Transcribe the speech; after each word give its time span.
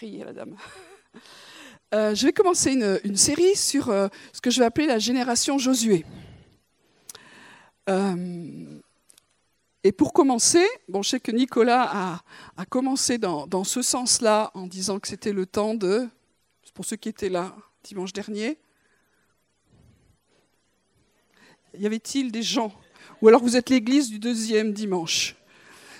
Euh, 1.92 2.14
je 2.14 2.24
vais 2.24 2.32
commencer 2.32 2.70
une, 3.02 3.16
série 3.16 3.56
sur 3.56 3.90
euh, 3.90 4.06
ce 4.32 4.40
que 4.40 4.48
je 4.48 4.60
vais 4.60 4.64
appeler 4.64 4.86
la 4.86 5.00
génération 5.00 5.58
Josué. 5.58 6.06
Euh, 7.88 8.78
et 9.82 9.90
pour 9.90 10.12
commencer, 10.12 10.64
bon, 10.88 11.02
je 11.02 11.10
sais 11.10 11.18
que 11.18 11.32
Nicolas 11.32 12.22
a, 12.56 12.64
commencé 12.66 13.18
dans 13.18 13.64
ce 13.64 13.82
sens-là 13.82 14.52
en 14.54 14.68
disant 14.68 15.00
que 15.00 15.08
c'était 15.08 15.32
le 15.32 15.46
temps 15.46 15.74
de, 15.74 16.08
pour 16.74 16.84
ceux 16.84 16.94
qui 16.94 17.08
étaient 17.08 17.28
là 17.28 17.56
dimanche 17.82 18.12
dernier, 18.12 18.56
y 21.76 21.86
avait-il 21.86 22.30
des 22.30 22.44
gens? 22.44 22.72
Ou 23.20 23.26
alors 23.26 23.42
vous 23.42 23.56
êtes 23.56 23.68
l'église 23.68 24.10
du 24.10 24.20
deuxième 24.20 24.72
dimanche? 24.72 25.34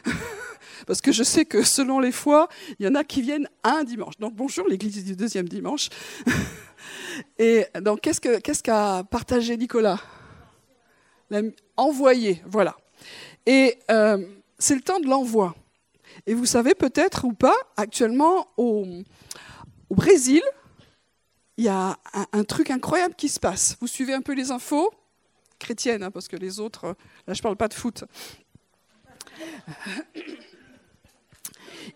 parce 0.86 1.00
que 1.00 1.12
je 1.12 1.22
sais 1.22 1.44
que 1.44 1.62
selon 1.62 2.00
les 2.00 2.12
fois, 2.12 2.48
il 2.78 2.86
y 2.86 2.88
en 2.88 2.94
a 2.94 3.04
qui 3.04 3.22
viennent 3.22 3.48
un 3.62 3.84
dimanche. 3.84 4.18
Donc 4.18 4.34
bonjour 4.34 4.66
l'église 4.68 5.04
du 5.04 5.16
deuxième 5.16 5.48
dimanche. 5.48 5.88
Et 7.38 7.66
donc 7.80 8.00
qu'est-ce 8.00 8.62
qu'a 8.62 9.04
partagé 9.04 9.56
Nicolas? 9.56 10.00
Envoyer, 11.76 12.42
voilà. 12.46 12.76
Et 13.46 13.78
euh, 13.90 14.26
c'est 14.58 14.74
le 14.74 14.80
temps 14.80 15.00
de 15.00 15.06
l'envoi. 15.06 15.54
Et 16.26 16.34
vous 16.34 16.46
savez 16.46 16.74
peut-être 16.74 17.24
ou 17.24 17.32
pas, 17.32 17.56
actuellement 17.76 18.48
au, 18.56 18.86
Brésil, 19.90 20.42
il 21.56 21.64
y 21.64 21.68
a 21.68 21.98
un, 22.32 22.44
truc 22.44 22.70
incroyable 22.70 23.14
qui 23.14 23.28
se 23.28 23.40
passe. 23.40 23.76
Vous 23.80 23.86
suivez 23.86 24.14
un 24.14 24.22
peu 24.22 24.34
les 24.34 24.50
infos? 24.50 24.92
Chrétiennes, 25.58 26.02
hein, 26.02 26.10
parce 26.10 26.28
que 26.28 26.36
les 26.36 26.58
autres, 26.58 26.96
là 27.26 27.34
je 27.34 27.38
ne 27.38 27.42
parle 27.42 27.56
pas 27.56 27.68
de 27.68 27.74
foot. 27.74 28.04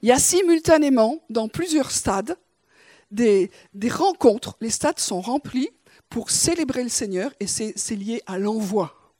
Il 0.02 0.08
y 0.08 0.12
a 0.12 0.18
simultanément, 0.18 1.20
dans 1.30 1.48
plusieurs 1.48 1.90
stades, 1.90 2.36
des, 3.10 3.50
rencontres. 3.90 4.56
Les 4.60 4.70
stades 4.70 4.98
sont 4.98 5.20
remplis 5.20 5.70
pour 6.08 6.30
célébrer 6.30 6.82
le 6.82 6.88
Seigneur 6.88 7.32
et 7.40 7.46
c'est 7.46 7.96
lié 7.96 8.22
à 8.26 8.38
l'envoi. 8.38 9.12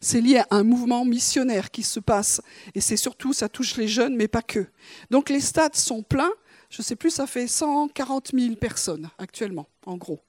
C'est 0.00 0.20
lié 0.20 0.38
à 0.38 0.46
un 0.50 0.64
mouvement 0.64 1.04
missionnaire 1.04 1.70
qui 1.70 1.82
se 1.82 2.00
passe. 2.00 2.40
Et 2.74 2.80
c'est 2.80 2.96
surtout, 2.96 3.32
ça 3.32 3.48
touche 3.48 3.76
les 3.76 3.86
jeunes, 3.86 4.16
mais 4.16 4.28
pas 4.28 4.42
que. 4.42 4.66
Donc 5.10 5.28
les 5.28 5.40
stades 5.40 5.76
sont 5.76 6.02
pleins. 6.02 6.32
Je 6.70 6.80
ne 6.80 6.84
sais 6.84 6.96
plus, 6.96 7.10
ça 7.10 7.26
fait 7.26 7.46
140 7.46 8.30
000 8.34 8.56
personnes 8.56 9.10
actuellement, 9.18 9.68
en 9.86 9.96
gros. 9.96 10.20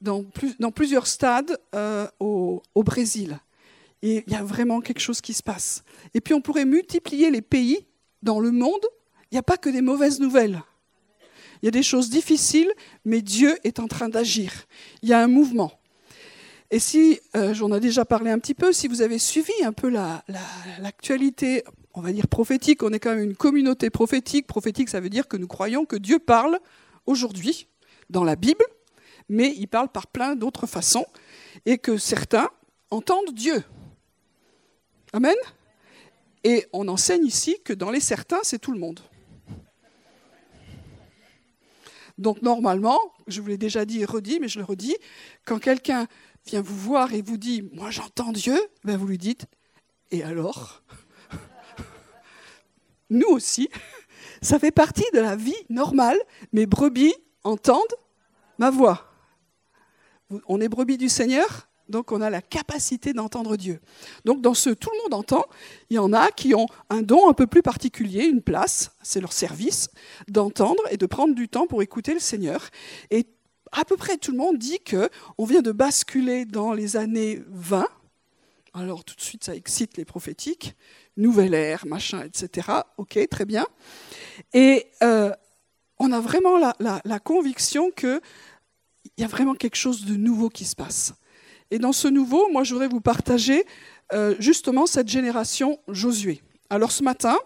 Dans, 0.00 0.24
plusieurs 0.74 1.06
stades 1.06 1.58
euh, 1.74 2.06
au 2.18 2.62
Brésil. 2.76 3.38
Et 4.02 4.24
il 4.26 4.32
y 4.32 4.36
a 4.36 4.42
vraiment 4.42 4.80
quelque 4.80 5.00
chose 5.00 5.20
qui 5.20 5.32
se 5.32 5.42
passe. 5.42 5.82
Et 6.14 6.20
puis 6.20 6.34
on 6.34 6.40
pourrait 6.40 6.64
multiplier 6.64 7.30
les 7.30 7.42
pays 7.42 7.86
dans 8.26 8.40
le 8.40 8.50
monde. 8.50 8.84
Il 9.30 9.34
n'y 9.34 9.38
a 9.38 9.42
pas 9.42 9.56
que 9.56 9.70
des 9.70 9.80
mauvaises 9.80 10.20
nouvelles. 10.20 10.62
Il 11.62 11.66
y 11.66 11.68
a 11.68 11.70
des 11.70 11.82
choses 11.82 12.10
difficiles, 12.10 12.70
mais 13.06 13.22
Dieu 13.22 13.56
est 13.64 13.80
en 13.80 13.88
train 13.88 14.10
d'agir. 14.10 14.52
Il 15.02 15.08
y 15.08 15.14
a 15.14 15.22
un 15.22 15.28
mouvement. 15.28 15.72
Et 16.70 16.78
si, 16.78 17.20
euh, 17.34 17.54
j'en 17.54 17.72
ai 17.72 17.80
déjà 17.80 18.04
parlé 18.04 18.30
un 18.30 18.38
petit 18.38 18.54
peu, 18.54 18.72
si 18.72 18.88
vous 18.88 19.00
avez 19.00 19.18
suivi 19.18 19.52
un 19.64 19.72
peu 19.72 19.88
l'actualité, 19.88 21.64
on 21.94 22.02
va 22.02 22.12
dire 22.12 22.26
prophétique, 22.26 22.82
on 22.82 22.92
est 22.92 22.98
quand 22.98 23.14
même 23.14 23.24
une 23.24 23.36
communauté 23.36 23.88
prophétique. 23.88 24.46
Prophétique, 24.46 24.90
ça 24.90 25.00
veut 25.00 25.08
dire 25.08 25.28
que 25.28 25.36
nous 25.36 25.46
croyons 25.46 25.86
que 25.86 25.96
Dieu 25.96 26.18
parle 26.18 26.58
aujourd'hui 27.06 27.68
dans 28.10 28.24
la 28.24 28.36
Bible, 28.36 28.64
mais 29.28 29.54
il 29.56 29.68
parle 29.68 29.88
par 29.88 30.08
plein 30.08 30.34
d'autres 30.34 30.66
façons, 30.66 31.06
et 31.64 31.78
que 31.78 31.96
certains 31.96 32.50
entendent 32.90 33.32
Dieu. 33.32 33.62
Amen? 35.12 35.36
Et 36.46 36.64
on 36.72 36.86
enseigne 36.86 37.26
ici 37.26 37.56
que 37.64 37.72
dans 37.72 37.90
les 37.90 37.98
certains, 37.98 38.38
c'est 38.44 38.60
tout 38.60 38.70
le 38.70 38.78
monde. 38.78 39.00
Donc 42.18 42.40
normalement, 42.40 43.00
je 43.26 43.40
vous 43.40 43.48
l'ai 43.48 43.58
déjà 43.58 43.84
dit 43.84 44.02
et 44.02 44.04
redit, 44.04 44.38
mais 44.38 44.46
je 44.46 44.60
le 44.60 44.64
redis, 44.64 44.96
quand 45.44 45.58
quelqu'un 45.58 46.06
vient 46.46 46.60
vous 46.60 46.76
voir 46.76 47.12
et 47.12 47.20
vous 47.20 47.36
dit 47.36 47.68
Moi 47.72 47.90
j'entends 47.90 48.30
Dieu, 48.30 48.56
ben 48.84 48.96
vous 48.96 49.08
lui 49.08 49.18
dites 49.18 49.46
Et 50.12 50.22
alors 50.22 50.84
Nous 53.10 53.26
aussi, 53.26 53.68
ça 54.40 54.60
fait 54.60 54.70
partie 54.70 55.10
de 55.14 55.18
la 55.18 55.34
vie 55.34 55.64
normale. 55.68 56.18
Mes 56.52 56.66
brebis 56.66 57.14
entendent 57.42 57.96
ma 58.58 58.70
voix. 58.70 59.12
On 60.46 60.60
est 60.60 60.68
brebis 60.68 60.96
du 60.96 61.08
Seigneur? 61.08 61.68
Donc 61.88 62.12
on 62.12 62.20
a 62.20 62.30
la 62.30 62.42
capacité 62.42 63.12
d'entendre 63.12 63.56
Dieu. 63.56 63.80
Donc 64.24 64.40
dans 64.40 64.54
ce 64.54 64.70
tout 64.70 64.90
le 64.92 65.02
monde 65.02 65.14
entend, 65.14 65.44
il 65.90 65.96
y 65.96 65.98
en 65.98 66.12
a 66.12 66.30
qui 66.30 66.54
ont 66.54 66.66
un 66.90 67.02
don 67.02 67.28
un 67.28 67.32
peu 67.32 67.46
plus 67.46 67.62
particulier, 67.62 68.24
une 68.24 68.42
place, 68.42 68.92
c'est 69.02 69.20
leur 69.20 69.32
service, 69.32 69.88
d'entendre 70.28 70.82
et 70.90 70.96
de 70.96 71.06
prendre 71.06 71.34
du 71.34 71.48
temps 71.48 71.66
pour 71.66 71.82
écouter 71.82 72.14
le 72.14 72.20
Seigneur. 72.20 72.70
Et 73.10 73.26
à 73.72 73.84
peu 73.84 73.96
près 73.96 74.16
tout 74.16 74.32
le 74.32 74.38
monde 74.38 74.58
dit 74.58 74.80
que 74.80 75.08
on 75.38 75.44
vient 75.44 75.62
de 75.62 75.72
basculer 75.72 76.44
dans 76.44 76.72
les 76.72 76.96
années 76.96 77.42
20. 77.48 77.86
Alors 78.74 79.04
tout 79.04 79.14
de 79.14 79.22
suite 79.22 79.44
ça 79.44 79.54
excite 79.54 79.96
les 79.96 80.04
prophétiques, 80.04 80.74
nouvelle 81.16 81.54
ère, 81.54 81.86
machin, 81.86 82.22
etc. 82.24 82.68
Ok, 82.98 83.18
très 83.30 83.44
bien. 83.44 83.66
Et 84.52 84.86
euh, 85.02 85.32
on 85.98 86.12
a 86.12 86.20
vraiment 86.20 86.58
la, 86.58 86.74
la 86.78 87.18
conviction 87.20 87.90
qu'il 87.90 88.20
y 89.16 89.24
a 89.24 89.28
vraiment 89.28 89.54
quelque 89.54 89.76
chose 89.76 90.04
de 90.04 90.14
nouveau 90.14 90.50
qui 90.50 90.64
se 90.64 90.76
passe. 90.76 91.14
Et 91.70 91.78
dans 91.78 91.92
ce 91.92 92.08
nouveau, 92.08 92.48
moi, 92.50 92.64
je 92.64 92.72
voudrais 92.72 92.88
vous 92.88 93.00
partager 93.00 93.64
euh, 94.12 94.34
justement 94.38 94.86
cette 94.86 95.08
génération 95.08 95.80
Josué. 95.88 96.40
Alors 96.70 96.92
ce 96.92 97.02
matin, 97.02 97.36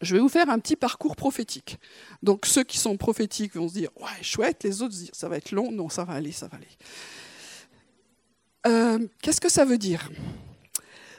je 0.00 0.14
vais 0.14 0.20
vous 0.20 0.28
faire 0.28 0.48
un 0.48 0.58
petit 0.58 0.76
parcours 0.76 1.16
prophétique. 1.16 1.78
Donc 2.22 2.46
ceux 2.46 2.64
qui 2.64 2.78
sont 2.78 2.96
prophétiques 2.96 3.54
vont 3.54 3.68
se 3.68 3.74
dire 3.74 3.90
ouais 4.00 4.22
chouette, 4.22 4.64
les 4.64 4.82
autres 4.82 4.94
se 4.94 5.04
ça 5.12 5.28
va 5.28 5.36
être 5.36 5.52
long, 5.52 5.70
non 5.70 5.88
ça 5.88 6.04
va 6.04 6.14
aller, 6.14 6.32
ça 6.32 6.48
va 6.48 6.56
aller. 6.56 6.66
Euh, 8.66 9.06
qu'est-ce 9.22 9.40
que 9.40 9.50
ça 9.50 9.64
veut 9.64 9.78
dire? 9.78 10.10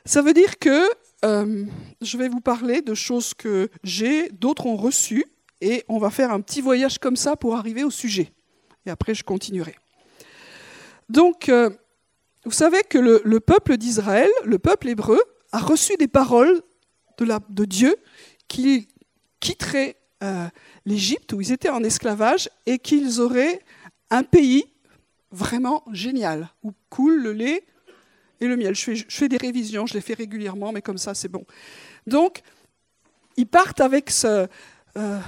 Ça 0.06 0.22
veut 0.22 0.34
dire 0.34 0.58
que 0.58 0.88
euh, 1.24 1.66
je 2.02 2.18
vais 2.18 2.28
vous 2.28 2.42
parler 2.42 2.82
de 2.82 2.96
choses 2.96 3.34
que 3.36 3.70
j'ai, 3.84 4.30
d'autres 4.30 4.66
ont 4.66 4.78
reçues, 4.78 5.26
et 5.60 5.84
on 5.88 6.00
va 6.00 6.10
faire 6.10 6.32
un 6.32 6.42
petit 6.42 6.62
voyage 6.62 6.98
comme 6.98 7.16
ça 7.16 7.36
pour 7.36 7.56
arriver 7.56 7.84
au 7.84 7.92
sujet. 7.92 8.32
Et 8.88 8.90
après 8.90 9.14
je 9.14 9.24
continuerai. 9.24 9.76
Donc 11.10 11.52
vous 12.46 12.52
savez 12.52 12.82
que 12.84 12.98
le, 12.98 13.40
peuple 13.40 13.78
d'Israël, 13.78 14.30
le 14.46 14.58
peuple 14.58 14.90
hébreu, 14.90 15.22
a 15.52 15.60
reçu 15.60 15.96
des 15.98 16.08
paroles 16.08 16.62
de, 17.20 17.66
Dieu 17.66 17.96
qu'ils 18.48 18.88
quitteraient 19.40 19.96
euh, 20.24 20.48
l'Égypte 20.86 21.34
où 21.34 21.42
ils 21.42 21.52
étaient 21.52 21.70
en 21.70 21.84
esclavage 21.84 22.50
et 22.66 22.80
qu'ils 22.80 23.22
auraient 23.22 23.60
un 24.10 24.24
pays 24.24 24.66
vraiment 25.32 25.84
génial 25.92 26.50
où 26.64 26.74
coule 26.90 27.22
le 27.22 27.34
lait 27.34 27.64
et 28.40 28.48
le 28.48 28.58
miel. 28.58 28.76
Je 28.76 29.04
fais, 29.08 29.30
des 29.30 29.38
révisions, 29.38 29.86
je 29.86 29.94
les 29.94 30.02
fais 30.02 30.16
régulièrement, 30.16 30.72
mais 30.72 30.82
comme 30.82 30.98
ça 30.98 31.14
c'est 31.14 31.30
bon. 31.30 31.46
Donc, 32.08 32.42
ils 33.38 33.48
partent 33.48 33.82
avec 33.82 34.12
euh, 34.26 34.48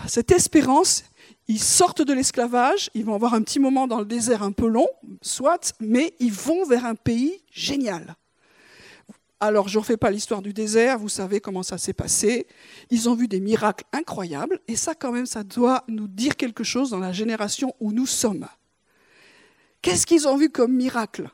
cette 0.08 0.32
espérance 0.32 1.04
ils 1.48 1.60
sortent 1.60 2.02
de 2.02 2.14
l'esclavage, 2.14 2.90
ils 2.94 3.04
vont 3.04 3.16
avoir 3.16 3.34
un 3.34 3.42
petit 3.42 3.60
moment 3.60 3.88
dans 3.88 4.00
le 4.00 4.06
désert 4.06 4.44
un 4.44 4.52
peu 4.52 4.68
long, 4.68 4.88
soit, 5.22 5.74
mais 5.80 6.14
ils 6.20 6.32
vont 6.32 6.66
vers 6.66 6.86
un 6.86 6.96
pays 6.96 7.42
génial. 7.52 8.16
Alors, 9.40 9.68
je 9.68 9.78
ne 9.78 9.82
refais 9.82 9.98
pas 9.98 10.10
l'histoire 10.10 10.42
du 10.42 10.54
désert, 10.54 10.98
vous 10.98 11.10
savez 11.10 11.42
comment 11.42 11.64
ça 11.64 11.78
s'est 11.78 11.92
passé. 11.92 12.48
Ils 12.90 13.10
ont 13.10 13.14
vu 13.14 13.28
des 13.28 13.42
miracles 13.42 13.84
incroyables, 13.92 14.62
et 14.70 14.78
ça, 14.78 14.96
quand 14.96 15.12
même, 15.12 15.26
ça 15.26 15.44
doit 15.44 15.84
nous 15.90 16.08
dire 16.08 16.38
quelque 16.38 16.64
chose 16.64 16.92
dans 16.92 17.00
la 17.00 17.12
génération 17.12 17.76
où 17.82 17.92
nous 17.92 18.06
sommes. 18.06 18.48
Qu'est-ce 19.82 20.06
qu'ils 20.06 20.30
ont 20.30 20.38
vu 20.38 20.50
comme 20.50 20.72
miracle? 20.72 21.30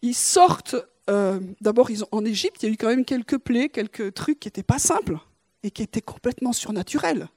Ils 0.00 0.14
sortent, 0.14 0.76
euh, 1.10 1.40
d'abord, 1.60 1.90
en 2.10 2.24
Égypte, 2.24 2.62
il 2.62 2.66
y 2.66 2.68
a 2.70 2.72
eu 2.72 2.78
quand 2.78 2.88
même 2.88 3.04
quelques 3.04 3.36
plaies, 3.36 3.68
quelques 3.68 4.14
trucs 4.14 4.40
qui 4.40 4.48
n'étaient 4.48 4.62
pas 4.62 4.78
simples 4.78 5.18
et 5.62 5.70
qui 5.70 5.82
étaient 5.82 6.00
complètement 6.00 6.54
surnaturels. 6.54 7.28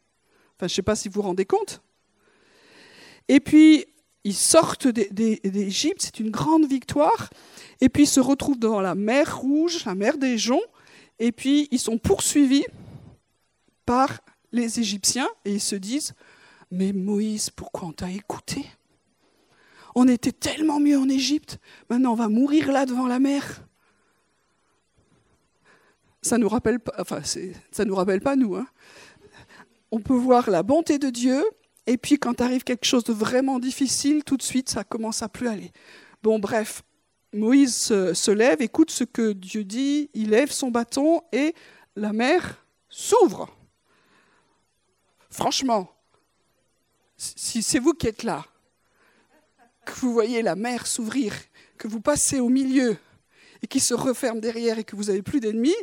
Enfin, 0.58 0.68
je 0.68 0.74
ne 0.74 0.76
sais 0.76 0.82
pas 0.82 0.96
si 0.96 1.08
vous 1.08 1.16
vous 1.16 1.28
rendez 1.28 1.46
compte. 1.46 1.82
Et 3.28 3.40
puis, 3.40 3.86
ils 4.24 4.34
sortent 4.34 4.88
d'Égypte, 4.88 6.02
c'est 6.02 6.20
une 6.20 6.32
grande 6.32 6.66
victoire. 6.66 7.30
Et 7.80 7.90
puis, 7.90 8.04
ils 8.04 8.08
se 8.08 8.20
retrouvent 8.20 8.60
dans 8.60 8.82
la 8.82 8.96
mer 8.96 9.38
Rouge, 9.38 9.86
la 9.86 9.96
mer 9.96 10.18
des 10.18 10.38
Joncs. 10.38 10.64
Et 11.20 11.32
puis, 11.32 11.68
ils 11.72 11.80
sont 11.80 11.98
poursuivis 11.98 12.66
par 13.86 14.20
les 14.52 14.80
Égyptiens 14.80 15.30
et 15.46 15.54
ils 15.54 15.62
se 15.62 15.76
disent 15.76 16.14
Mais 16.72 16.94
Moïse, 16.94 17.50
pourquoi 17.50 17.88
on 17.88 17.94
t'a 17.94 18.10
écouté? 18.10 18.66
On 19.96 20.08
était 20.08 20.32
tellement 20.32 20.80
mieux 20.80 20.98
en 20.98 21.10
Égypte, 21.10 21.60
maintenant 21.90 22.12
on 22.12 22.16
va 22.16 22.28
mourir 22.28 22.72
là 22.72 22.86
devant 22.86 23.08
la 23.08 23.20
mer. 23.20 23.64
Ça 26.22 26.38
nous 26.38 26.50
rappelle 26.50 26.80
enfin, 27.00 27.22
ça 27.24 27.86
nous 27.86 27.96
rappelle 27.96 28.22
pas 28.22 28.36
nous, 28.36 28.56
hein 28.56 28.68
on 29.92 30.00
peut 30.00 30.14
voir 30.14 30.50
la 30.50 30.64
bonté 30.64 31.00
de 31.00 31.10
Dieu, 31.10 31.44
et 31.86 31.98
puis 31.98 32.20
quand 32.20 32.42
arrive 32.42 32.64
quelque 32.64 32.86
chose 32.86 33.04
de 33.06 33.14
vraiment 33.14 33.60
difficile, 33.60 34.24
tout 34.24 34.38
de 34.38 34.44
suite, 34.44 34.70
ça 34.70 34.84
commence 34.84 35.22
à 35.22 35.30
plus 35.30 35.48
aller. 35.48 35.72
Bon, 36.22 36.40
bref, 36.40 36.84
Moïse 37.34 37.76
se, 37.76 38.32
lève, 38.32 38.62
écoute 38.62 38.92
ce 38.92 39.04
que 39.04 39.32
Dieu 39.34 39.64
dit, 39.64 40.10
il 40.14 40.30
lève 40.30 40.52
son 40.52 40.72
bâton 40.72 41.22
et 41.32 41.54
la 41.96 42.14
mer 42.14 42.66
s'ouvre. 42.90 43.50
franchement, 45.30 45.90
si 47.18 47.64
c'est 47.64 47.80
vous 47.80 47.94
qui 47.94 48.08
êtes 48.08 48.24
là, 48.24 48.46
que 49.86 49.94
vous 50.02 50.14
voyez 50.14 50.42
la 50.42 50.56
mer 50.56 50.86
s'ouvrir, 50.86 51.34
que 51.78 51.88
vous 51.88 52.02
passez 52.02 52.40
au 52.40 52.50
milieu 52.50 52.98
et 53.62 53.68
qui 53.68 53.80
se 53.80 53.94
referme 53.94 54.40
derrière 54.40 54.78
et 54.78 54.84
que 54.84 54.96
vous 54.96 55.06
n'avez 55.06 55.22
plus 55.22 55.40
d'ennemis, 55.40 55.76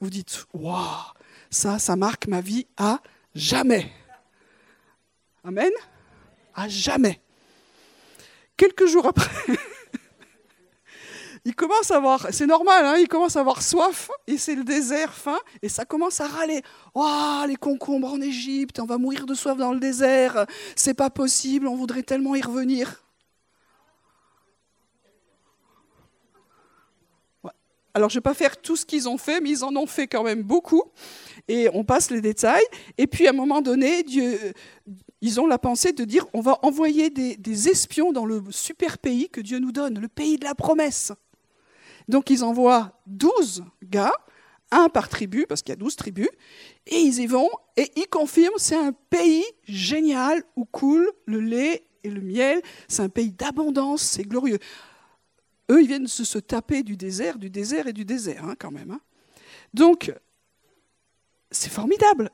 vous 0.00 0.10
dites 0.10 0.44
Waouh, 0.52 1.12
ça, 1.50 1.78
ça 1.78 1.96
marque 1.96 2.26
ma 2.26 2.40
vie 2.40 2.66
à 2.76 3.00
jamais. 3.34 3.90
Amen 5.42 5.72
À 6.54 6.68
jamais. 6.68 7.20
Quelques 8.56 8.86
jours 8.86 9.06
après, 9.06 9.30
il 11.44 11.54
commence 11.54 11.90
à 11.90 11.96
avoir, 11.96 12.28
c'est 12.30 12.46
normal, 12.46 12.86
hein, 12.86 12.96
il 12.98 13.08
commence 13.08 13.36
à 13.36 13.40
avoir 13.40 13.60
soif, 13.62 14.10
et 14.26 14.38
c'est 14.38 14.54
le 14.54 14.64
désert, 14.64 15.12
faim, 15.12 15.38
et 15.60 15.68
ça 15.68 15.84
commence 15.84 16.20
à 16.20 16.28
râler. 16.28 16.62
Oh, 16.94 17.42
les 17.46 17.56
concombres 17.56 18.12
en 18.12 18.20
Égypte, 18.20 18.78
on 18.80 18.86
va 18.86 18.96
mourir 18.96 19.26
de 19.26 19.34
soif 19.34 19.58
dans 19.58 19.72
le 19.72 19.80
désert, 19.80 20.46
c'est 20.76 20.94
pas 20.94 21.10
possible, 21.10 21.66
on 21.66 21.74
voudrait 21.74 22.04
tellement 22.04 22.34
y 22.36 22.42
revenir. 22.42 23.03
Alors, 27.96 28.10
je 28.10 28.16
ne 28.16 28.18
vais 28.18 28.22
pas 28.22 28.34
faire 28.34 28.56
tout 28.56 28.74
ce 28.74 28.84
qu'ils 28.84 29.08
ont 29.08 29.18
fait, 29.18 29.40
mais 29.40 29.50
ils 29.50 29.64
en 29.64 29.74
ont 29.76 29.86
fait 29.86 30.08
quand 30.08 30.24
même 30.24 30.42
beaucoup. 30.42 30.82
Et 31.46 31.68
on 31.72 31.84
passe 31.84 32.10
les 32.10 32.20
détails. 32.20 32.64
Et 32.98 33.06
puis, 33.06 33.28
à 33.28 33.30
un 33.30 33.34
moment 33.34 33.62
donné, 33.62 34.02
Dieu, 34.02 34.36
ils 35.20 35.40
ont 35.40 35.46
la 35.46 35.58
pensée 35.58 35.92
de 35.92 36.04
dire 36.04 36.26
on 36.34 36.40
va 36.40 36.58
envoyer 36.62 37.08
des, 37.08 37.36
des, 37.36 37.68
espions 37.68 38.12
dans 38.12 38.26
le 38.26 38.42
super 38.50 38.98
pays 38.98 39.28
que 39.28 39.40
Dieu 39.40 39.60
nous 39.60 39.70
donne, 39.70 40.00
le 40.00 40.08
pays 40.08 40.38
de 40.38 40.44
la 40.44 40.56
promesse. 40.56 41.12
Donc, 42.08 42.30
ils 42.30 42.42
envoient 42.42 43.00
12 43.06 43.62
gars, 43.84 44.12
un 44.72 44.88
par 44.88 45.08
tribu, 45.08 45.46
parce 45.48 45.62
qu'il 45.62 45.70
y 45.70 45.76
a 45.76 45.76
12 45.76 45.94
tribus, 45.94 46.28
et 46.88 46.98
ils 46.98 47.20
y 47.20 47.26
vont, 47.26 47.48
et 47.76 47.92
ils 47.94 48.08
confirment 48.08 48.54
c'est 48.56 48.76
un 48.76 48.92
pays 48.92 49.44
génial 49.68 50.42
où 50.56 50.64
coule 50.64 51.08
le 51.26 51.38
lait 51.38 51.86
et 52.02 52.10
le 52.10 52.20
miel. 52.20 52.60
C'est 52.88 53.02
un 53.02 53.08
pays 53.08 53.30
d'abondance, 53.30 54.02
c'est 54.02 54.24
glorieux. 54.24 54.58
Eux, 55.70 55.82
ils 55.82 55.86
viennent 55.86 56.06
se, 56.06 56.38
taper 56.38 56.82
du 56.82 56.96
désert, 56.96 57.38
du 57.38 57.50
désert 57.50 57.86
et 57.86 57.92
du 57.92 58.04
désert, 58.04 58.44
hein, 58.44 58.54
quand 58.58 58.70
même. 58.70 58.90
Hein. 58.90 59.00
Donc, 59.72 60.12
c'est 61.50 61.70
formidable. 61.70 62.30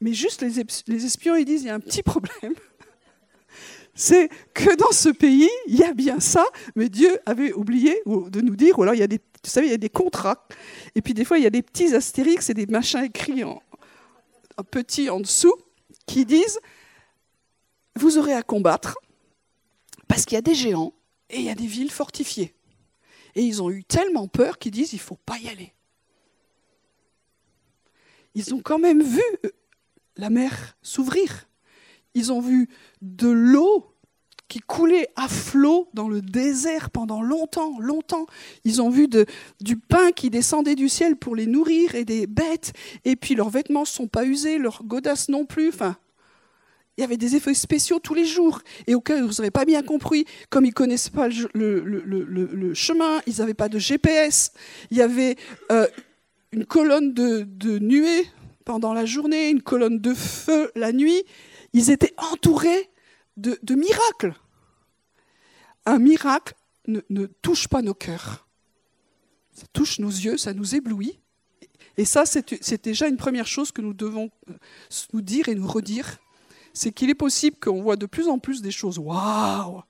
Mais 0.00 0.14
juste 0.14 0.42
les, 0.42 0.64
les 0.88 1.06
espions, 1.06 1.36
ils 1.36 1.44
disent, 1.44 1.62
il 1.62 1.66
y 1.68 1.70
a 1.70 1.74
un 1.74 1.80
petit 1.80 2.02
problème. 2.02 2.54
c'est 3.94 4.28
que 4.54 4.74
dans 4.76 4.90
ce 4.90 5.10
pays, 5.10 5.50
il 5.66 5.76
y 5.76 5.84
a 5.84 5.92
bien 5.92 6.20
ça, 6.20 6.44
mais 6.74 6.88
Dieu 6.88 7.18
avait 7.26 7.52
oublié 7.52 8.00
de 8.06 8.40
nous 8.40 8.56
dire, 8.56 8.78
ou 8.78 8.82
alors 8.82 8.94
il 8.94 9.00
y 9.00 9.04
a 9.04 9.06
des, 9.06 9.18
vous 9.18 9.50
savez, 9.50 9.66
il 9.68 9.70
y 9.70 9.74
a 9.74 9.78
des 9.78 9.90
contrats, 9.90 10.46
et 10.94 11.02
puis 11.02 11.14
des 11.14 11.24
fois 11.24 11.38
il 11.38 11.44
y 11.44 11.46
a 11.46 11.50
des 11.50 11.62
petits 11.62 11.94
astérix 11.94 12.48
et 12.50 12.54
des 12.54 12.66
machins 12.66 13.04
écrits 13.04 13.44
en, 13.44 13.62
en 14.56 14.64
petit 14.64 15.10
en 15.10 15.20
dessous, 15.20 15.54
qui 16.06 16.24
disent, 16.24 16.58
vous 17.96 18.18
aurez 18.18 18.32
à 18.32 18.42
combattre, 18.42 18.96
parce 20.08 20.24
qu'il 20.24 20.36
y 20.36 20.38
a 20.38 20.42
des 20.42 20.54
géants 20.54 20.94
et 21.30 21.38
il 21.38 21.44
y 21.44 21.50
a 21.50 21.54
des 21.54 21.66
villes 21.66 21.90
fortifiées. 21.90 22.54
Et 23.34 23.42
ils 23.42 23.62
ont 23.62 23.70
eu 23.70 23.84
tellement 23.84 24.28
peur 24.28 24.58
qu'ils 24.58 24.72
disent 24.72 24.92
il 24.92 24.96
ne 24.96 25.00
faut 25.00 25.18
pas 25.24 25.38
y 25.38 25.48
aller. 25.48 25.72
Ils 28.34 28.54
ont 28.54 28.60
quand 28.60 28.78
même 28.78 29.02
vu 29.02 29.22
euh, 29.44 29.50
la 30.16 30.30
mer 30.30 30.76
s'ouvrir. 30.82 31.48
Ils 32.14 32.32
ont 32.32 32.40
vu 32.40 32.68
de 33.00 33.28
l'eau 33.28 33.92
qui 34.48 34.58
coulait 34.60 35.08
à 35.16 35.28
flot 35.28 35.88
dans 35.94 36.08
le 36.08 36.20
désert 36.20 36.90
pendant 36.90 37.22
longtemps, 37.22 37.78
longtemps. 37.78 38.26
Ils 38.64 38.82
ont 38.82 38.90
vu 38.90 39.08
du 39.60 39.76
pain 39.78 40.12
qui 40.12 40.28
descendait 40.28 40.74
du 40.74 40.90
ciel 40.90 41.16
pour 41.16 41.34
les 41.34 41.46
nourrir 41.46 41.94
et 41.94 42.04
des 42.04 42.26
bêtes. 42.26 42.74
Et 43.06 43.16
puis 43.16 43.34
leurs 43.34 43.48
vêtements 43.48 43.80
ne 43.80 43.86
sont 43.86 44.08
pas 44.08 44.26
usés, 44.26 44.58
leurs 44.58 44.84
godasses 44.84 45.30
non 45.30 45.46
plus. 45.46 45.70
Enfin, 45.70 45.96
il 46.96 47.00
y 47.00 47.04
avait 47.04 47.16
des 47.16 47.36
effets 47.36 47.54
spéciaux 47.54 47.98
tous 48.00 48.14
les 48.14 48.26
jours. 48.26 48.60
Et 48.86 48.94
au 48.94 49.00
cas 49.00 49.20
où 49.22 49.28
n'avez 49.28 49.50
pas 49.50 49.64
bien 49.64 49.82
compris, 49.82 50.26
comme 50.50 50.64
ils 50.64 50.68
ne 50.68 50.74
connaissaient 50.74 51.10
pas 51.10 51.28
le, 51.28 52.74
chemin, 52.74 53.20
ils 53.26 53.38
n'avaient 53.38 53.54
pas 53.54 53.68
de 53.68 53.78
GPS, 53.78 54.52
il 54.90 54.98
y 54.98 55.02
avait 55.02 55.36
euh, 55.70 55.86
une 56.52 56.66
colonne 56.66 57.14
de, 57.14 57.42
de, 57.42 57.78
nuée 57.78 58.26
pendant 58.64 58.92
la 58.92 59.06
journée, 59.06 59.48
une 59.48 59.62
colonne 59.62 60.00
de 60.00 60.12
feu 60.12 60.70
la 60.74 60.92
nuit. 60.92 61.22
Ils 61.72 61.90
étaient 61.90 62.14
entourés 62.18 62.90
de, 63.38 63.74
miracles. 63.74 64.34
Un 65.86 65.98
miracle 65.98 66.54
ne, 66.86 67.00
ne 67.08 67.26
touche 67.26 67.68
pas 67.68 67.80
nos 67.80 67.94
cœurs. 67.94 68.46
Ça 69.52 69.64
touche 69.72 69.98
nos 69.98 70.10
yeux, 70.10 70.36
ça 70.36 70.52
nous 70.52 70.74
éblouit. 70.74 71.18
Et 71.96 72.04
ça, 72.04 72.24
c'est 72.26 72.84
déjà 72.84 73.08
une 73.08 73.16
première 73.16 73.46
chose 73.46 73.72
que 73.72 73.82
nous 73.82 73.92
devons 73.92 74.30
euh, 74.50 74.54
nous 75.12 75.20
dire 75.20 75.48
et 75.48 75.54
nous 75.54 75.66
redire 75.66 76.18
c'est 76.72 76.92
qu'il 76.92 77.10
est 77.10 77.14
possible 77.14 77.56
qu'on 77.60 77.82
voit 77.82 77.96
de 77.96 78.06
plus 78.06 78.28
en 78.28 78.38
plus 78.38 78.62
des 78.62 78.70
choses 78.70 78.98
waouh, 78.98 79.82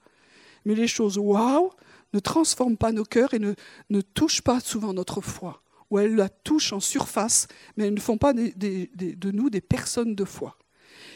mais 0.65 0.75
les 0.75 0.89
choses 0.89 1.19
waouh 1.19 1.71
ne 2.13 2.19
transforment 2.19 2.77
pas 2.77 2.93
nos 2.93 3.05
cœurs 3.05 3.35
et 3.35 3.39
ne, 3.39 3.55
ne 3.91 4.01
touchent 4.01 4.43
pas 4.43 4.61
souvent 4.61 4.93
notre 4.93 5.21
foi, 5.21 5.63
ou 5.91 5.99
elles 5.99 6.15
la 6.15 6.29
touchent 6.29 6.73
en 6.73 6.81
surface, 6.81 7.49
mais 7.77 7.87
elles 7.87 7.95
ne 7.95 8.01
font 8.01 8.19
pas 8.19 8.33
de 8.33 9.31
nous 9.31 9.51
des 9.51 9.61
personnes 9.61 10.15
de 10.15 10.25
foi. 10.25 10.57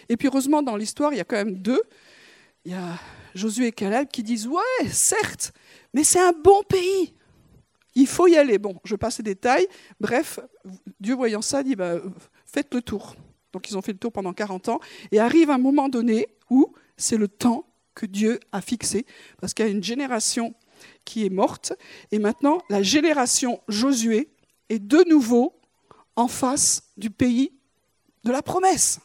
Et 0.08 0.16
puis 0.16 0.28
heureusement, 0.28 0.62
dans 0.62 0.76
l'histoire, 0.76 1.12
il 1.12 1.18
y 1.18 1.20
a 1.20 1.24
quand 1.24 1.36
même 1.36 1.56
deux. 1.56 1.82
Il 2.64 2.72
y 2.72 2.74
a 2.74 2.98
Josué 3.34 3.68
et 3.68 3.72
Caleb 3.72 4.08
qui 4.08 4.22
disent 4.22 4.46
Ouais, 4.46 4.88
certes, 4.90 5.52
mais 5.92 6.04
c'est 6.04 6.20
un 6.20 6.32
bon 6.32 6.62
pays. 6.68 7.14
Il 7.94 8.06
faut 8.06 8.26
y 8.26 8.36
aller. 8.36 8.58
Bon, 8.58 8.78
je 8.84 8.94
passe 8.94 9.18
les 9.18 9.24
détails. 9.24 9.66
Bref, 10.00 10.40
Dieu 11.00 11.14
voyant 11.14 11.42
ça 11.42 11.62
dit 11.62 11.76
bah, 11.76 11.96
Faites 12.44 12.72
le 12.74 12.82
tour. 12.82 13.16
Donc 13.56 13.70
ils 13.70 13.78
ont 13.78 13.80
fait 13.80 13.92
le 13.92 13.98
tour 13.98 14.12
pendant 14.12 14.34
40 14.34 14.68
ans. 14.68 14.80
Et 15.12 15.18
arrive 15.18 15.48
un 15.48 15.56
moment 15.56 15.88
donné 15.88 16.28
où 16.50 16.74
c'est 16.98 17.16
le 17.16 17.26
temps 17.26 17.66
que 17.94 18.04
Dieu 18.04 18.38
a 18.52 18.60
fixé, 18.60 19.06
parce 19.40 19.54
qu'il 19.54 19.64
y 19.64 19.68
a 19.68 19.72
une 19.72 19.82
génération 19.82 20.54
qui 21.06 21.24
est 21.24 21.30
morte. 21.30 21.72
Et 22.12 22.18
maintenant, 22.18 22.60
la 22.68 22.82
génération 22.82 23.62
Josué 23.66 24.28
est 24.68 24.78
de 24.78 25.08
nouveau 25.08 25.58
en 26.16 26.28
face 26.28 26.82
du 26.98 27.08
pays 27.08 27.50
de 28.24 28.30
la 28.30 28.42
promesse. 28.42 29.00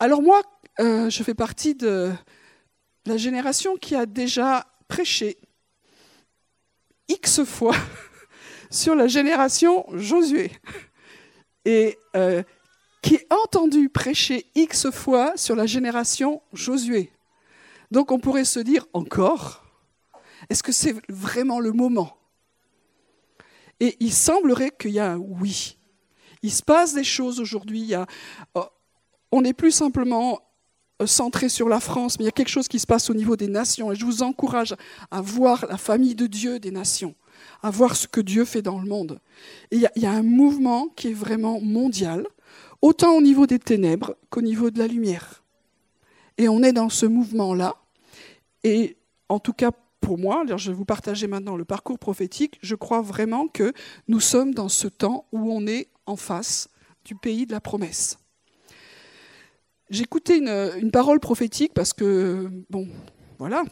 Alors 0.00 0.20
moi, 0.20 0.42
euh, 0.80 1.08
je 1.08 1.22
fais 1.22 1.34
partie 1.34 1.76
de 1.76 2.10
la 3.06 3.16
génération 3.16 3.76
qui 3.76 3.94
a 3.94 4.06
déjà 4.06 4.66
prêché 4.88 5.38
X 7.06 7.44
fois 7.44 7.76
sur 8.72 8.96
la 8.96 9.06
génération 9.06 9.86
Josué 9.92 10.50
et 11.68 11.98
euh, 12.16 12.42
qui 13.02 13.18
a 13.28 13.36
entendu 13.44 13.90
prêcher 13.90 14.46
X 14.54 14.90
fois 14.90 15.34
sur 15.36 15.54
la 15.54 15.66
génération 15.66 16.40
Josué. 16.54 17.12
Donc 17.90 18.10
on 18.10 18.18
pourrait 18.18 18.46
se 18.46 18.58
dire 18.58 18.86
encore, 18.94 19.66
est-ce 20.48 20.62
que 20.62 20.72
c'est 20.72 20.96
vraiment 21.10 21.60
le 21.60 21.72
moment? 21.72 22.16
Et 23.80 23.98
il 24.00 24.14
semblerait 24.14 24.72
qu'il 24.80 24.92
y 24.92 24.98
a 24.98 25.12
un 25.12 25.18
oui. 25.18 25.76
Il 26.42 26.50
se 26.50 26.62
passe 26.62 26.94
des 26.94 27.04
choses 27.04 27.38
aujourd'hui. 27.38 27.92
Oh, 28.54 28.64
on 29.30 29.42
n'est 29.42 29.52
plus 29.52 29.72
simplement 29.72 30.40
euh, 31.02 31.06
centré 31.06 31.50
sur 31.50 31.68
la 31.68 31.80
France, 31.80 32.18
mais 32.18 32.24
il 32.24 32.28
y 32.28 32.30
a 32.30 32.32
quelque 32.32 32.48
chose 32.48 32.66
qui 32.66 32.78
se 32.78 32.86
passe 32.86 33.10
au 33.10 33.14
niveau 33.14 33.36
des 33.36 33.48
nations. 33.48 33.92
Et 33.92 33.94
je 33.94 34.06
vous 34.06 34.22
encourage 34.22 34.74
à 35.10 35.20
voir 35.20 35.66
la 35.68 35.76
famille 35.76 36.14
de 36.14 36.26
Dieu 36.26 36.58
des 36.60 36.70
nations 36.70 37.14
à 37.62 37.70
voir 37.70 37.96
ce 37.96 38.06
que 38.06 38.20
Dieu 38.20 38.44
fait 38.44 38.62
dans 38.62 38.78
le 38.78 38.88
monde. 38.88 39.20
il 39.70 39.80
y, 39.80 40.06
a 40.06 40.12
un 40.12 40.22
mouvement 40.22 40.88
qui 40.96 41.08
est 41.08 41.14
vraiment 41.14 41.60
mondial, 41.60 42.26
autant 42.82 43.16
au 43.16 43.20
niveau 43.20 43.46
des 43.46 43.58
ténèbres 43.58 44.16
qu'au 44.30 44.42
niveau 44.42 44.70
de 44.70 44.78
la 44.78 44.86
lumière. 44.86 45.42
Et 46.36 46.48
on 46.48 46.62
est 46.62 46.72
dans 46.72 46.88
ce 46.88 47.06
mouvement-là. 47.06 47.76
Et 48.62 48.96
en 49.28 49.40
tout 49.40 49.52
cas, 49.52 49.72
pour 50.00 50.18
moi, 50.18 50.44
je 50.56 50.70
vais 50.70 50.76
vous 50.76 50.84
partager 50.84 51.26
maintenant 51.26 51.56
le 51.56 51.64
parcours 51.64 51.98
prophétique, 51.98 52.58
je 52.62 52.76
crois 52.76 53.02
vraiment 53.02 53.48
que 53.48 53.72
nous 54.06 54.20
sommes 54.20 54.54
dans 54.54 54.68
ce 54.68 54.86
temps 54.86 55.26
où 55.32 55.52
on 55.52 55.66
est 55.66 55.88
en 56.06 56.16
face 56.16 56.68
du 57.04 57.14
pays 57.14 57.46
de 57.46 57.52
la 57.52 57.60
promesse. 57.60 58.18
J'écoutais 59.90 60.38
une 60.38 60.90
parole 60.90 61.18
prophétique 61.18 61.72
parce 61.74 61.92
que, 61.92 62.50
bon, 62.70 62.86
voilà, 63.38 63.64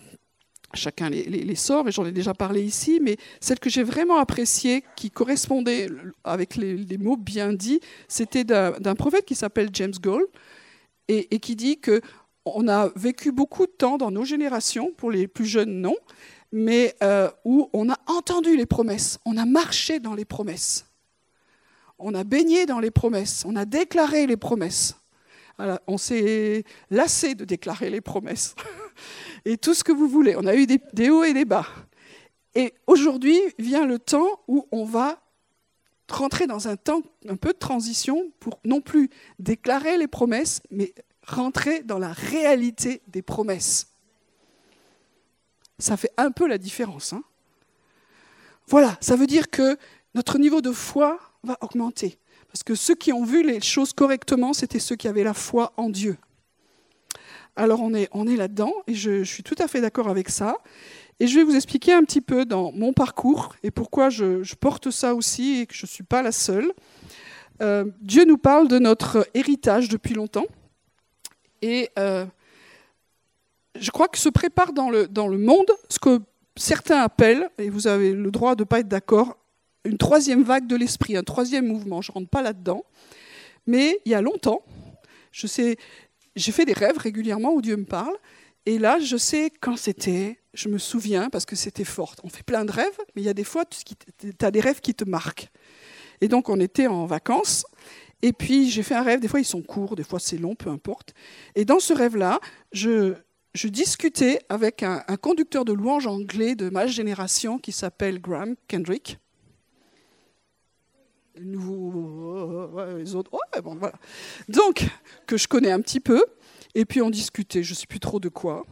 chacun 0.74 1.10
les, 1.10 1.54
sort, 1.54 1.88
et 1.88 1.92
j'en 1.92 2.04
ai 2.04 2.12
déjà 2.12 2.34
parlé 2.34 2.62
ici, 2.62 3.00
mais 3.02 3.16
celle 3.40 3.58
que 3.58 3.70
j'ai 3.70 3.82
vraiment 3.82 4.18
appréciée, 4.18 4.84
qui 4.96 5.10
correspondait 5.10 5.88
avec 6.24 6.56
les, 6.56 6.98
mots 6.98 7.16
bien 7.16 7.52
dits, 7.52 7.80
c'était 8.08 8.44
d'un 8.44 8.94
prophète 8.94 9.24
qui 9.24 9.34
s'appelle 9.34 9.70
James 9.72 9.94
Gold, 10.00 10.26
et, 11.08 11.38
qui 11.38 11.56
dit 11.56 11.78
que 11.78 12.00
on 12.44 12.68
a 12.68 12.90
vécu 12.94 13.32
beaucoup 13.32 13.66
de 13.66 13.72
temps 13.72 13.96
dans 13.96 14.10
nos 14.10 14.24
générations, 14.24 14.92
pour 14.96 15.10
les 15.10 15.26
plus 15.26 15.46
jeunes 15.46 15.80
non, 15.80 15.96
mais 16.52 16.94
euh, 17.02 17.28
où 17.44 17.68
on 17.72 17.90
a 17.90 17.98
entendu 18.06 18.56
les 18.56 18.66
promesses, 18.66 19.18
on 19.24 19.36
a 19.36 19.44
marché 19.44 19.98
dans 19.98 20.14
les 20.14 20.24
promesses, 20.24 20.86
on 21.98 22.14
a 22.14 22.24
baigné 22.24 22.66
dans 22.66 22.78
les 22.78 22.90
promesses, 22.90 23.44
on 23.46 23.56
a 23.56 23.64
déclaré 23.64 24.26
les 24.26 24.36
promesses. 24.36 24.94
on 25.86 25.98
s'est 25.98 26.64
lassé 26.90 27.34
de 27.34 27.44
déclarer 27.44 27.90
les 27.90 28.00
promesses. 28.00 28.54
et 29.46 29.56
tout 29.56 29.74
ce 29.74 29.84
que 29.84 29.92
vous 29.92 30.08
voulez. 30.08 30.34
On 30.36 30.44
a 30.44 30.54
eu 30.56 30.66
des, 30.66 31.08
hauts 31.08 31.24
et 31.24 31.32
des 31.32 31.44
bas. 31.44 31.66
Et 32.54 32.74
aujourd'hui 32.86 33.40
vient 33.58 33.86
le 33.86 33.98
temps 33.98 34.28
où 34.48 34.66
on 34.72 34.84
va 34.84 35.22
rentrer 36.10 36.46
dans 36.46 36.68
un 36.68 36.76
temps 36.76 37.02
un 37.28 37.36
peu 37.36 37.52
de 37.52 37.58
transition 37.58 38.30
pour 38.40 38.58
non 38.64 38.80
plus 38.80 39.08
déclarer 39.38 39.98
les 39.98 40.08
promesses, 40.08 40.60
mais 40.70 40.92
rentrer 41.26 41.82
dans 41.82 41.98
la 41.98 42.12
réalité 42.12 43.02
des 43.06 43.22
promesses. 43.22 43.88
Ça 45.78 45.96
fait 45.96 46.12
un 46.16 46.32
peu 46.32 46.48
la 46.48 46.58
différence. 46.58 47.12
Hein 47.12 47.22
voilà, 48.66 48.98
ça 49.00 49.14
veut 49.14 49.26
dire 49.26 49.48
que 49.48 49.78
notre 50.14 50.38
niveau 50.38 50.60
de 50.60 50.72
foi 50.72 51.20
va 51.44 51.56
augmenter. 51.60 52.18
Parce 52.48 52.64
que 52.64 52.74
ceux 52.74 52.94
qui 52.94 53.12
ont 53.12 53.24
vu 53.24 53.44
les 53.44 53.60
choses 53.60 53.92
correctement, 53.92 54.54
c'était 54.54 54.80
ceux 54.80 54.96
qui 54.96 55.06
avaient 55.06 55.24
la 55.24 55.34
foi 55.34 55.72
en 55.76 55.88
Dieu. 55.88 56.16
Alors 57.56 57.80
on 57.80 57.94
est, 57.94 58.36
là-dedans, 58.36 58.72
et 58.86 58.94
je, 58.94 59.24
suis 59.24 59.42
tout 59.42 59.54
à 59.58 59.68
fait 59.68 59.80
d'accord 59.80 60.08
avec 60.08 60.28
ça. 60.28 60.58
Et 61.18 61.26
je 61.26 61.36
vais 61.38 61.44
vous 61.44 61.56
expliquer 61.56 61.94
un 61.94 62.02
petit 62.02 62.20
peu 62.20 62.44
dans 62.44 62.72
mon 62.72 62.92
parcours 62.92 63.54
et 63.62 63.70
pourquoi 63.70 64.10
je, 64.10 64.54
porte 64.54 64.90
ça 64.90 65.14
aussi 65.14 65.60
et 65.60 65.66
que 65.66 65.74
je 65.74 65.84
ne 65.84 65.88
suis 65.88 66.04
pas 66.04 66.20
la 66.22 66.32
seule. 66.32 66.70
Euh, 67.62 67.86
Dieu 68.02 68.24
nous 68.26 68.36
parle 68.36 68.68
de 68.68 68.78
notre 68.78 69.26
héritage 69.32 69.88
depuis 69.88 70.12
longtemps. 70.12 70.44
Et 71.62 71.88
euh, 71.98 72.26
je 73.80 73.90
crois 73.90 74.08
que 74.08 74.18
se 74.18 74.28
prépare 74.28 74.74
dans 74.74 74.90
le 74.90 75.38
monde 75.38 75.70
ce 75.88 75.98
que 75.98 76.20
certains 76.56 77.00
appellent, 77.00 77.48
et 77.58 77.70
vous 77.70 77.86
avez 77.86 78.12
le 78.12 78.30
droit 78.30 78.54
de 78.54 78.62
ne 78.62 78.66
pas 78.66 78.80
être 78.80 78.88
d'accord, 78.88 79.36
une 79.84 79.98
troisième 79.98 80.42
vague 80.42 80.66
de 80.66 80.76
l'esprit, 80.76 81.16
un 81.16 81.22
troisième 81.22 81.66
mouvement. 81.66 82.02
Je 82.02 82.10
ne 82.10 82.14
rentre 82.14 82.28
pas 82.28 82.42
là-dedans. 82.42 82.84
Mais 83.66 84.00
il 84.04 84.12
y 84.12 84.14
a 84.14 84.20
longtemps, 84.20 84.62
je 85.32 85.46
sais, 85.46 85.76
j'ai 86.36 86.52
fait 86.52 86.66
des 86.66 86.74
rêves 86.74 86.98
régulièrement 86.98 87.52
où 87.52 87.62
Dieu 87.62 87.76
me 87.76 87.84
parle. 87.84 88.14
Et 88.66 88.78
là, 88.78 88.98
je 88.98 89.16
sais 89.16 89.50
quand 89.60 89.76
c'était, 89.76 90.38
je 90.52 90.68
me 90.68 90.78
souviens 90.78 91.30
parce 91.30 91.46
que 91.46 91.56
c'était 91.56 91.84
fort. 91.84 92.14
On 92.24 92.28
fait 92.28 92.42
plein 92.42 92.64
de 92.64 92.72
rêves, 92.72 92.98
mais 93.14 93.22
il 93.22 93.24
y 93.24 93.28
a 93.28 93.34
des 93.34 93.44
fois, 93.44 93.64
tu 93.64 93.84
as 94.40 94.50
des 94.50 94.60
rêves 94.60 94.80
qui 94.80 94.94
te 94.94 95.04
marquent. 95.04 95.48
Et 96.20 96.28
donc, 96.28 96.48
on 96.48 96.60
était 96.60 96.86
en 96.86 97.06
vacances. 97.06 97.64
Et 98.22 98.32
puis, 98.32 98.70
j'ai 98.70 98.82
fait 98.82 98.94
un 98.94 99.02
rêve. 99.02 99.20
Des 99.20 99.28
fois, 99.28 99.40
ils 99.40 99.44
sont 99.44 99.62
courts, 99.62 99.96
des 99.96 100.02
fois, 100.02 100.18
c'est 100.18 100.38
long, 100.38 100.54
peu 100.54 100.70
importe. 100.70 101.14
Et 101.54 101.64
dans 101.64 101.78
ce 101.78 101.92
rêve-là, 101.92 102.40
je, 102.72 103.14
discutais 103.64 104.40
avec 104.48 104.82
un, 104.82 105.00
conducteur 105.20 105.64
de 105.64 105.72
louanges 105.72 106.06
anglais 106.06 106.54
de 106.54 106.68
ma 106.68 106.86
génération 106.86 107.58
qui 107.58 107.72
s'appelle 107.72 108.20
Graham 108.20 108.56
Kendrick 108.68 109.18
les 111.36 113.14
autres. 113.14 113.30
Donc, 114.48 114.86
que 115.26 115.36
je 115.36 115.48
connais 115.48 115.70
un 115.70 115.80
petit 115.80 116.00
peu, 116.00 116.24
et 116.74 116.84
puis 116.84 117.02
on 117.02 117.10
discutait, 117.10 117.62
je 117.62 117.72
ne 117.72 117.76
sais 117.76 117.86
plus 117.86 118.00
trop 118.00 118.20
de 118.20 118.28
quoi. 118.28 118.64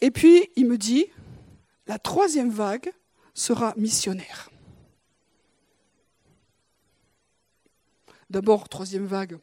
Et 0.00 0.10
puis, 0.10 0.48
il 0.56 0.66
me 0.66 0.76
dit, 0.76 1.06
la 1.86 1.98
troisième 1.98 2.50
vague 2.50 2.92
sera 3.34 3.74
missionnaire. 3.76 4.50
D'abord, 8.28 8.68
troisième 8.68 9.06
vague, 9.06 9.38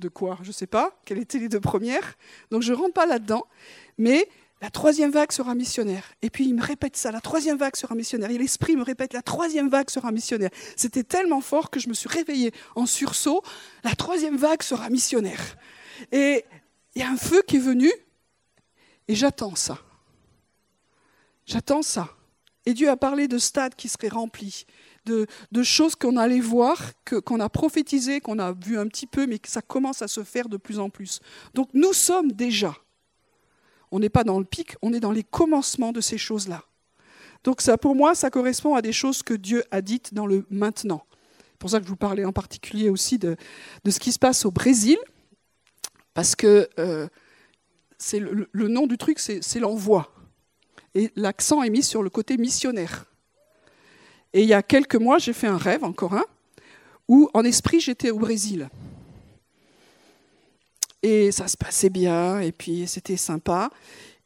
de 0.00 0.08
quoi? 0.08 0.38
Je 0.42 0.48
ne 0.48 0.52
sais 0.52 0.66
pas. 0.66 0.98
Quelles 1.04 1.18
étaient 1.18 1.38
les 1.38 1.48
deux 1.48 1.60
premières? 1.60 2.16
Donc, 2.50 2.62
je 2.62 2.72
ne 2.72 2.76
rentre 2.76 2.94
pas 2.94 3.06
là-dedans. 3.06 3.46
Mais 3.96 4.28
la 4.64 4.70
troisième 4.70 5.10
vague 5.10 5.30
sera 5.30 5.54
missionnaire. 5.54 6.10
Et 6.22 6.30
puis 6.30 6.46
il 6.46 6.54
me 6.54 6.62
répète 6.62 6.96
ça, 6.96 7.12
la 7.12 7.20
troisième 7.20 7.58
vague 7.58 7.76
sera 7.76 7.94
missionnaire. 7.94 8.30
Et 8.30 8.38
l'esprit 8.38 8.76
me 8.76 8.82
répète, 8.82 9.12
la 9.12 9.20
troisième 9.20 9.68
vague 9.68 9.90
sera 9.90 10.10
missionnaire. 10.10 10.48
C'était 10.74 11.04
tellement 11.04 11.42
fort 11.42 11.68
que 11.68 11.78
je 11.78 11.86
me 11.86 11.92
suis 11.92 12.08
réveillée 12.08 12.50
en 12.74 12.86
sursaut, 12.86 13.42
la 13.82 13.94
troisième 13.94 14.38
vague 14.38 14.62
sera 14.62 14.88
missionnaire. 14.88 15.58
Et 16.12 16.46
il 16.94 17.02
y 17.02 17.04
a 17.04 17.10
un 17.10 17.18
feu 17.18 17.42
qui 17.46 17.56
est 17.56 17.60
venu, 17.60 17.92
et 19.06 19.14
j'attends 19.14 19.54
ça. 19.54 19.78
J'attends 21.44 21.82
ça. 21.82 22.08
Et 22.64 22.72
Dieu 22.72 22.88
a 22.88 22.96
parlé 22.96 23.28
de 23.28 23.36
stades 23.36 23.74
qui 23.74 23.90
seraient 23.90 24.08
remplis, 24.08 24.64
de, 25.04 25.26
choses 25.62 25.94
qu'on 25.94 26.16
allait 26.16 26.40
voir, 26.40 26.80
qu'on 27.04 27.38
a 27.40 27.50
prophétisé, 27.50 28.20
qu'on 28.20 28.38
a 28.38 28.52
vu 28.52 28.78
un 28.78 28.86
petit 28.86 29.06
peu, 29.06 29.26
mais 29.26 29.38
que 29.38 29.50
ça 29.50 29.60
commence 29.60 30.00
à 30.00 30.08
se 30.08 30.24
faire 30.24 30.48
de 30.48 30.56
plus 30.56 30.78
en 30.78 30.88
plus. 30.88 31.20
Donc 31.52 31.68
nous 31.74 31.92
sommes 31.92 32.32
déjà 32.32 32.74
on 33.94 34.00
n'est 34.00 34.08
pas 34.08 34.24
dans 34.24 34.40
le 34.40 34.44
pic, 34.44 34.74
on 34.82 34.92
est 34.92 34.98
dans 34.98 35.12
les 35.12 35.22
commencements 35.22 35.92
de 35.92 36.00
ces 36.00 36.18
choses-là. 36.18 36.64
Donc 37.44 37.60
ça, 37.60 37.78
pour 37.78 37.94
moi, 37.94 38.16
ça 38.16 38.28
correspond 38.28 38.74
à 38.74 38.82
des 38.82 38.92
choses 38.92 39.22
que 39.22 39.34
Dieu 39.34 39.62
a 39.70 39.82
dites 39.82 40.12
dans 40.12 40.26
le 40.26 40.44
maintenant. 40.50 41.06
C'est 41.52 41.58
pour 41.60 41.70
ça 41.70 41.78
que 41.78 41.84
je 41.84 41.90
vous 41.90 41.96
parlais 41.96 42.24
en 42.24 42.32
particulier 42.32 42.88
aussi 42.90 43.18
de, 43.18 43.36
ce 43.88 44.00
qui 44.00 44.10
se 44.10 44.18
passe 44.18 44.44
au 44.46 44.50
Brésil, 44.50 44.98
parce 46.12 46.34
que 46.34 46.68
euh, 46.80 47.06
c'est 47.96 48.18
le, 48.18 48.48
nom 48.52 48.88
du 48.88 48.98
truc, 48.98 49.20
c'est 49.20 49.60
l'envoi. 49.60 50.12
Et 50.96 51.12
l'accent 51.14 51.62
est 51.62 51.70
mis 51.70 51.84
sur 51.84 52.02
le 52.02 52.10
côté 52.10 52.36
missionnaire. 52.36 53.06
Et 54.32 54.42
il 54.42 54.48
y 54.48 54.54
a 54.54 54.62
quelques 54.64 54.96
mois, 54.96 55.18
j'ai 55.18 55.32
fait 55.32 55.46
un 55.46 55.56
rêve, 55.56 55.84
encore 55.84 56.14
un, 56.14 56.24
où 57.06 57.30
en 57.32 57.44
esprit 57.44 57.78
j'étais 57.78 58.10
au 58.10 58.18
Brésil. 58.18 58.68
Et 61.04 61.32
ça 61.32 61.48
se 61.48 61.56
passait 61.58 61.90
bien, 61.90 62.40
et 62.40 62.50
puis 62.50 62.86
c'était 62.86 63.18
sympa. 63.18 63.68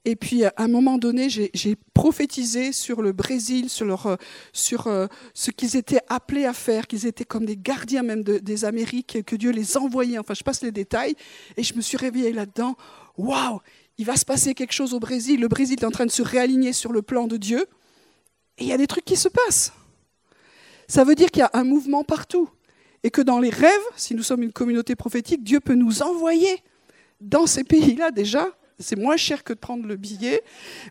Et 0.05 0.15
puis, 0.15 0.45
à 0.45 0.53
un 0.59 0.69
moment 0.69 0.97
donné, 0.97 1.29
j'ai 1.29 1.77
prophétisé 1.93 2.71
sur 2.71 3.03
le 3.03 3.11
Brésil, 3.11 3.69
sur, 3.69 4.17
sur 4.53 4.87
euh, 4.87 5.09
ce 5.35 5.51
qu'ils 5.51 5.75
étaient 5.75 6.01
appelés 6.09 6.45
à 6.45 6.53
faire, 6.53 6.87
qu'ils 6.87 7.05
étaient 7.05 7.25
comme 7.25 7.45
des 7.47 7.57
gardiens 7.57 8.05
même 8.05 8.23
des 8.23 8.65
Amériques, 8.65 9.25
que 9.27 9.35
Dieu 9.35 9.51
les 9.51 9.77
envoyait. 9.77 10.19
Enfin, 10.19 10.35
je 10.35 10.45
passe 10.45 10.63
les 10.63 10.71
détails. 10.71 11.17
Et 11.57 11.65
je 11.65 11.75
me 11.75 11.81
suis 11.81 11.97
réveillée 11.97 12.33
là-dedans. 12.33 12.77
Waouh, 13.17 13.59
il 13.99 14.07
va 14.07 14.15
se 14.15 14.25
passer 14.25 14.55
quelque 14.55 14.73
chose 14.73 14.95
au 14.95 15.01
Brésil. 15.01 15.41
Le 15.41 15.49
Brésil 15.49 15.79
est 15.81 15.85
en 15.85 15.91
train 15.91 16.07
de 16.07 16.13
se 16.13 16.23
réaligner 16.23 16.73
sur 16.73 16.93
le 16.93 17.03
plan 17.03 17.27
de 17.27 17.37
Dieu. 17.37 17.67
Et 18.57 18.63
il 18.63 18.69
y 18.69 18.73
a 18.73 18.79
des 18.79 18.87
trucs 18.87 19.05
qui 19.05 19.17
se 19.17 19.29
passent. 19.29 19.73
Ça 20.87 21.03
veut 21.03 21.17
dire 21.17 21.33
qu'il 21.33 21.41
y 21.41 21.43
a 21.43 21.51
un 21.55 21.65
mouvement 21.65 22.05
partout. 22.05 22.49
Et 23.03 23.11
que 23.11 23.21
dans 23.21 23.39
les 23.39 23.51
rêves, 23.51 23.71
si 23.97 24.15
nous 24.15 24.23
sommes 24.23 24.43
une 24.43 24.53
communauté 24.53 24.97
prophétique, 24.97 25.45
Dieu 25.45 25.61
peut 25.61 25.75
nous 25.75 26.03
envoyer 26.03 26.63
dans 27.21 27.47
ces 27.47 27.65
pays-là 27.65 28.11
déjà. 28.11 28.49
C'est 28.81 28.97
moins 28.97 29.17
cher 29.17 29.43
que 29.43 29.53
de 29.53 29.59
prendre 29.59 29.87
le 29.87 29.97
billet. 29.97 30.43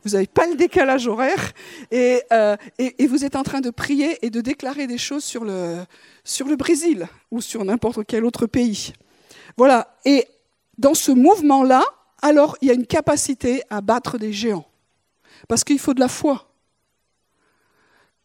Vous 0.04 0.12
n'avez 0.12 0.28
pas 0.28 0.46
le 0.46 0.56
décalage 0.56 1.08
horaire. 1.08 1.54
Euh, 1.94 2.58
et, 2.78 3.08
vous 3.08 3.24
êtes 3.24 3.36
en 3.36 3.44
train 3.44 3.62
de 3.62 3.70
prier 3.70 4.18
et 4.26 4.30
de 4.30 4.42
déclarer 4.42 4.88
des 4.88 4.98
choses 4.98 5.24
sur 5.24 5.46
le, 5.46 5.78
sur 6.26 6.48
le 6.48 6.58
Brésil 6.58 7.08
ou 7.32 7.40
sur 7.40 7.64
n'importe 7.64 8.06
quel 8.06 8.26
autre 8.26 8.46
pays. 8.46 8.94
Voilà. 9.56 9.96
Et 10.04 10.28
dans 10.78 10.94
ce 10.94 11.12
mouvement-là, 11.12 11.84
alors 12.22 12.58
il 12.62 12.68
y 12.68 12.72
a 12.72 12.74
une 12.74 12.88
capacité 12.88 13.64
à 13.70 13.80
battre 13.80 14.18
des 14.18 14.34
géants. 14.34 14.68
Parce 15.48 15.64
qu'il 15.64 15.80
faut 15.80 15.94
de 15.94 16.00
la 16.02 16.10
foi. 16.10 16.52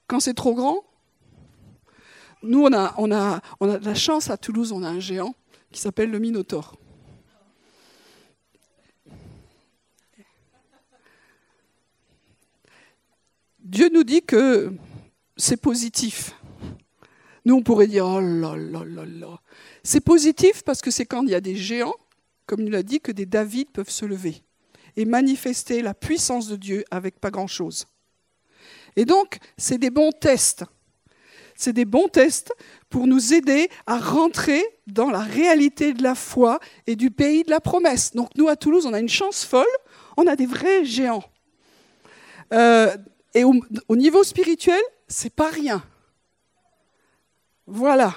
Quand 0.09 0.19
c'est 0.19 0.35
trop 0.35 0.55
grand, 0.55 0.83
nous, 2.43 2.65
on 2.65 2.73
a, 3.13 3.41
de 3.61 3.85
la 3.85 3.95
chance 3.95 4.31
à 4.31 4.37
Toulouse, 4.37 4.73
on 4.73 4.83
a 4.83 4.89
un 4.89 5.01
géant 5.01 5.35
qui 5.71 5.81
s'appelle 5.81 6.11
le 6.11 6.19
Minotaure. 6.19 6.77
Dieu 13.61 13.89
nous 13.93 14.05
dit 14.05 14.23
que 14.23 14.73
c'est 15.37 15.57
positif. 15.57 16.35
Nous, 17.45 17.55
on 17.55 17.63
pourrait 17.63 17.87
dire, 17.87 18.07
oh 18.07 18.21
là 18.21 18.57
là 18.57 18.85
là 18.85 19.05
là. 19.07 19.41
C'est 19.83 20.01
positif 20.01 20.63
parce 20.63 20.81
que 20.81 20.91
c'est 20.91 21.07
quand 21.07 21.23
il 21.23 21.31
y 21.31 21.35
a 21.35 21.41
des 21.41 21.57
géants, 21.57 21.95
comme 22.47 22.61
il 22.61 22.71
l'a 22.71 22.83
dit, 22.83 23.01
que 23.01 23.13
des 23.13 23.27
David 23.27 23.71
peuvent 23.71 23.91
se 23.91 24.05
lever 24.05 24.43
et 24.97 25.05
manifester 25.05 25.81
la 25.81 25.95
puissance 25.95 26.49
de 26.49 26.57
Dieu 26.57 26.85
avec 26.91 27.19
pas 27.19 27.31
grand-chose. 27.31 27.87
Et 28.97 29.05
donc, 29.05 29.39
c'est 29.57 29.79
des 29.79 29.91
bons 29.91 30.13
tests. 30.13 30.65
C'est 31.62 31.73
des 31.73 31.85
bons 31.85 32.09
tests 32.09 32.52
pour 32.90 33.07
nous 33.07 33.35
aider 33.35 33.71
à 33.87 33.97
rentrer 34.00 34.64
dans 34.88 35.11
la 35.11 35.21
réalité 35.21 35.92
de 35.92 36.02
la 36.02 36.16
foi 36.16 36.59
et 36.88 36.97
du 36.97 37.12
pays 37.12 37.45
de 37.45 37.50
la 37.50 37.61
promesse. 37.61 38.14
Donc 38.14 38.31
nous, 38.37 38.49
à 38.49 38.57
Toulouse, 38.57 38.85
on 38.85 38.92
a 38.92 38.99
une 38.99 39.09
chance 39.09 39.45
folle, 39.45 39.64
on 40.16 40.26
a 40.26 40.35
des 40.35 40.47
vrais 40.47 40.85
géants. 40.85 41.23
Euh, 42.52 42.97
et 43.33 43.45
au, 43.45 43.54
niveau 43.95 44.25
spirituel, 44.25 44.83
c'est 45.07 45.33
pas 45.33 45.50
rien. 45.50 45.85
Voilà. 47.69 48.12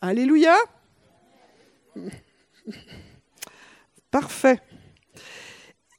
Alléluia. 0.00 0.54
Parfait. 4.12 4.60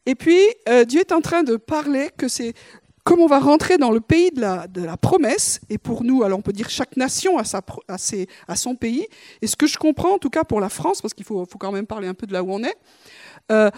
Et 0.05 0.15
puis, 0.15 0.39
euh, 0.69 0.85
Dieu 0.85 1.01
est 1.01 1.11
en 1.11 1.19
train 1.19 1.43
de 1.43 1.57
parler 1.57 2.09
que 2.17 2.29
c'est 2.29 2.53
comme 3.03 3.19
on 3.19 3.27
va 3.27 3.39
rentrer 3.39 3.77
dans 3.77 3.91
le 3.91 3.99
pays 3.99 4.31
de 4.31 4.41
la, 4.41 4.97
promesse, 4.97 5.59
et 5.69 5.77
pour 5.77 6.03
nous, 6.03 6.23
alors 6.23 6.39
on 6.39 6.41
peut 6.41 6.53
dire 6.53 6.69
chaque 6.69 6.95
nation 6.95 7.37
a, 7.37 8.55
son 8.55 8.75
pays, 8.75 9.07
et 9.41 9.47
ce 9.47 9.55
que 9.55 9.67
je 9.67 9.77
comprends, 9.77 10.13
en 10.13 10.17
tout 10.17 10.29
cas 10.29 10.43
pour 10.43 10.61
la 10.61 10.69
France, 10.69 11.01
parce 11.01 11.13
qu'il 11.13 11.25
faut, 11.25 11.45
quand 11.45 11.71
même 11.71 11.87
parler 11.87 12.07
un 12.07 12.13
peu 12.13 12.27
de 12.27 12.33
là 12.33 12.43
où 12.43 12.51
on 12.51 12.63
est, 12.63 12.77
euh, 13.51 13.69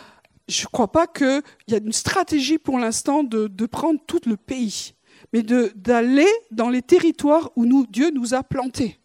je 0.48 0.64
ne 0.64 0.68
crois 0.68 0.92
pas 0.92 1.08
qu'il 1.08 1.42
y 1.68 1.74
a 1.74 1.78
une 1.78 1.92
stratégie 1.92 2.60
pour 2.60 2.78
l'instant 2.78 3.24
de, 3.24 3.66
prendre 3.66 4.00
tout 4.06 4.22
le 4.28 4.38
pays, 4.38 4.94
mais 5.34 5.42
d'aller 5.42 6.30
dans 6.52 6.70
les 6.70 6.84
territoires 6.84 7.52
où 7.56 7.66
Dieu 7.88 8.12
nous 8.12 8.36
a 8.36 8.44
plantés. 8.44 9.00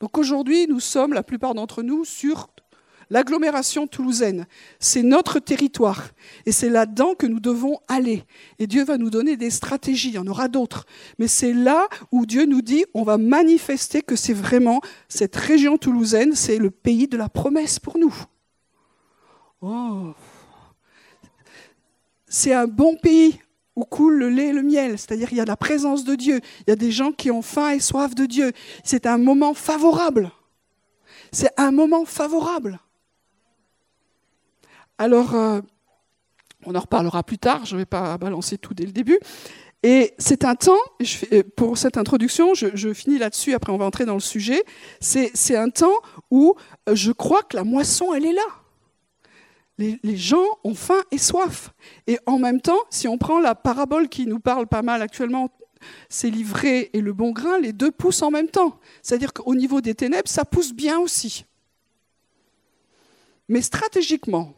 Donc 0.00 0.16
aujourd'hui, 0.18 0.66
nous 0.68 0.80
sommes, 0.80 1.12
la 1.12 1.22
plupart 1.22 1.54
d'entre 1.54 1.82
nous, 1.82 2.04
sur 2.04 2.48
l'agglomération 3.10 3.86
toulousaine. 3.86 4.46
C'est 4.78 5.02
notre 5.02 5.38
territoire. 5.38 6.10
Et 6.44 6.52
c'est 6.52 6.68
là-dedans 6.68 7.14
que 7.14 7.26
nous 7.26 7.40
devons 7.40 7.78
aller. 7.88 8.24
Et 8.58 8.66
Dieu 8.66 8.84
va 8.84 8.98
nous 8.98 9.10
donner 9.10 9.36
des 9.36 9.50
stratégies, 9.50 10.08
il 10.08 10.14
y 10.14 10.18
en 10.18 10.26
aura 10.26 10.48
d'autres. 10.48 10.86
Mais 11.18 11.28
c'est 11.28 11.52
là 11.52 11.88
où 12.12 12.26
Dieu 12.26 12.44
nous 12.46 12.62
dit, 12.62 12.84
on 12.94 13.02
va 13.02 13.18
manifester 13.18 14.02
que 14.02 14.16
c'est 14.16 14.34
vraiment 14.34 14.80
cette 15.08 15.36
région 15.36 15.78
toulousaine, 15.78 16.34
c'est 16.34 16.58
le 16.58 16.70
pays 16.70 17.08
de 17.08 17.16
la 17.16 17.28
promesse 17.28 17.78
pour 17.78 17.98
nous. 17.98 18.14
Oh. 19.60 20.12
C'est 22.28 22.52
un 22.52 22.66
bon 22.66 22.96
pays 22.96 23.38
où 23.76 23.84
coule 23.84 24.16
le 24.16 24.30
lait 24.30 24.48
et 24.48 24.52
le 24.52 24.62
miel, 24.62 24.98
c'est-à-dire 24.98 25.28
il 25.30 25.36
y 25.36 25.40
a 25.40 25.44
la 25.44 25.56
présence 25.56 26.04
de 26.04 26.14
Dieu, 26.14 26.40
il 26.66 26.70
y 26.70 26.72
a 26.72 26.76
des 26.76 26.90
gens 26.90 27.12
qui 27.12 27.30
ont 27.30 27.42
faim 27.42 27.70
et 27.70 27.80
soif 27.80 28.14
de 28.14 28.24
Dieu. 28.24 28.52
C'est 28.84 29.06
un 29.06 29.18
moment 29.18 29.52
favorable. 29.52 30.30
C'est 31.30 31.52
un 31.58 31.70
moment 31.70 32.04
favorable. 32.04 32.80
Alors, 34.98 35.34
euh, 35.34 35.60
on 36.64 36.74
en 36.74 36.80
reparlera 36.80 37.22
plus 37.22 37.38
tard, 37.38 37.66
je 37.66 37.74
ne 37.74 37.80
vais 37.80 37.86
pas 37.86 38.16
balancer 38.18 38.58
tout 38.58 38.74
dès 38.74 38.86
le 38.86 38.92
début. 38.92 39.18
Et 39.82 40.14
c'est 40.18 40.44
un 40.44 40.54
temps, 40.54 40.78
euh, 41.32 41.42
pour 41.54 41.78
cette 41.78 41.96
introduction, 41.96 42.54
je, 42.54 42.92
finis 42.92 43.18
là-dessus, 43.18 43.54
après 43.54 43.72
on 43.72 43.76
va 43.76 43.84
entrer 43.84 44.04
dans 44.04 44.14
le 44.14 44.20
sujet, 44.20 44.64
c'est 45.00 45.56
un 45.56 45.68
temps 45.68 45.94
où 46.30 46.54
euh, 46.88 46.94
je 46.94 47.12
crois 47.12 47.42
que 47.42 47.56
la 47.56 47.64
moisson, 47.64 48.12
elle 48.14 48.24
est 48.24 48.32
là. 48.32 48.46
Les, 49.78 50.16
gens 50.16 50.46
ont 50.64 50.74
faim 50.74 51.02
et 51.10 51.18
soif. 51.18 51.74
Et 52.06 52.18
en 52.24 52.38
même 52.38 52.62
temps, 52.62 52.80
si 52.88 53.06
on 53.08 53.18
prend 53.18 53.40
la 53.40 53.54
parabole 53.54 54.08
qui 54.08 54.26
nous 54.26 54.40
parle 54.40 54.66
pas 54.66 54.80
mal 54.80 55.02
actuellement, 55.02 55.50
c'est 56.08 56.30
l'ivraie 56.30 56.88
et 56.94 57.02
le 57.02 57.12
bon 57.12 57.30
grain, 57.30 57.58
les 57.58 57.74
deux 57.74 57.90
poussent 57.90 58.22
en 58.22 58.30
même 58.30 58.48
temps. 58.48 58.80
C'est-à-dire 59.02 59.34
qu'au 59.34 59.54
niveau 59.54 59.82
des 59.82 59.94
ténèbres, 59.94 60.28
ça 60.28 60.46
pousse 60.46 60.72
bien 60.72 60.98
aussi. 60.98 61.44
Mais 63.48 63.60
stratégiquement, 63.60 64.54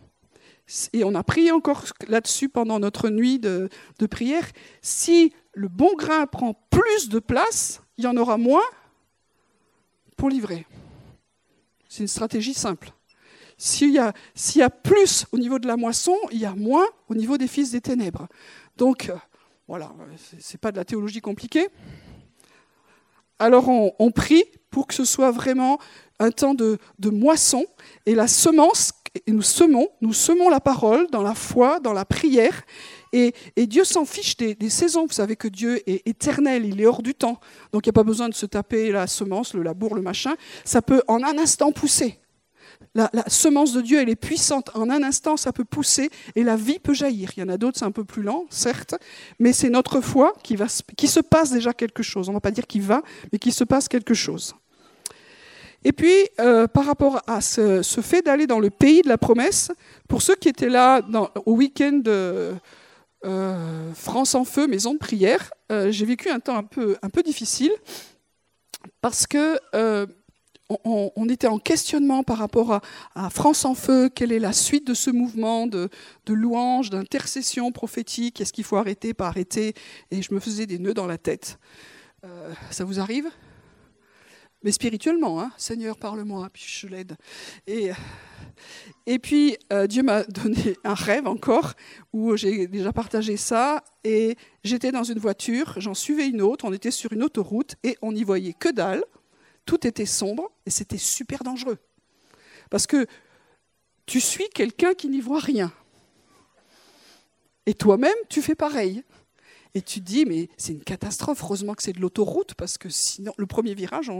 et 0.92 1.04
on 1.04 1.14
a 1.14 1.22
prié 1.22 1.50
encore 1.50 1.84
là-dessus 2.08 2.48
pendant 2.48 2.78
notre 2.78 3.08
nuit 3.08 3.38
de, 3.38 3.68
prière, 4.10 4.44
si 4.82 5.32
le 5.54 5.68
bon 5.68 5.94
grain 5.96 6.26
prend 6.26 6.54
plus 6.70 7.08
de 7.08 7.18
place, 7.18 7.80
il 7.96 8.04
y 8.04 8.06
en 8.06 8.16
aura 8.16 8.36
moins 8.36 8.64
pour 10.16 10.28
livrer. 10.28 10.66
C'est 11.88 12.02
une 12.02 12.08
stratégie 12.08 12.54
simple. 12.54 12.92
S'il 13.56 13.90
y, 13.92 13.98
a, 13.98 14.70
plus 14.70 15.26
au 15.32 15.38
niveau 15.38 15.58
de 15.58 15.66
la 15.66 15.76
moisson, 15.76 16.14
il 16.30 16.38
y 16.38 16.44
a 16.44 16.54
moins 16.54 16.86
au 17.08 17.14
niveau 17.14 17.38
des 17.38 17.48
fils 17.48 17.72
des 17.72 17.80
ténèbres. 17.80 18.28
Donc, 18.76 19.08
euh, 19.08 19.16
voilà, 19.66 19.92
ce 20.16 20.36
n'est 20.36 20.58
pas 20.60 20.70
de 20.70 20.76
la 20.76 20.84
théologie 20.84 21.20
compliquée. 21.20 21.66
Alors, 23.40 23.68
on, 23.68 24.10
prie 24.10 24.44
pour 24.70 24.86
que 24.86 24.94
ce 24.94 25.04
soit 25.04 25.30
vraiment 25.30 25.78
un 26.20 26.30
temps 26.30 26.54
de 26.54 26.78
moisson 27.10 27.64
et 28.06 28.14
la 28.14 28.28
semence 28.28 28.92
et 29.26 29.32
nous 29.32 29.42
semons, 29.42 29.88
nous 30.00 30.12
semons 30.12 30.48
la 30.48 30.60
parole 30.60 31.06
dans 31.10 31.22
la 31.22 31.34
foi, 31.34 31.80
dans 31.80 31.92
la 31.92 32.04
prière. 32.04 32.64
Et, 33.12 33.32
Dieu 33.56 33.84
s'en 33.84 34.04
fiche 34.04 34.36
des, 34.36 34.70
saisons. 34.70 35.06
Vous 35.06 35.12
savez 35.12 35.36
que 35.36 35.48
Dieu 35.48 35.82
est 35.88 36.06
éternel, 36.06 36.66
il 36.66 36.80
est 36.80 36.86
hors 36.86 37.02
du 37.02 37.14
temps. 37.14 37.40
Donc 37.72 37.86
il 37.86 37.88
n'y 37.88 37.92
a 37.92 37.94
pas 37.94 38.04
besoin 38.04 38.28
de 38.28 38.34
se 38.34 38.46
taper 38.46 38.92
la 38.92 39.06
semence, 39.06 39.54
le 39.54 39.62
labour, 39.62 39.94
le 39.94 40.02
machin. 40.02 40.34
Ça 40.64 40.82
peut 40.82 41.02
en 41.08 41.22
un 41.22 41.38
instant 41.38 41.72
pousser. 41.72 42.18
La, 42.94 43.10
semence 43.28 43.72
de 43.72 43.80
Dieu, 43.80 44.00
elle 44.00 44.08
est 44.08 44.16
puissante. 44.16 44.70
En 44.74 44.90
un 44.90 45.02
instant, 45.02 45.36
ça 45.36 45.52
peut 45.52 45.64
pousser 45.64 46.10
et 46.34 46.42
la 46.42 46.56
vie 46.56 46.78
peut 46.78 46.94
jaillir. 46.94 47.30
Il 47.36 47.40
y 47.40 47.42
en 47.42 47.48
a 47.48 47.56
d'autres, 47.56 47.78
c'est 47.78 47.84
un 47.84 47.92
peu 47.92 48.04
plus 48.04 48.22
lent, 48.22 48.46
certes, 48.50 48.94
mais 49.38 49.52
c'est 49.52 49.70
notre 49.70 50.00
foi 50.00 50.32
qui, 50.42 50.56
va, 50.56 50.66
qui 50.96 51.06
se 51.06 51.20
passe 51.20 51.50
déjà 51.50 51.72
quelque 51.72 52.02
chose. 52.02 52.28
On 52.28 52.32
ne 52.32 52.36
va 52.36 52.40
pas 52.40 52.50
dire 52.50 52.66
qu'il 52.66 52.82
va, 52.82 53.02
mais 53.32 53.38
qu'il 53.38 53.52
se 53.52 53.64
passe 53.64 53.88
quelque 53.88 54.14
chose. 54.14 54.54
Et 55.84 55.92
puis, 55.92 56.12
euh, 56.40 56.66
par 56.66 56.86
rapport 56.86 57.20
à 57.26 57.40
ce, 57.40 57.82
fait 58.02 58.22
d'aller 58.22 58.46
dans 58.46 58.58
le 58.58 58.70
pays 58.70 59.02
de 59.02 59.08
la 59.08 59.18
promesse, 59.18 59.70
pour 60.08 60.22
ceux 60.22 60.34
qui 60.34 60.48
étaient 60.48 60.68
là 60.68 61.02
au 61.46 61.52
week-end 61.52 62.00
de 62.02 62.54
euh, 63.24 63.92
France 63.94 64.34
en 64.34 64.44
Feu, 64.44 64.66
maison 64.66 64.94
de 64.94 64.98
prière, 64.98 65.50
euh, 65.70 65.90
j'ai 65.90 66.04
vécu 66.04 66.30
un 66.30 66.40
temps 66.40 66.56
un 66.56 66.64
peu, 66.64 66.96
un 67.02 67.08
peu 67.10 67.22
difficile 67.22 67.72
parce 69.00 69.26
que 69.26 69.58
on, 70.84 71.28
était 71.30 71.46
en 71.46 71.58
questionnement 71.58 72.22
par 72.22 72.36
rapport 72.36 72.80
à, 73.14 73.30
France 73.30 73.64
en 73.64 73.74
Feu, 73.74 74.10
quelle 74.14 74.32
est 74.32 74.38
la 74.38 74.52
suite 74.52 74.86
de 74.86 74.92
ce 74.92 75.10
mouvement 75.10 75.66
de, 75.66 75.88
de 76.26 76.34
louange, 76.34 76.90
d'intercession 76.90 77.72
prophétique, 77.72 78.40
est-ce 78.40 78.52
qu'il 78.52 78.64
faut 78.64 78.76
arrêter, 78.76 79.14
pas 79.14 79.28
arrêter? 79.28 79.74
Et 80.10 80.20
je 80.20 80.34
me 80.34 80.40
faisais 80.40 80.66
des 80.66 80.78
nœuds 80.78 80.92
dans 80.92 81.06
la 81.06 81.16
tête. 81.16 81.58
ça 82.70 82.84
vous 82.84 83.00
arrive? 83.00 83.30
Mais 84.62 84.72
spirituellement, 84.72 85.40
hein. 85.40 85.52
Seigneur, 85.56 85.96
parle-moi, 85.96 86.48
puis 86.52 86.64
je 86.66 86.86
l'aide. 86.88 87.16
Et, 87.66 89.18
puis, 89.18 89.56
euh, 89.72 89.86
Dieu 89.86 90.02
m'a 90.02 90.24
donné 90.28 90.76
un 90.84 90.94
rêve 90.94 91.26
encore, 91.26 91.74
où 92.12 92.36
j'ai 92.36 92.66
déjà 92.66 92.92
partagé 92.92 93.36
ça, 93.36 93.84
et 94.04 94.36
j'étais 94.64 94.90
dans 94.90 95.04
une 95.04 95.18
voiture, 95.18 95.74
j'en 95.78 95.94
suivais 95.94 96.28
une 96.28 96.42
autre, 96.42 96.64
on 96.64 96.72
était 96.72 96.90
sur 96.90 97.12
une 97.12 97.22
autoroute, 97.22 97.76
et 97.84 97.96
on 98.02 98.12
n'y 98.12 98.24
voyait 98.24 98.54
que 98.54 98.68
dalle, 98.70 99.04
tout 99.64 99.86
était 99.86 100.06
sombre, 100.06 100.50
et 100.66 100.70
c'était 100.70 100.98
super 100.98 101.44
dangereux. 101.44 101.78
Parce 102.70 102.86
que 102.86 103.06
tu 104.06 104.20
suis 104.20 104.48
quelqu'un 104.48 104.94
qui 104.94 105.08
n'y 105.08 105.20
voit 105.20 105.40
rien. 105.40 105.72
Et 107.66 107.74
toi-même, 107.74 108.16
tu 108.30 108.40
fais 108.40 108.54
pareil. 108.54 109.04
Et 109.74 109.82
tu 109.82 110.00
te 110.00 110.04
dis, 110.06 110.24
mais 110.24 110.48
c'est 110.56 110.72
une 110.72 110.82
catastrophe. 110.82 111.42
Heureusement 111.42 111.74
que 111.74 111.82
c'est 111.82 111.92
de 111.92 112.00
l'autoroute, 112.00 112.54
parce 112.54 112.78
que 112.78 112.88
sinon, 112.88 113.32
le 113.36 113.46
premier 113.46 113.74
virage, 113.74 114.10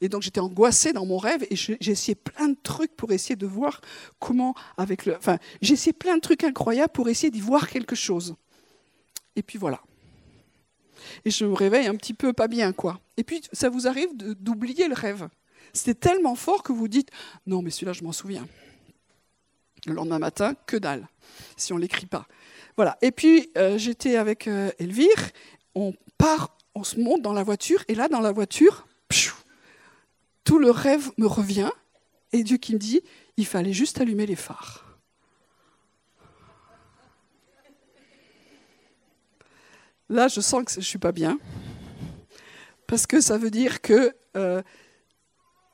et 0.00 0.08
donc 0.08 0.22
j'étais 0.22 0.40
angoissée 0.40 0.92
dans 0.92 1.06
mon 1.06 1.18
rêve, 1.18 1.46
et 1.50 1.56
j'ai 1.56 1.76
essayé 1.80 2.14
plein 2.14 2.48
de 2.48 2.56
trucs 2.62 2.96
pour 2.96 3.12
essayer 3.12 3.36
de 3.36 3.46
voir 3.46 3.80
comment, 4.18 4.54
avec 4.76 5.06
le. 5.06 5.16
Enfin, 5.16 5.38
j'ai 5.60 5.74
essayé 5.74 5.92
plein 5.92 6.16
de 6.16 6.20
trucs 6.20 6.44
incroyables 6.44 6.92
pour 6.92 7.08
essayer 7.08 7.30
d'y 7.30 7.40
voir 7.40 7.68
quelque 7.68 7.94
chose. 7.94 8.34
Et 9.36 9.42
puis 9.42 9.58
voilà. 9.58 9.80
Et 11.24 11.30
je 11.30 11.44
me 11.44 11.52
réveille 11.52 11.86
un 11.86 11.96
petit 11.96 12.14
peu 12.14 12.32
pas 12.32 12.48
bien, 12.48 12.72
quoi. 12.72 13.00
Et 13.16 13.24
puis, 13.24 13.42
ça 13.52 13.68
vous 13.68 13.86
arrive 13.86 14.08
d'oublier 14.16 14.88
le 14.88 14.94
rêve. 14.94 15.28
C'était 15.72 15.94
tellement 15.94 16.34
fort 16.34 16.62
que 16.62 16.72
vous 16.72 16.88
dites, 16.88 17.10
non, 17.46 17.62
mais 17.62 17.70
celui-là, 17.70 17.92
je 17.92 18.04
m'en 18.04 18.12
souviens. 18.12 18.46
Le 19.86 19.94
lendemain 19.94 20.18
matin, 20.18 20.54
que 20.66 20.76
dalle, 20.76 21.08
si 21.56 21.72
on 21.72 21.76
ne 21.76 21.80
l'écrit 21.80 22.06
pas. 22.06 22.26
Voilà. 22.76 22.96
Et 23.02 23.12
puis, 23.12 23.50
euh, 23.56 23.78
j'étais 23.78 24.16
avec 24.16 24.48
euh, 24.48 24.70
Elvire, 24.78 25.30
on 25.74 25.94
part, 26.18 26.56
on 26.74 26.84
se 26.84 26.98
monte 26.98 27.22
dans 27.22 27.32
la 27.32 27.42
voiture, 27.42 27.84
et 27.88 27.94
là, 27.94 28.08
dans 28.08 28.20
la 28.20 28.32
voiture, 28.32 28.86
tout 30.44 30.58
le 30.58 30.70
rêve 30.70 31.10
me 31.18 31.26
revient, 31.26 31.70
et 32.32 32.42
Dieu 32.42 32.56
qui 32.56 32.72
me 32.74 32.78
dit, 32.78 33.02
il 33.36 33.46
fallait 33.46 33.72
juste 33.72 34.00
allumer 34.00 34.26
les 34.26 34.36
phares. 34.36 34.86
Là, 40.08 40.28
je 40.28 40.40
sens 40.40 40.64
que 40.64 40.72
je 40.72 40.78
ne 40.78 40.84
suis 40.84 40.98
pas 40.98 41.12
bien, 41.12 41.38
parce 42.86 43.06
que 43.06 43.20
ça 43.20 43.38
veut 43.38 43.50
dire 43.50 43.80
que 43.80 44.14
euh, 44.36 44.62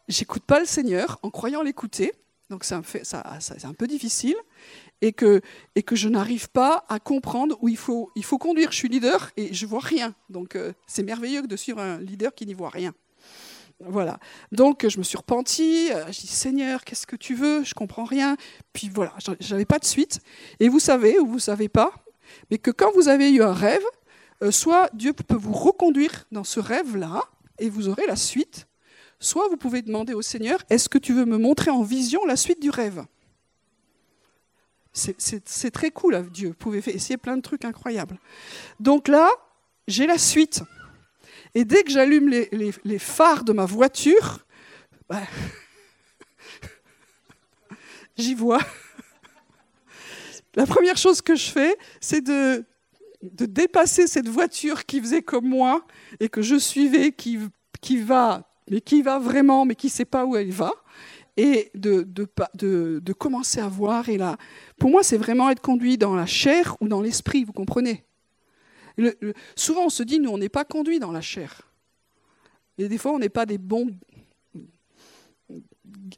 j'écoute 0.08 0.44
pas 0.44 0.60
le 0.60 0.66
Seigneur 0.66 1.18
en 1.22 1.30
croyant 1.30 1.62
l'écouter, 1.62 2.12
donc 2.50 2.64
c'est 2.64 2.74
un, 2.74 3.74
peu 3.74 3.86
difficile 3.86 4.36
et 5.02 5.12
que, 5.12 5.42
je 5.92 6.08
n'arrive 6.08 6.48
pas 6.48 6.84
à 6.88 6.98
comprendre 6.98 7.58
où 7.60 7.68
il 7.68 7.76
faut, 7.76 8.10
conduire. 8.38 8.72
Je 8.72 8.76
suis 8.76 8.88
leader 8.88 9.30
et 9.36 9.52
je 9.52 9.66
vois 9.66 9.80
rien. 9.80 10.14
Donc 10.30 10.56
euh, 10.56 10.72
c'est 10.86 11.02
merveilleux 11.02 11.46
de 11.46 11.56
suivre 11.56 11.80
un 11.80 11.98
leader 11.98 12.34
qui 12.34 12.46
n'y 12.46 12.54
voit 12.54 12.70
rien. 12.70 12.94
Voilà. 13.80 14.18
Donc 14.50 14.86
je 14.88 14.98
me 14.98 15.02
suis 15.02 15.18
repentie. 15.18 15.90
Euh, 15.92 16.06
je 16.10 16.20
dis 16.20 16.26
Seigneur, 16.26 16.84
qu'est-ce 16.84 17.06
que 17.06 17.16
tu 17.16 17.34
veux? 17.34 17.64
Je 17.64 17.74
comprends 17.74 18.04
rien. 18.04 18.36
Puis 18.72 18.90
voilà, 18.92 19.14
j'avais 19.40 19.66
pas 19.66 19.78
de 19.78 19.84
suite. 19.84 20.20
Et 20.58 20.68
vous 20.68 20.80
savez 20.80 21.18
ou 21.18 21.26
vous 21.26 21.38
savez 21.38 21.68
pas, 21.68 21.92
mais 22.50 22.56
que 22.58 22.70
quand 22.70 22.92
vous 22.92 23.08
avez 23.08 23.30
eu 23.30 23.42
un 23.42 23.52
rêve, 23.52 23.84
euh, 24.42 24.50
soit 24.50 24.88
Dieu 24.94 25.12
peut 25.12 25.36
vous 25.36 25.52
reconduire 25.52 26.26
dans 26.32 26.44
ce 26.44 26.60
rêve-là 26.60 27.22
et 27.58 27.68
vous 27.68 27.88
aurez 27.88 28.06
la 28.06 28.16
suite. 28.16 28.67
Soit 29.20 29.48
vous 29.48 29.56
pouvez 29.56 29.82
demander 29.82 30.14
au 30.14 30.22
Seigneur, 30.22 30.62
est-ce 30.70 30.88
que 30.88 30.98
tu 30.98 31.12
veux 31.12 31.24
me 31.24 31.38
montrer 31.38 31.70
en 31.70 31.82
vision 31.82 32.24
la 32.24 32.36
suite 32.36 32.60
du 32.60 32.70
rêve? 32.70 33.04
C'est 34.92 35.70
très 35.70 35.90
cool, 35.90 36.28
Dieu. 36.30 36.48
Vous 36.48 36.54
pouvez 36.54 36.78
essayer 36.86 37.16
plein 37.16 37.36
de 37.36 37.42
trucs 37.42 37.64
incroyables. 37.64 38.18
Donc 38.80 39.08
là, 39.08 39.30
j'ai 39.86 40.06
la 40.06 40.18
suite. 40.18 40.62
Et 41.54 41.64
dès 41.64 41.82
que 41.82 41.90
j'allume 41.90 42.28
les, 42.28 42.98
phares 42.98 43.44
de 43.44 43.52
ma 43.52 43.64
voiture, 43.64 44.44
bah, 45.08 45.22
j'y 48.16 48.34
vois. 48.34 48.60
La 50.54 50.66
première 50.66 50.96
chose 50.96 51.22
que 51.22 51.36
je 51.36 51.50
fais, 51.50 51.76
c'est 52.00 52.20
de, 52.20 52.64
dépasser 53.22 54.06
cette 54.06 54.28
voiture 54.28 54.84
qui 54.84 55.00
faisait 55.00 55.22
comme 55.22 55.48
moi 55.48 55.86
et 56.18 56.28
que 56.28 56.42
je 56.42 56.56
suivais, 56.56 57.12
qui 57.12 57.38
va, 57.98 58.47
mais 58.70 58.80
qui 58.80 59.02
va 59.02 59.18
vraiment, 59.18 59.64
mais 59.64 59.74
qui 59.74 59.86
ne 59.86 59.92
sait 59.92 60.04
pas 60.04 60.24
où 60.24 60.36
elle 60.36 60.50
va 60.50 60.72
et 61.36 61.70
de, 61.74 62.02
de, 62.02 63.00
de, 63.00 63.12
commencer 63.12 63.60
à 63.60 63.68
voir. 63.68 64.08
Et 64.08 64.18
là, 64.18 64.36
pour 64.78 64.90
moi, 64.90 65.02
c'est 65.02 65.16
vraiment 65.16 65.50
être 65.50 65.62
conduit 65.62 65.96
dans 65.96 66.16
la 66.16 66.26
chair 66.26 66.76
ou 66.80 66.88
dans 66.88 67.00
l'esprit, 67.00 67.44
vous 67.44 67.52
comprenez? 67.52 68.04
Souvent, 69.54 69.86
on 69.86 69.90
se 69.90 70.02
dit, 70.02 70.18
nous, 70.18 70.30
on 70.30 70.38
n'est 70.38 70.48
pas 70.48 70.64
conduit 70.64 70.98
dans 70.98 71.12
la 71.12 71.20
chair. 71.20 71.62
Et 72.76 72.88
des 72.88 72.98
fois, 72.98 73.12
on 73.12 73.20
n'est 73.20 73.28
pas 73.28 73.46
des 73.46 73.58
bons, 73.58 73.88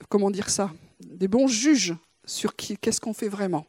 comment 0.09 0.31
dire 0.31 0.49
ça 0.49 0.73
des 1.01 1.29
bons 1.29 1.49
juges 1.49 1.95
sur 2.25 2.55
qu'est-ce 2.57 3.01
qu'on 3.01 3.15
fait 3.15 3.29
vraiment. 3.29 3.67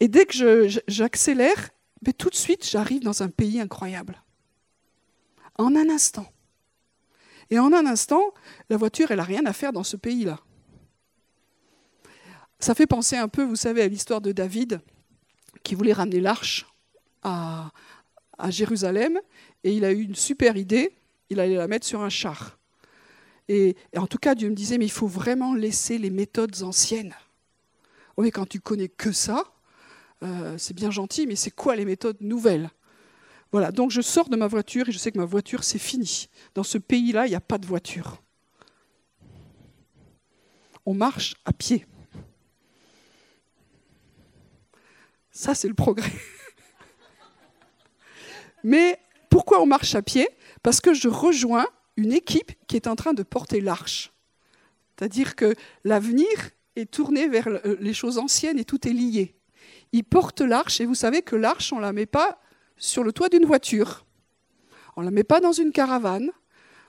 Et 0.00 0.08
dès 0.08 0.26
que 0.26 0.68
j'accélère, 0.86 1.70
tout 2.18 2.30
de 2.30 2.34
suite, 2.34 2.68
j'arrive 2.68 3.02
dans 3.02 3.22
un 3.22 3.28
pays 3.28 3.60
incroyable. 3.60 4.22
En 5.56 5.74
un 5.74 5.88
instant. 5.88 6.26
Et 7.50 7.58
en 7.58 7.72
un 7.72 7.86
instant, 7.86 8.32
la 8.70 8.76
voiture, 8.76 9.10
elle 9.10 9.18
n'a 9.18 9.24
rien 9.24 9.44
à 9.46 9.52
faire 9.52 9.72
dans 9.72 9.84
ce 9.84 9.96
pays-là. 9.96 10.40
Ça 12.58 12.74
fait 12.74 12.86
penser 12.86 13.16
un 13.16 13.28
peu, 13.28 13.44
vous 13.44 13.56
savez, 13.56 13.82
à 13.82 13.88
l'histoire 13.88 14.20
de 14.20 14.32
David, 14.32 14.80
qui 15.62 15.74
voulait 15.74 15.92
ramener 15.92 16.20
l'arche 16.20 16.66
à, 17.22 17.70
Jérusalem, 18.48 19.20
et 19.62 19.72
il 19.72 19.84
a 19.84 19.92
eu 19.92 20.02
une 20.02 20.14
super 20.14 20.56
idée, 20.56 20.94
il 21.30 21.40
allait 21.40 21.56
la 21.56 21.68
mettre 21.68 21.86
sur 21.86 22.02
un 22.02 22.08
char. 22.08 22.58
Et, 23.48 23.76
en 23.96 24.06
tout 24.06 24.18
cas, 24.18 24.34
Dieu 24.34 24.48
me 24.48 24.54
disait, 24.54 24.78
mais 24.78 24.86
il 24.86 24.90
faut 24.90 25.06
vraiment 25.06 25.54
laisser 25.54 25.98
les 25.98 26.10
méthodes 26.10 26.62
anciennes. 26.62 27.14
Oui, 28.16 28.30
quand 28.30 28.46
tu 28.46 28.60
connais 28.60 28.88
que 28.88 29.12
ça, 29.12 29.44
euh, 30.22 30.56
c'est 30.58 30.74
bien 30.74 30.90
gentil, 30.90 31.26
mais 31.26 31.36
c'est 31.36 31.50
quoi 31.50 31.76
les 31.76 31.84
méthodes 31.84 32.20
nouvelles? 32.20 32.70
Voilà, 33.54 33.70
donc 33.70 33.92
je 33.92 34.00
sors 34.00 34.28
de 34.28 34.34
ma 34.34 34.48
voiture 34.48 34.88
et 34.88 34.90
je 34.90 34.98
sais 34.98 35.12
que 35.12 35.18
ma 35.18 35.24
voiture, 35.24 35.62
c'est 35.62 35.78
fini. 35.78 36.28
Dans 36.56 36.64
ce 36.64 36.76
pays-là, 36.76 37.28
il 37.28 37.30
n'y 37.30 37.36
a 37.36 37.40
pas 37.40 37.56
de 37.56 37.66
voiture. 37.66 38.20
On 40.84 40.92
marche 40.92 41.36
à 41.44 41.52
pied. 41.52 41.86
Ça, 45.30 45.54
c'est 45.54 45.68
le 45.68 45.74
progrès. 45.74 46.10
Mais 48.64 48.98
pourquoi 49.30 49.62
on 49.62 49.66
marche 49.66 49.94
à 49.94 50.02
pied? 50.02 50.28
Parce 50.64 50.80
que 50.80 50.92
je 50.92 51.06
rejoins 51.06 51.68
une 51.96 52.12
équipe 52.12 52.50
qui 52.66 52.74
est 52.74 52.88
en 52.88 52.96
train 52.96 53.12
de 53.12 53.22
porter 53.22 53.60
l'arche. 53.60 54.12
C'est-à-dire 54.98 55.36
que 55.36 55.54
l'avenir 55.84 56.26
est 56.74 56.90
tourné 56.90 57.28
vers 57.28 57.48
les 57.78 57.94
choses 57.94 58.18
anciennes 58.18 58.58
et 58.58 58.64
tout 58.64 58.88
est 58.88 58.92
lié. 58.92 59.36
Ils 59.92 60.02
portent 60.02 60.40
l'arche 60.40 60.80
et 60.80 60.86
vous 60.86 60.96
savez 60.96 61.22
que 61.22 61.36
l'arche, 61.36 61.72
on 61.72 61.76
ne 61.76 61.82
la 61.82 61.92
met 61.92 62.06
pas 62.06 62.40
sur 62.76 63.04
le 63.04 63.12
toit 63.12 63.28
d'une 63.28 63.44
voiture. 63.44 64.04
On 64.96 65.00
ne 65.00 65.06
la 65.06 65.10
met 65.10 65.24
pas 65.24 65.40
dans 65.40 65.52
une 65.52 65.72
caravane. 65.72 66.30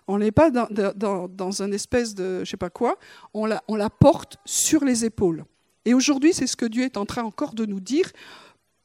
On 0.08 0.20
n'est 0.20 0.32
pas 0.32 0.52
dans, 0.52 1.62
un 1.62 1.72
espèce 1.72 2.14
de 2.14 2.44
je 2.44 2.50
sais 2.50 2.58
pas 2.58 2.70
quoi. 2.70 2.98
On 3.34 3.46
la, 3.46 3.64
la 3.68 3.90
porte 3.90 4.38
sur 4.46 4.84
les 4.84 5.04
épaules. 5.06 5.46
Et 5.86 5.94
aujourd'hui, 5.94 6.34
c'est 6.34 6.48
ce 6.48 6.56
que 6.56 6.66
Dieu 6.66 6.84
est 6.84 6.98
en 6.98 7.06
train 7.06 7.24
encore 7.24 7.54
de 7.54 7.66
nous 7.66 7.80
dire. 7.80 8.12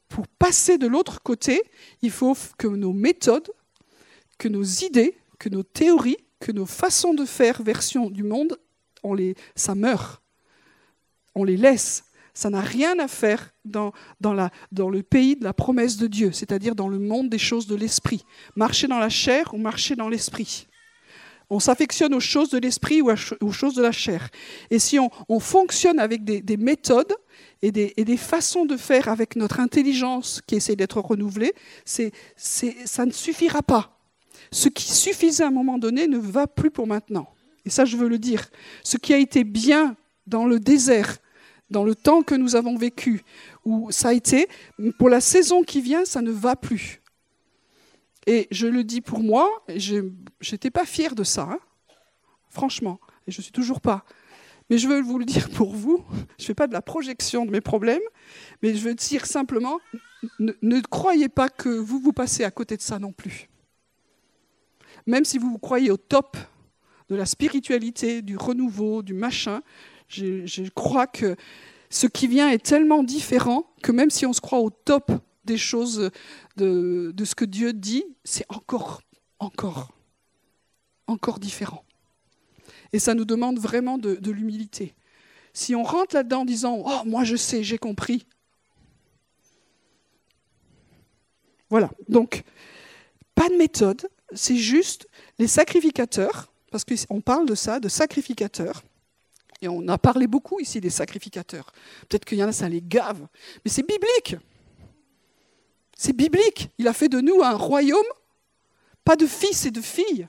Pour 0.07 0.27
passer 0.27 0.77
de 0.77 0.87
l'autre 0.87 1.21
côté, 1.21 1.61
il 2.01 2.11
faut 2.11 2.35
que 2.57 2.67
nos 2.67 2.93
méthodes, 2.93 3.51
que 4.37 4.47
nos 4.47 4.63
idées, 4.63 5.17
que 5.39 5.49
nos 5.49 5.63
théories, 5.63 6.17
que 6.39 6.51
nos 6.51 6.65
façons 6.65 7.13
de 7.13 7.25
faire 7.25 7.61
version 7.61 8.09
du 8.09 8.23
monde, 8.23 8.57
ça 9.55 9.75
meurt. 9.75 10.21
On 11.35 11.43
les 11.43 11.57
laisse. 11.57 12.03
Ça 12.33 12.49
n'a 12.49 12.61
rien 12.61 12.97
à 12.99 13.07
faire 13.07 13.53
dans, 13.65 13.91
le 14.21 15.01
pays 15.01 15.35
de 15.35 15.43
la 15.43 15.53
promesse 15.53 15.97
de 15.97 16.07
Dieu, 16.07 16.31
c'est-à-dire 16.31 16.75
dans 16.75 16.87
le 16.87 16.99
monde 16.99 17.29
des 17.29 17.37
choses 17.37 17.67
de 17.67 17.75
l'esprit. 17.75 18.23
Marcher 18.55 18.87
dans 18.87 18.99
la 18.99 19.09
chair 19.09 19.53
ou 19.53 19.57
marcher 19.57 19.95
dans 19.95 20.09
l'esprit. 20.09 20.67
On 21.49 21.59
s'affectionne 21.59 22.13
aux 22.13 22.21
choses 22.21 22.49
de 22.49 22.57
l'esprit 22.57 23.01
ou 23.01 23.11
aux 23.41 23.51
choses 23.51 23.75
de 23.75 23.81
la 23.81 23.91
chair. 23.91 24.29
Et 24.69 24.79
si 24.79 24.97
on, 24.99 25.39
fonctionne 25.39 25.99
avec 25.99 26.23
des, 26.23 26.57
méthodes 26.57 27.13
et 27.61 27.71
des, 27.71 28.17
façons 28.17 28.65
de 28.65 28.77
faire 28.77 29.09
avec 29.09 29.35
notre 29.35 29.59
intelligence 29.59 30.41
qui 30.47 30.55
essaie 30.55 30.77
d'être 30.77 31.01
renouvelée, 31.01 31.53
ça 31.83 33.05
ne 33.05 33.11
suffira 33.11 33.61
pas. 33.61 33.99
Ce 34.53 34.69
qui 34.69 34.89
suffisait 34.89 35.43
à 35.43 35.47
un 35.47 35.51
moment 35.51 35.77
donné 35.77 36.07
ne 36.07 36.17
va 36.17 36.47
plus 36.47 36.71
pour 36.71 36.87
maintenant. 36.87 37.27
Et 37.65 37.69
ça, 37.69 37.83
je 37.83 37.97
veux 37.97 38.07
le 38.07 38.17
dire. 38.17 38.49
Ce 38.83 38.97
qui 38.97 39.13
a 39.13 39.17
été 39.17 39.43
bien 39.43 39.95
dans 40.27 40.45
le 40.45 40.59
désert, 40.59 41.17
dans 41.71 41.83
le 41.83 41.95
temps 41.95 42.21
que 42.21 42.35
nous 42.35 42.55
avons 42.55 42.77
vécu, 42.77 43.23
où 43.65 43.91
ça 43.91 44.09
a 44.09 44.13
été, 44.13 44.47
pour 44.99 45.09
la 45.09 45.21
saison 45.21 45.63
qui 45.63 45.81
vient, 45.81 46.05
ça 46.05 46.21
ne 46.21 46.31
va 46.31 46.55
plus. 46.55 47.01
Et 48.27 48.47
je 48.51 48.67
le 48.67 48.83
dis 48.83 49.01
pour 49.01 49.19
moi, 49.21 49.49
je 49.75 50.11
n'étais 50.51 50.69
pas 50.69 50.85
fière 50.85 51.15
de 51.15 51.23
ça, 51.23 51.49
hein. 51.51 51.59
franchement, 52.49 52.99
et 53.25 53.31
je 53.31 53.39
ne 53.39 53.43
suis 53.43 53.51
toujours 53.51 53.81
pas. 53.81 54.05
Mais 54.69 54.77
je 54.77 54.87
veux 54.87 55.01
vous 55.01 55.17
le 55.17 55.25
dire 55.25 55.49
pour 55.49 55.73
vous, 55.73 56.05
je 56.37 56.43
ne 56.43 56.47
fais 56.47 56.53
pas 56.53 56.67
de 56.67 56.73
la 56.73 56.81
projection 56.81 57.45
de 57.45 57.51
mes 57.51 57.61
problèmes, 57.61 58.01
mais 58.61 58.75
je 58.75 58.87
veux 58.87 58.93
dire 58.93 59.25
simplement, 59.25 59.79
ne, 60.39 60.53
ne 60.61 60.81
croyez 60.81 61.29
pas 61.29 61.49
que 61.49 61.69
vous 61.69 61.99
vous 61.99 62.13
passez 62.13 62.43
à 62.43 62.51
côté 62.51 62.77
de 62.77 62.81
ça 62.81 62.99
non 62.99 63.11
plus. 63.11 63.49
Même 65.07 65.25
si 65.25 65.37
vous 65.39 65.49
vous 65.49 65.57
croyez 65.57 65.89
au 65.89 65.97
top 65.97 66.37
de 67.09 67.15
la 67.15 67.25
spiritualité, 67.25 68.21
du 68.21 68.37
renouveau, 68.37 69.01
du 69.01 69.13
machin, 69.13 69.61
je, 70.11 70.69
crois 70.69 71.07
que 71.07 71.35
ce 71.89 72.07
qui 72.07 72.27
vient 72.27 72.49
est 72.49 72.63
tellement 72.63 73.03
différent 73.03 73.65
que 73.81 73.91
même 73.91 74.09
si 74.09 74.25
on 74.25 74.33
se 74.33 74.41
croit 74.41 74.59
au 74.59 74.69
top 74.69 75.11
des 75.45 75.57
choses 75.57 76.11
de, 76.57 77.13
ce 77.23 77.35
que 77.35 77.45
Dieu 77.45 77.73
dit, 77.73 78.03
c'est 78.23 78.45
encore, 78.49 79.01
encore, 79.39 79.91
encore 81.07 81.39
différent. 81.39 81.83
Et 82.93 82.99
ça 82.99 83.13
nous 83.13 83.25
demande 83.25 83.59
vraiment 83.59 83.97
de, 83.97 84.15
de 84.15 84.31
l'humilité. 84.31 84.93
Si 85.53 85.75
on 85.75 85.83
rentre 85.83 86.15
là-dedans 86.15 86.41
en 86.41 86.45
disant 86.45 86.83
Oh, 86.85 87.01
moi 87.05 87.23
je 87.23 87.35
sais, 87.35 87.63
j'ai 87.63 87.77
compris. 87.77 88.25
Voilà. 91.69 91.89
Donc, 92.09 92.43
pas 93.33 93.49
de 93.49 93.55
méthode, 93.55 94.07
c'est 94.33 94.57
juste 94.57 95.07
les 95.39 95.47
sacrificateurs, 95.47 96.51
parce 96.69 96.83
qu'on 96.83 97.21
parle 97.21 97.47
de 97.47 97.55
ça, 97.55 97.79
de 97.79 97.89
sacrificateurs. 97.89 98.83
Et 99.61 99.67
on 99.67 99.87
a 99.87 99.97
parlé 99.97 100.27
beaucoup 100.27 100.59
ici 100.59 100.81
des 100.81 100.89
sacrificateurs. 100.89 101.71
Peut-être 102.09 102.25
qu'il 102.25 102.39
y 102.39 102.43
en 102.43 102.49
a, 102.49 102.51
ça 102.51 102.67
les 102.67 102.81
gave. 102.81 103.27
Mais 103.63 103.71
c'est 103.71 103.85
biblique. 103.85 104.35
C'est 105.95 106.13
biblique. 106.13 106.69
Il 106.79 106.87
a 106.87 106.93
fait 106.93 107.09
de 107.09 107.21
nous 107.21 107.43
un 107.43 107.55
royaume, 107.55 108.01
pas 109.03 109.15
de 109.15 109.27
fils 109.27 109.65
et 109.65 109.71
de 109.71 109.81
filles, 109.81 110.27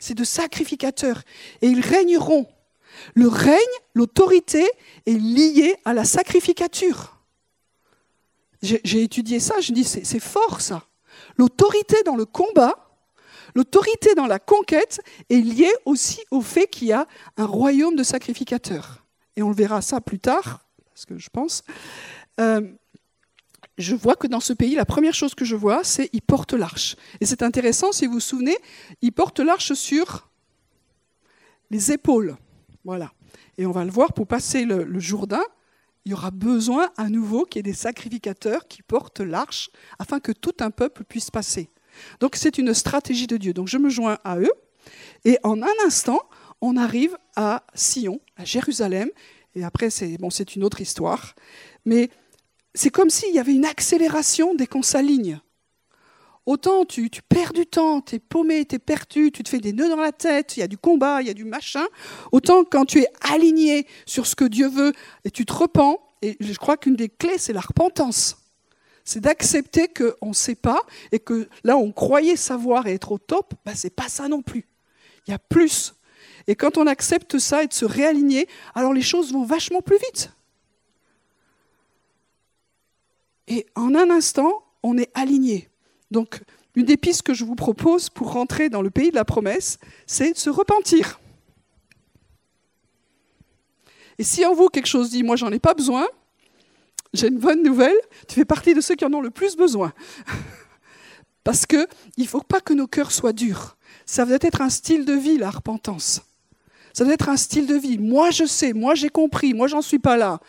c'est 0.00 0.14
de 0.14 0.24
sacrificateurs. 0.24 1.22
Et 1.60 1.68
ils 1.68 1.80
régneront. 1.80 2.48
Le 3.14 3.28
règne, 3.28 3.56
l'autorité 3.94 4.68
est 5.06 5.12
liée 5.12 5.76
à 5.84 5.94
la 5.94 6.04
sacrificature. 6.04 7.16
J'ai 8.62 9.02
étudié 9.02 9.40
ça, 9.40 9.60
je 9.60 9.72
dis, 9.72 9.84
c'est 9.84 10.20
fort 10.20 10.60
ça. 10.60 10.86
L'autorité 11.36 12.02
dans 12.04 12.16
le 12.16 12.24
combat, 12.24 12.91
l'autorité 13.54 14.14
dans 14.14 14.26
la 14.26 14.38
conquête 14.38 15.00
est 15.30 15.40
liée 15.40 15.72
aussi 15.84 16.20
au 16.30 16.40
fait 16.40 16.66
qu'il 16.66 16.88
y 16.88 16.92
a 16.92 17.06
un 17.36 17.46
royaume 17.46 17.96
de 17.96 18.02
sacrificateurs. 18.02 19.04
Et 19.36 19.42
on 19.42 19.48
le 19.48 19.54
verra 19.54 19.82
ça 19.82 20.00
plus 20.00 20.18
tard, 20.18 20.66
parce 20.90 21.06
que 21.06 21.18
je 21.18 21.30
pense. 21.30 21.62
Euh, 22.40 22.60
je 23.78 23.94
vois 23.94 24.16
que 24.16 24.26
dans 24.26 24.40
ce 24.40 24.52
pays, 24.52 24.74
la 24.74 24.84
première 24.84 25.14
chose 25.14 25.34
que 25.34 25.44
je 25.44 25.56
vois, 25.56 25.82
c'est 25.84 26.08
qu'il 26.08 26.22
porte 26.22 26.52
l'arche. 26.52 26.96
Et 27.20 27.26
c'est 27.26 27.42
intéressant, 27.42 27.92
si 27.92 28.06
vous 28.06 28.14
vous 28.14 28.20
souvenez, 28.20 28.56
il 29.00 29.12
porte 29.12 29.40
l'arche 29.40 29.72
sur 29.72 30.28
les 31.70 31.92
épaules. 31.92 32.36
Voilà. 32.84 33.12
Et 33.58 33.66
on 33.66 33.70
va 33.70 33.84
le 33.84 33.90
voir, 33.90 34.12
pour 34.12 34.26
passer 34.26 34.64
le, 34.64 34.98
Jourdain, 34.98 35.42
il 36.04 36.12
y 36.12 36.14
aura 36.14 36.30
besoin 36.30 36.90
à 36.96 37.08
nouveau 37.08 37.44
qu'il 37.44 37.58
y 37.58 37.60
ait 37.60 37.72
des 37.72 37.72
sacrificateurs 37.72 38.66
qui 38.66 38.82
portent 38.82 39.20
l'arche 39.20 39.70
afin 39.98 40.20
que 40.20 40.32
tout 40.32 40.54
un 40.60 40.70
peuple 40.70 41.04
puisse 41.04 41.30
passer. 41.30 41.70
Donc 42.20 42.36
c'est 42.36 42.58
une 42.58 42.74
stratégie 42.74 43.26
de 43.26 43.36
Dieu. 43.36 43.52
Donc 43.52 43.68
je 43.68 43.78
me 43.78 43.90
joins 43.90 44.18
à 44.24 44.38
eux. 44.38 44.52
Et 45.24 45.38
en 45.42 45.62
un 45.62 45.86
instant, 45.86 46.20
on 46.60 46.76
arrive 46.76 47.16
à 47.36 47.64
Sion, 47.74 48.20
à 48.36 48.44
Jérusalem. 48.44 49.08
Et 49.54 49.64
après, 49.64 49.90
c'est 49.90 50.16
une 50.56 50.64
autre 50.64 50.80
histoire. 50.80 51.34
Mais 51.84 52.10
c'est 52.74 52.90
comme 52.90 53.10
s'il 53.10 53.34
y 53.34 53.38
avait 53.38 53.54
une 53.54 53.66
accélération 53.66 54.54
dès 54.54 54.66
qu'on 54.66 54.82
s'aligne. 54.82 55.40
Autant 56.44 56.84
tu, 56.84 57.08
perds 57.28 57.52
du 57.52 57.66
temps, 57.66 58.00
tu 58.00 58.16
es 58.16 58.18
paumé, 58.18 58.64
tu 58.64 58.74
es 58.74 58.78
perdu, 58.80 59.30
tu 59.30 59.44
te 59.44 59.48
fais 59.48 59.60
des 59.60 59.72
nœuds 59.72 59.88
dans 59.88 60.00
la 60.00 60.10
tête, 60.10 60.56
il 60.56 60.60
y 60.60 60.62
a 60.64 60.66
du 60.66 60.76
combat, 60.76 61.22
il 61.22 61.28
y 61.28 61.30
a 61.30 61.34
du 61.34 61.44
machin. 61.44 61.84
Autant 62.32 62.64
quand 62.64 62.84
tu 62.84 63.00
es 63.00 63.06
aligné 63.20 63.86
sur 64.06 64.26
ce 64.26 64.34
que 64.34 64.44
Dieu 64.44 64.68
veut 64.68 64.92
et 65.24 65.30
tu 65.30 65.46
te 65.46 65.52
repens, 65.52 65.98
et 66.20 66.36
je 66.40 66.52
crois 66.54 66.76
qu'une 66.76 66.96
des 66.96 67.08
clés, 67.08 67.38
c'est 67.38 67.52
la 67.52 67.60
repentance. 67.60 68.41
C'est 69.04 69.20
d'accepter 69.20 69.88
qu'on 69.88 70.28
ne 70.28 70.34
sait 70.34 70.54
pas 70.54 70.80
et 71.10 71.18
que 71.18 71.48
là, 71.64 71.76
on 71.76 71.92
croyait 71.92 72.36
savoir 72.36 72.86
et 72.86 72.94
être 72.94 73.12
au 73.12 73.18
top, 73.18 73.54
ben, 73.64 73.74
ce 73.74 73.86
n'est 73.86 73.90
pas 73.90 74.08
ça 74.08 74.28
non 74.28 74.42
plus. 74.42 74.66
Il 75.26 75.30
y 75.30 75.34
a 75.34 75.38
plus. 75.38 75.94
Et 76.46 76.54
quand 76.54 76.78
on 76.78 76.86
accepte 76.86 77.38
ça 77.38 77.62
et 77.62 77.66
de 77.66 77.72
se 77.72 77.84
réaligner, 77.84 78.48
alors 78.74 78.92
les 78.92 79.02
choses 79.02 79.32
vont 79.32 79.44
vachement 79.44 79.80
plus 79.80 79.98
vite. 79.98 80.30
Et 83.48 83.66
en 83.74 83.94
un 83.94 84.10
instant, 84.10 84.64
on 84.82 84.96
est 84.96 85.10
aligné. 85.14 85.68
Donc, 86.10 86.40
une 86.74 86.86
des 86.86 86.96
pistes 86.96 87.22
que 87.22 87.34
je 87.34 87.44
vous 87.44 87.54
propose 87.54 88.08
pour 88.08 88.32
rentrer 88.32 88.68
dans 88.68 88.82
le 88.82 88.90
pays 88.90 89.10
de 89.10 89.16
la 89.16 89.24
promesse, 89.24 89.78
c'est 90.06 90.32
de 90.32 90.38
se 90.38 90.50
repentir. 90.50 91.20
Et 94.18 94.24
si 94.24 94.44
en 94.46 94.54
vous 94.54 94.68
quelque 94.68 94.86
chose 94.86 95.10
dit, 95.10 95.22
moi 95.22 95.36
j'en 95.36 95.50
ai 95.50 95.58
pas 95.58 95.74
besoin, 95.74 96.06
j'ai 97.12 97.28
une 97.28 97.38
bonne 97.38 97.62
nouvelle, 97.62 97.96
tu 98.28 98.34
fais 98.34 98.44
partie 98.44 98.74
de 98.74 98.80
ceux 98.80 98.94
qui 98.94 99.04
en 99.04 99.12
ont 99.12 99.20
le 99.20 99.30
plus 99.30 99.56
besoin. 99.56 99.92
Parce 101.44 101.66
qu'il 101.66 101.86
ne 102.18 102.24
faut 102.24 102.40
pas 102.40 102.60
que 102.60 102.72
nos 102.72 102.86
cœurs 102.86 103.12
soient 103.12 103.32
durs. 103.32 103.76
Ça 104.06 104.24
doit 104.24 104.38
être 104.40 104.60
un 104.60 104.70
style 104.70 105.04
de 105.04 105.12
vie, 105.12 105.38
la 105.38 105.50
repentance. 105.50 106.22
Ça 106.92 107.04
doit 107.04 107.14
être 107.14 107.28
un 107.28 107.36
style 107.36 107.66
de 107.66 107.74
vie. 107.74 107.98
Moi, 107.98 108.30
je 108.30 108.44
sais, 108.44 108.72
moi, 108.72 108.94
j'ai 108.94 109.08
compris, 109.08 109.54
moi, 109.54 109.66
j'en 109.66 109.82
suis 109.82 109.98
pas 109.98 110.16
là. 110.16 110.40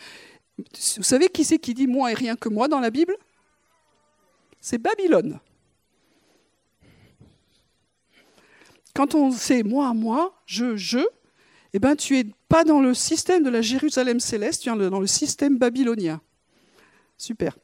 Vous 0.57 1.03
savez 1.03 1.29
qui 1.29 1.43
c'est 1.43 1.57
qui 1.57 1.73
dit 1.73 1.87
moi 1.87 2.11
et 2.11 2.13
rien 2.13 2.35
que 2.35 2.47
moi 2.47 2.67
dans 2.67 2.79
la 2.79 2.91
Bible? 2.91 3.17
C'est 4.61 4.77
Babylone. 4.77 5.39
Quand 8.93 9.15
on 9.15 9.31
sait 9.31 9.63
moi, 9.63 9.93
moi, 9.93 10.35
je, 10.45 10.77
je, 10.77 10.99
eh 11.73 11.79
ben, 11.79 11.95
tu 11.95 12.19
es 12.19 12.25
pas 12.47 12.63
dans 12.63 12.79
le 12.79 12.93
système 12.93 13.43
de 13.43 13.49
la 13.49 13.63
Jérusalem 13.63 14.19
céleste, 14.19 14.61
tu 14.61 14.69
es 14.69 14.89
dans 14.89 14.99
le 14.99 15.07
système 15.07 15.57
babylonien. 15.57 16.21
Super. 17.23 17.57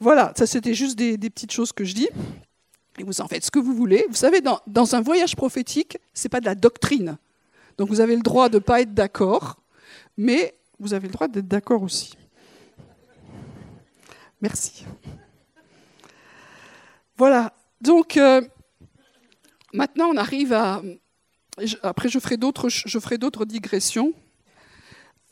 Voilà, 0.00 0.32
ça 0.34 0.46
c'était 0.46 0.72
juste 0.72 0.96
des, 0.96 1.18
petites 1.18 1.52
choses 1.52 1.72
que 1.72 1.84
je 1.84 1.92
dis. 1.92 2.08
Et 2.98 3.04
vous 3.04 3.20
en 3.20 3.28
faites 3.28 3.44
ce 3.44 3.50
que 3.50 3.58
vous 3.58 3.74
voulez. 3.74 4.06
Vous 4.08 4.14
savez, 4.14 4.40
dans, 4.40 4.94
un 4.94 5.02
voyage 5.02 5.36
prophétique, 5.36 5.98
ce 6.14 6.24
n'est 6.24 6.30
pas 6.30 6.40
de 6.40 6.46
la 6.46 6.54
doctrine. 6.54 7.18
Donc 7.76 7.90
vous 7.90 8.00
avez 8.00 8.16
le 8.16 8.22
droit 8.22 8.48
de 8.48 8.54
ne 8.54 8.60
pas 8.60 8.80
être 8.80 8.94
d'accord, 8.94 9.60
mais 10.16 10.54
vous 10.78 10.94
avez 10.94 11.06
le 11.06 11.12
droit 11.12 11.28
d'être 11.28 11.46
d'accord 11.46 11.82
aussi. 11.82 12.16
Merci. 14.40 14.86
Voilà. 17.18 17.52
Donc, 17.82 18.16
euh, 18.16 18.40
maintenant, 19.74 20.06
on 20.06 20.16
arrive 20.16 20.54
à. 20.54 20.80
Après, 21.82 22.08
je 22.08 22.18
ferai 22.18 22.38
d'autres, 22.38 22.70
je 22.70 22.98
ferai 22.98 23.18
d'autres 23.18 23.44
digressions. 23.44 24.14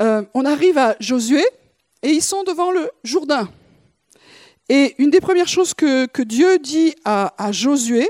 Euh, 0.03 0.25
on 0.35 0.45
arrive 0.45 0.77
à 0.77 0.97
Josué 1.01 1.43
et 2.03 2.11
ils 2.11 2.23
sont 2.23 2.43
devant 2.45 2.71
le 2.71 2.91
Jourdain. 3.05 3.49
Et 4.69 4.95
une 4.99 5.11
des 5.11 5.21
premières 5.21 5.49
choses 5.49 5.75
que, 5.75 6.23
Dieu 6.23 6.59
dit 6.59 6.95
à, 7.05 7.33
Josué, 7.51 8.09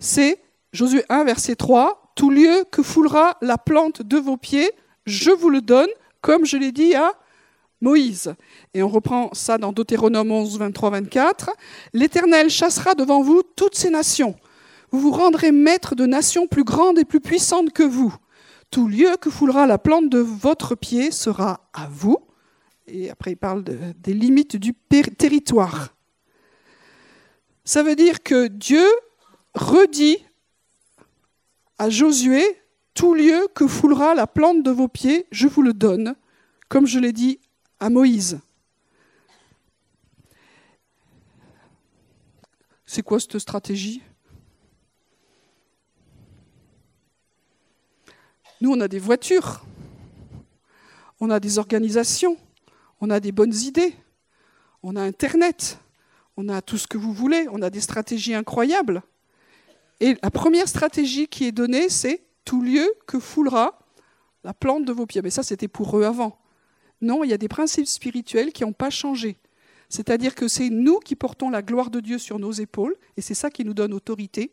c'est 0.00 0.40
Josué 0.72 1.04
1, 1.08 1.22
verset 1.24 1.54
3, 1.54 2.12
Tout 2.16 2.30
lieu 2.30 2.64
que 2.70 2.82
foulera 2.82 3.36
la 3.40 3.58
plante 3.58 4.02
de 4.02 4.18
vos 4.18 4.36
pieds, 4.36 4.70
je 5.06 5.30
vous 5.30 5.50
le 5.50 5.60
donne, 5.60 5.88
comme 6.20 6.44
je 6.44 6.56
l'ai 6.56 6.72
dit 6.72 6.94
à 6.94 7.12
Moïse. 7.80 8.34
Et 8.72 8.82
on 8.82 8.88
reprend 8.88 9.30
ça 9.34 9.56
dans 9.56 9.72
Deutéronome 9.72 10.32
11, 10.32 10.58
23, 10.58 10.90
24. 10.90 11.50
L'Éternel 11.92 12.50
chassera 12.50 12.94
devant 12.94 13.22
vous 13.22 13.42
toutes 13.54 13.76
ces 13.76 13.90
nations. 13.90 14.34
Vous 14.90 14.98
vous 14.98 15.12
rendrez 15.12 15.52
maître 15.52 15.94
de 15.94 16.06
nations 16.06 16.46
plus 16.48 16.64
grandes 16.64 16.98
et 16.98 17.04
plus 17.04 17.20
puissantes 17.20 17.72
que 17.72 17.82
vous. 17.82 18.14
Tout 18.72 18.88
lieu 18.88 19.16
que 19.20 19.30
foulera 19.30 19.66
la 19.68 19.78
plante 19.78 20.08
de 20.08 20.18
votre 20.18 20.74
pied 20.74 21.12
sera 21.12 21.68
à 21.72 21.86
vous. 21.88 22.18
Et 22.86 23.10
après, 23.10 23.32
il 23.32 23.36
parle 23.36 23.64
des 23.64 24.14
limites 24.14 24.56
du 24.56 24.74
territoire. 24.74 25.94
Ça 27.64 27.82
veut 27.82 27.96
dire 27.96 28.22
que 28.22 28.48
Dieu 28.48 28.84
redit 29.54 30.18
à 31.78 31.88
Josué 31.88 32.42
tout 32.92 33.14
lieu 33.14 33.48
que 33.54 33.66
foulera 33.66 34.14
la 34.14 34.26
plante 34.26 34.62
de 34.62 34.70
vos 34.70 34.88
pieds, 34.88 35.26
je 35.32 35.48
vous 35.48 35.62
le 35.62 35.72
donne, 35.72 36.14
comme 36.68 36.86
je 36.86 36.98
l'ai 37.00 37.12
dit 37.12 37.40
à 37.80 37.90
Moïse. 37.90 38.40
C'est 42.86 43.02
quoi 43.02 43.18
cette 43.18 43.38
stratégie? 43.40 44.02
Nous, 48.60 48.70
on 48.70 48.80
a 48.80 48.86
des 48.86 49.00
voitures, 49.00 49.64
on 51.18 51.30
a 51.30 51.40
des 51.40 51.58
organisations, 51.58 52.38
on 53.00 53.10
a 53.10 53.20
des 53.20 53.32
bonnes 53.32 53.54
idées, 53.54 53.94
on 54.82 54.96
a 54.96 55.02
Internet, 55.02 55.78
on 56.36 56.48
a 56.48 56.62
tout 56.62 56.78
ce 56.78 56.86
que 56.86 56.98
vous 56.98 57.12
voulez, 57.12 57.46
on 57.50 57.62
a 57.62 57.70
des 57.70 57.80
stratégies 57.80 58.34
incroyables. 58.34 59.02
Et 60.00 60.16
la 60.22 60.30
première 60.30 60.68
stratégie 60.68 61.28
qui 61.28 61.44
est 61.44 61.52
donnée, 61.52 61.88
c'est 61.88 62.22
tout 62.44 62.62
lieu 62.62 62.92
que 63.06 63.18
foulera 63.18 63.78
la 64.42 64.52
plante 64.52 64.84
de 64.84 64.92
vos 64.92 65.06
pieds. 65.06 65.22
Mais 65.22 65.30
ça, 65.30 65.42
c'était 65.42 65.68
pour 65.68 65.98
eux 65.98 66.04
avant. 66.04 66.38
Non, 67.00 67.24
il 67.24 67.30
y 67.30 67.32
a 67.32 67.38
des 67.38 67.48
principes 67.48 67.86
spirituels 67.86 68.52
qui 68.52 68.64
n'ont 68.64 68.72
pas 68.72 68.90
changé. 68.90 69.38
C'est-à-dire 69.88 70.34
que 70.34 70.48
c'est 70.48 70.70
nous 70.70 70.98
qui 70.98 71.16
portons 71.16 71.50
la 71.50 71.62
gloire 71.62 71.90
de 71.90 72.00
Dieu 72.00 72.18
sur 72.18 72.38
nos 72.38 72.52
épaules, 72.52 72.96
et 73.16 73.20
c'est 73.20 73.34
ça 73.34 73.50
qui 73.50 73.64
nous 73.64 73.74
donne 73.74 73.94
autorité. 73.94 74.52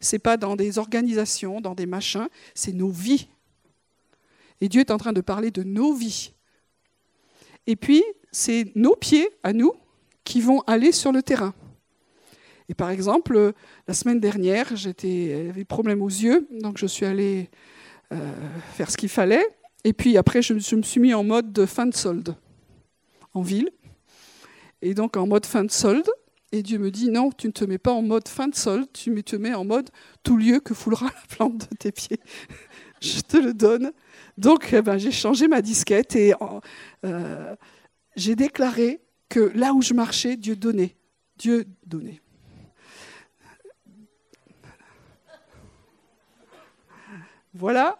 Ce 0.00 0.16
n'est 0.16 0.20
pas 0.20 0.36
dans 0.36 0.56
des 0.56 0.78
organisations, 0.78 1.60
dans 1.60 1.74
des 1.74 1.86
machins, 1.86 2.28
c'est 2.54 2.72
nos 2.72 2.90
vies. 2.90 3.28
Et 4.60 4.68
Dieu 4.68 4.80
est 4.80 4.90
en 4.90 4.98
train 4.98 5.12
de 5.12 5.20
parler 5.20 5.50
de 5.50 5.62
nos 5.62 5.94
vies. 5.94 6.33
Et 7.66 7.76
puis, 7.76 8.02
c'est 8.32 8.72
nos 8.74 8.96
pieds, 8.96 9.28
à 9.42 9.52
nous, 9.52 9.72
qui 10.24 10.40
vont 10.40 10.60
aller 10.66 10.92
sur 10.92 11.12
le 11.12 11.22
terrain. 11.22 11.54
Et 12.68 12.74
par 12.74 12.90
exemple, 12.90 13.52
la 13.86 13.94
semaine 13.94 14.20
dernière, 14.20 14.74
j'avais 14.74 15.52
des 15.52 15.64
problèmes 15.68 16.02
aux 16.02 16.08
yeux, 16.08 16.48
donc 16.60 16.78
je 16.78 16.86
suis 16.86 17.04
allée 17.04 17.50
euh, 18.12 18.32
faire 18.74 18.90
ce 18.90 18.96
qu'il 18.96 19.08
fallait. 19.08 19.46
Et 19.84 19.92
puis 19.92 20.16
après, 20.16 20.40
je, 20.40 20.54
me 20.54 20.82
suis 20.82 21.00
mis 21.00 21.12
en 21.12 21.24
mode 21.24 21.52
de 21.52 21.66
fin 21.66 21.86
de 21.86 21.94
solde 21.94 22.34
en 23.34 23.42
ville. 23.42 23.70
Et 24.80 24.94
donc 24.94 25.16
en 25.16 25.26
mode 25.26 25.46
fin 25.46 25.64
de 25.64 25.70
solde. 25.70 26.08
Et 26.52 26.62
Dieu 26.62 26.78
me 26.78 26.90
dit 26.90 27.10
non, 27.10 27.30
tu 27.32 27.48
ne 27.48 27.52
te 27.52 27.64
mets 27.64 27.78
pas 27.78 27.92
en 27.92 28.02
mode 28.02 28.28
fin 28.28 28.48
de 28.48 28.54
solde, 28.54 28.86
tu 28.92 29.22
te 29.24 29.36
mets 29.36 29.54
en 29.54 29.64
mode 29.64 29.90
tout 30.22 30.36
lieu 30.36 30.60
que 30.60 30.72
foulera 30.72 31.06
la 31.30 31.36
plante 31.36 31.70
de 31.70 31.76
tes 31.76 31.92
pieds. 31.92 32.20
je 33.00 33.20
te 33.20 33.36
le 33.36 33.52
donne. 33.52 33.92
Donc 34.36 34.72
eh 34.72 34.82
ben, 34.82 34.98
j'ai 34.98 35.12
changé 35.12 35.48
ma 35.48 35.62
disquette 35.62 36.16
et 36.16 36.34
euh, 37.04 37.56
j'ai 38.16 38.34
déclaré 38.34 39.00
que 39.28 39.52
là 39.54 39.72
où 39.72 39.82
je 39.82 39.94
marchais, 39.94 40.36
Dieu 40.36 40.56
donnait. 40.56 40.96
Dieu 41.36 41.66
donnait. 41.86 42.20
Voilà. 47.54 47.98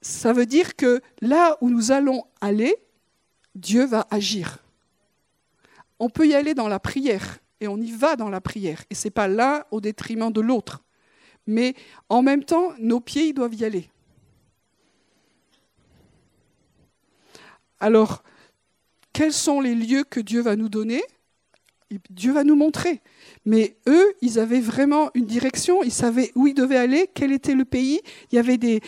Ça 0.00 0.32
veut 0.32 0.46
dire 0.46 0.76
que 0.76 1.02
là 1.20 1.58
où 1.60 1.68
nous 1.68 1.92
allons 1.92 2.24
aller, 2.40 2.74
Dieu 3.54 3.84
va 3.84 4.06
agir. 4.10 4.58
On 5.98 6.08
peut 6.08 6.26
y 6.26 6.34
aller 6.34 6.54
dans 6.54 6.68
la 6.68 6.78
prière, 6.78 7.38
et 7.60 7.68
on 7.68 7.76
y 7.76 7.90
va 7.90 8.16
dans 8.16 8.30
la 8.30 8.40
prière. 8.40 8.84
Et 8.88 8.94
ce 8.94 9.06
n'est 9.06 9.10
pas 9.10 9.28
l'un 9.28 9.64
au 9.70 9.80
détriment 9.80 10.32
de 10.32 10.40
l'autre. 10.40 10.82
Mais 11.46 11.74
en 12.08 12.22
même 12.22 12.44
temps, 12.44 12.72
nos 12.78 13.00
pieds, 13.00 13.28
ils 13.28 13.34
doivent 13.34 13.54
y 13.54 13.64
aller. 13.64 13.90
Alors, 17.80 18.22
quels 19.12 19.32
sont 19.32 19.60
les 19.60 19.74
lieux 19.74 20.04
que 20.04 20.20
Dieu 20.20 20.40
va 20.42 20.56
nous 20.56 20.68
donner? 20.68 21.02
Dieu 22.10 22.32
va 22.32 22.44
nous 22.44 22.54
montrer. 22.54 23.00
Mais 23.46 23.78
eux, 23.86 24.14
ils 24.20 24.38
avaient 24.38 24.60
vraiment 24.60 25.10
une 25.14 25.24
direction, 25.24 25.82
ils 25.82 25.92
savaient 25.92 26.30
où 26.34 26.46
ils 26.46 26.54
devaient 26.54 26.76
aller, 26.76 27.08
quel 27.14 27.32
était 27.32 27.54
le 27.54 27.64
pays. 27.64 28.00
Il 28.30 28.36
y 28.36 28.38
avait 28.38 28.58
des, 28.58 28.80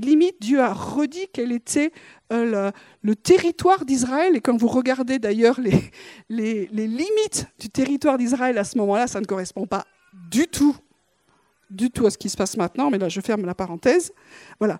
limites. 0.00 0.40
Dieu 0.40 0.60
a 0.60 0.72
redit 0.72 1.26
quel 1.32 1.50
était 1.50 1.92
euh, 2.32 2.70
le, 3.02 3.16
territoire 3.16 3.84
d'Israël. 3.84 4.36
Et 4.36 4.40
quand 4.40 4.56
vous 4.56 4.68
regardez 4.68 5.18
d'ailleurs 5.18 5.58
les, 6.28 6.66
limites 6.68 7.46
du 7.58 7.68
territoire 7.68 8.16
d'Israël 8.16 8.58
à 8.58 8.64
ce 8.64 8.78
moment-là, 8.78 9.08
ça 9.08 9.20
ne 9.20 9.26
correspond 9.26 9.66
pas 9.66 9.84
du 10.30 10.46
tout 10.46 10.76
à 12.06 12.10
ce 12.10 12.18
qui 12.18 12.28
se 12.28 12.36
passe 12.36 12.56
maintenant. 12.56 12.90
Mais 12.90 12.98
là, 12.98 13.08
je 13.08 13.20
ferme 13.20 13.44
la 13.44 13.54
parenthèse. 13.54 14.12
Voilà. 14.60 14.78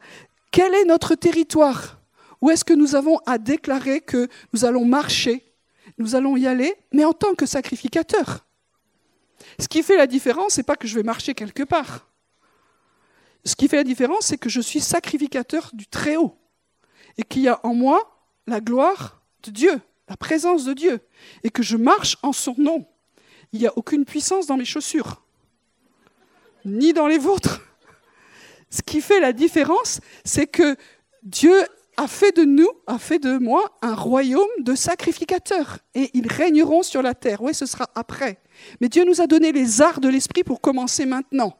Quel 0.52 0.72
est 0.74 0.84
notre 0.84 1.16
territoire? 1.16 1.99
Où 2.40 2.50
est-ce 2.50 2.64
que 2.64 2.72
nous 2.72 2.94
avons 2.94 3.18
à 3.26 3.38
déclarer 3.38 4.00
que 4.00 4.28
nous 4.52 4.64
allons 4.64 4.84
marcher 4.84 5.50
nous 5.98 6.14
allons 6.14 6.36
y 6.36 6.46
aller, 6.46 6.74
mais 6.92 7.04
en 7.04 7.12
tant 7.12 7.34
que 7.34 7.46
sacrificateur? 7.46 8.46
Ce 9.58 9.68
qui 9.68 9.82
fait 9.82 9.96
la 9.96 10.06
différence, 10.06 10.54
ce 10.54 10.60
n'est 10.60 10.64
pas 10.64 10.76
que 10.76 10.88
je 10.88 10.94
vais 10.94 11.02
marcher 11.02 11.34
quelque 11.34 11.62
part. 11.62 12.08
Ce 13.44 13.54
qui 13.54 13.68
fait 13.68 13.76
la 13.76 13.84
différence, 13.84 14.26
c'est 14.26 14.38
que 14.38 14.48
je 14.48 14.60
suis 14.60 14.80
sacrificateur 14.80 15.70
du 15.72 15.86
Très-Haut 15.86 16.36
et 17.16 17.22
qu'il 17.22 17.42
y 17.42 17.48
a 17.48 17.60
en 17.64 17.74
moi 17.74 18.18
la 18.46 18.60
gloire 18.60 19.22
de 19.42 19.50
Dieu, 19.50 19.80
la 20.08 20.16
présence 20.16 20.64
de 20.64 20.72
Dieu, 20.72 21.00
et 21.42 21.50
que 21.50 21.62
je 21.62 21.76
marche 21.76 22.16
en 22.22 22.32
son 22.32 22.54
nom. 22.58 22.86
Il 23.52 23.60
n'y 23.60 23.66
a 23.66 23.76
aucune 23.76 24.04
puissance 24.04 24.46
dans 24.46 24.56
mes 24.56 24.64
chaussures, 24.64 25.22
ni 26.64 26.92
dans 26.92 27.08
les 27.08 27.18
vôtres. 27.18 27.62
Ce 28.70 28.82
qui 28.82 29.00
fait 29.00 29.20
la 29.20 29.32
différence, 29.32 30.00
c'est 30.24 30.46
que 30.46 30.76
Dieu 31.22 31.64
a 32.00 32.08
fait 32.08 32.34
de 32.34 32.44
nous, 32.44 32.70
a 32.86 32.98
fait 32.98 33.18
de 33.18 33.36
moi 33.36 33.76
un 33.82 33.94
royaume 33.94 34.48
de 34.60 34.74
sacrificateurs. 34.74 35.80
Et 35.94 36.10
ils 36.14 36.26
régneront 36.26 36.82
sur 36.82 37.02
la 37.02 37.12
terre. 37.12 37.42
Oui, 37.42 37.52
ce 37.52 37.66
sera 37.66 37.90
après. 37.94 38.38
Mais 38.80 38.88
Dieu 38.88 39.04
nous 39.04 39.20
a 39.20 39.26
donné 39.26 39.52
les 39.52 39.82
arts 39.82 40.00
de 40.00 40.08
l'esprit 40.08 40.42
pour 40.42 40.62
commencer 40.62 41.04
maintenant. 41.04 41.58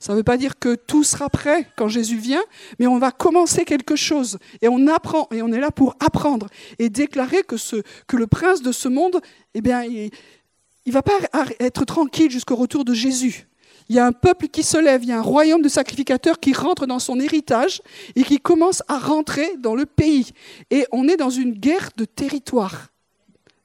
Ça 0.00 0.14
ne 0.14 0.16
veut 0.16 0.24
pas 0.24 0.38
dire 0.38 0.58
que 0.58 0.74
tout 0.74 1.04
sera 1.04 1.28
prêt 1.28 1.68
quand 1.76 1.86
Jésus 1.86 2.16
vient, 2.16 2.42
mais 2.78 2.86
on 2.86 2.98
va 2.98 3.12
commencer 3.12 3.66
quelque 3.66 3.94
chose. 3.94 4.38
Et 4.62 4.68
on 4.68 4.86
apprend, 4.86 5.28
et 5.30 5.42
on 5.42 5.52
est 5.52 5.60
là 5.60 5.70
pour 5.70 5.96
apprendre 6.00 6.46
et 6.78 6.88
déclarer 6.88 7.42
que, 7.42 8.16
le 8.16 8.26
prince 8.26 8.62
de 8.62 8.72
ce 8.72 8.88
monde, 8.88 9.20
eh 9.52 9.60
bien, 9.60 9.84
il 9.84 10.10
ne 10.86 10.92
va 10.92 11.02
pas 11.02 11.18
être 11.60 11.84
tranquille 11.84 12.30
jusqu'au 12.30 12.56
retour 12.56 12.86
de 12.86 12.94
Jésus. 12.94 13.46
Il 13.92 13.96
y 13.96 13.98
a 13.98 14.06
un 14.06 14.12
peuple 14.12 14.48
qui 14.48 14.62
se 14.62 14.78
lève, 14.78 15.02
il 15.02 15.10
y 15.10 15.12
a 15.12 15.18
un 15.18 15.20
royaume 15.20 15.60
de 15.60 15.68
sacrificateurs 15.68 16.40
qui 16.40 16.54
rentre 16.54 16.86
dans 16.86 16.98
son 16.98 17.20
héritage 17.20 17.82
et 18.16 18.22
qui 18.22 18.38
commence 18.38 18.82
à 18.88 18.98
rentrer 18.98 19.58
dans 19.58 19.74
le 19.74 19.84
pays. 19.84 20.30
Et 20.70 20.86
on 20.92 21.08
est 21.08 21.18
dans 21.18 21.28
une 21.28 21.52
guerre 21.52 21.90
de 21.98 22.06
territoire. 22.06 22.88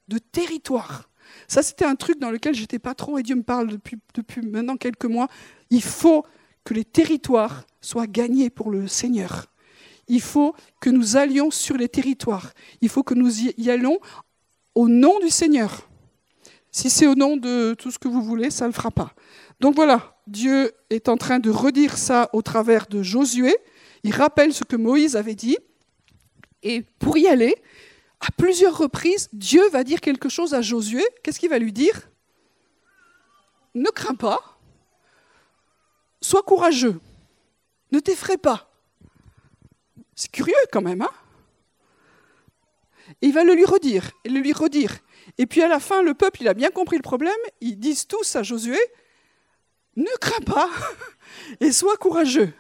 De 0.10 0.18
territoire. 0.18 1.10
Ça, 1.48 1.64
c'était 1.64 1.86
un 1.86 1.96
truc 1.96 2.20
dans 2.20 2.30
lequel 2.30 2.54
j'étais 2.54 2.78
pas 2.78 2.94
trop, 2.94 3.18
et 3.18 3.24
Dieu 3.24 3.36
me 3.36 3.42
parle 3.42 3.70
depuis, 3.70 4.00
depuis 4.16 4.42
maintenant 4.42 4.76
quelques 4.76 5.06
mois. 5.06 5.30
Il 5.70 5.82
faut 5.82 6.26
que 6.66 6.74
les 6.74 6.84
territoires 6.84 7.66
soit 7.80 8.06
gagné 8.06 8.50
pour 8.50 8.70
le 8.70 8.90
Seigneur. 8.90 9.46
Il 10.10 10.20
faut 10.20 10.54
que 10.82 10.90
nous 10.90 11.16
allions 11.16 11.52
sur 11.52 11.78
les 11.78 11.88
territoires. 11.88 12.52
Il 12.82 12.90
faut 12.90 13.04
que 13.04 13.14
nous 13.14 13.44
y 13.44 13.70
allons 13.70 13.98
au 14.76 14.90
nom 14.90 15.20
du 15.20 15.30
Seigneur. 15.30 15.88
Si 16.78 16.92
c'est 16.92 17.08
au 17.08 17.16
nom 17.16 17.38
de 17.38 17.74
tout 17.74 17.90
ce 17.90 17.98
que 17.98 18.08
vous 18.08 18.22
voulez, 18.22 18.52
ça 18.52 18.66
ne 18.66 18.70
le 18.70 18.74
fera 18.76 18.92
pas. 18.92 19.16
Donc 19.60 19.74
voilà, 19.74 20.16
Dieu 20.28 20.72
est 20.92 21.10
en 21.10 21.18
train 21.18 21.40
de 21.40 21.50
redire 21.50 21.98
ça 21.98 22.30
au 22.34 22.44
travers 22.44 22.86
de 22.86 23.02
Josué. 23.02 23.58
Il 24.04 24.14
rappelle 24.14 24.54
ce 24.54 24.64
que 24.64 24.76
Moïse 24.76 25.16
avait 25.16 25.34
dit. 25.34 25.58
Et 26.62 26.84
pour 27.00 27.18
y 27.18 27.28
aller, 27.28 27.56
à 28.20 28.28
plusieurs 28.38 28.78
reprises, 28.78 29.28
Dieu 29.34 29.68
va 29.70 29.84
dire 29.84 30.02
quelque 30.02 30.30
chose 30.30 30.54
à 30.54 30.62
Josué. 30.62 31.04
Qu'est-ce 31.24 31.40
qu'il 31.40 31.50
va 31.50 31.58
lui 31.58 31.74
dire? 31.74 32.12
Ne 33.74 33.90
crains 33.90 34.14
pas. 34.14 34.60
Sois 36.22 36.44
courageux. 36.44 37.00
Ne 37.92 38.00
t'effraie 38.00 38.38
pas. 38.38 38.70
C'est 40.14 40.32
curieux 40.32 40.54
quand 40.72 40.84
même, 40.84 41.02
hein? 41.02 41.10
Et 43.24 43.28
il 43.30 43.34
va 43.34 43.44
le 43.44 43.56
lui 43.56 43.66
redire, 43.66 44.12
et 44.26 44.30
le 44.30 44.42
lui 44.42 44.54
redire. 44.54 44.96
Et 45.38 45.46
puis 45.46 45.62
à 45.62 45.68
la 45.68 45.80
fin, 45.80 46.02
le 46.02 46.14
peuple, 46.14 46.42
il 46.42 46.48
a 46.48 46.54
bien 46.54 46.70
compris 46.70 46.98
le 46.98 47.04
problème. 47.04 47.34
Ils 47.62 47.78
disent 47.78 48.08
tous 48.08 48.36
à 48.36 48.44
Josué, 48.44 48.80
ne 49.96 50.18
crains 50.20 50.44
pas 50.46 50.70
et 51.60 51.72
sois 51.72 51.98
courageux. 51.98 52.54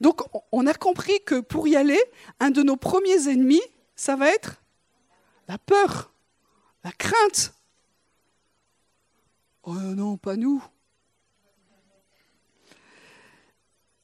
Donc 0.00 0.22
on 0.52 0.66
a 0.66 0.74
compris 0.74 1.18
que 1.24 1.40
pour 1.40 1.68
y 1.68 1.76
aller, 1.76 2.00
un 2.40 2.50
de 2.50 2.62
nos 2.62 2.76
premiers 2.76 3.28
ennemis, 3.28 3.62
ça 3.96 4.16
va 4.16 4.28
être 4.28 4.62
la 5.48 5.58
peur, 5.58 6.12
la 6.82 6.92
crainte. 6.92 7.54
Oh 9.62 9.74
non, 9.74 10.16
pas 10.16 10.36
nous. 10.36 10.62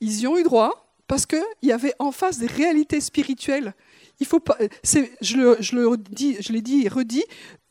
Ils 0.01 0.21
y 0.21 0.27
ont 0.27 0.39
eu 0.39 0.43
droit 0.43 0.95
parce 1.07 1.27
qu'il 1.27 1.43
y 1.63 1.73
avait 1.73 1.95
en 1.99 2.13
face 2.13 2.39
des 2.39 2.47
réalités 2.47 3.01
spirituelles. 3.01 3.75
Il 4.21 4.27
faut 4.27 4.41
pas, 4.41 4.57
je, 4.83 5.37
le, 5.37 5.97
dis, 5.97 6.37
je 6.41 6.53
l'ai 6.53 6.63
dit 6.63 6.85
et 6.85 6.89
redit, 6.89 7.25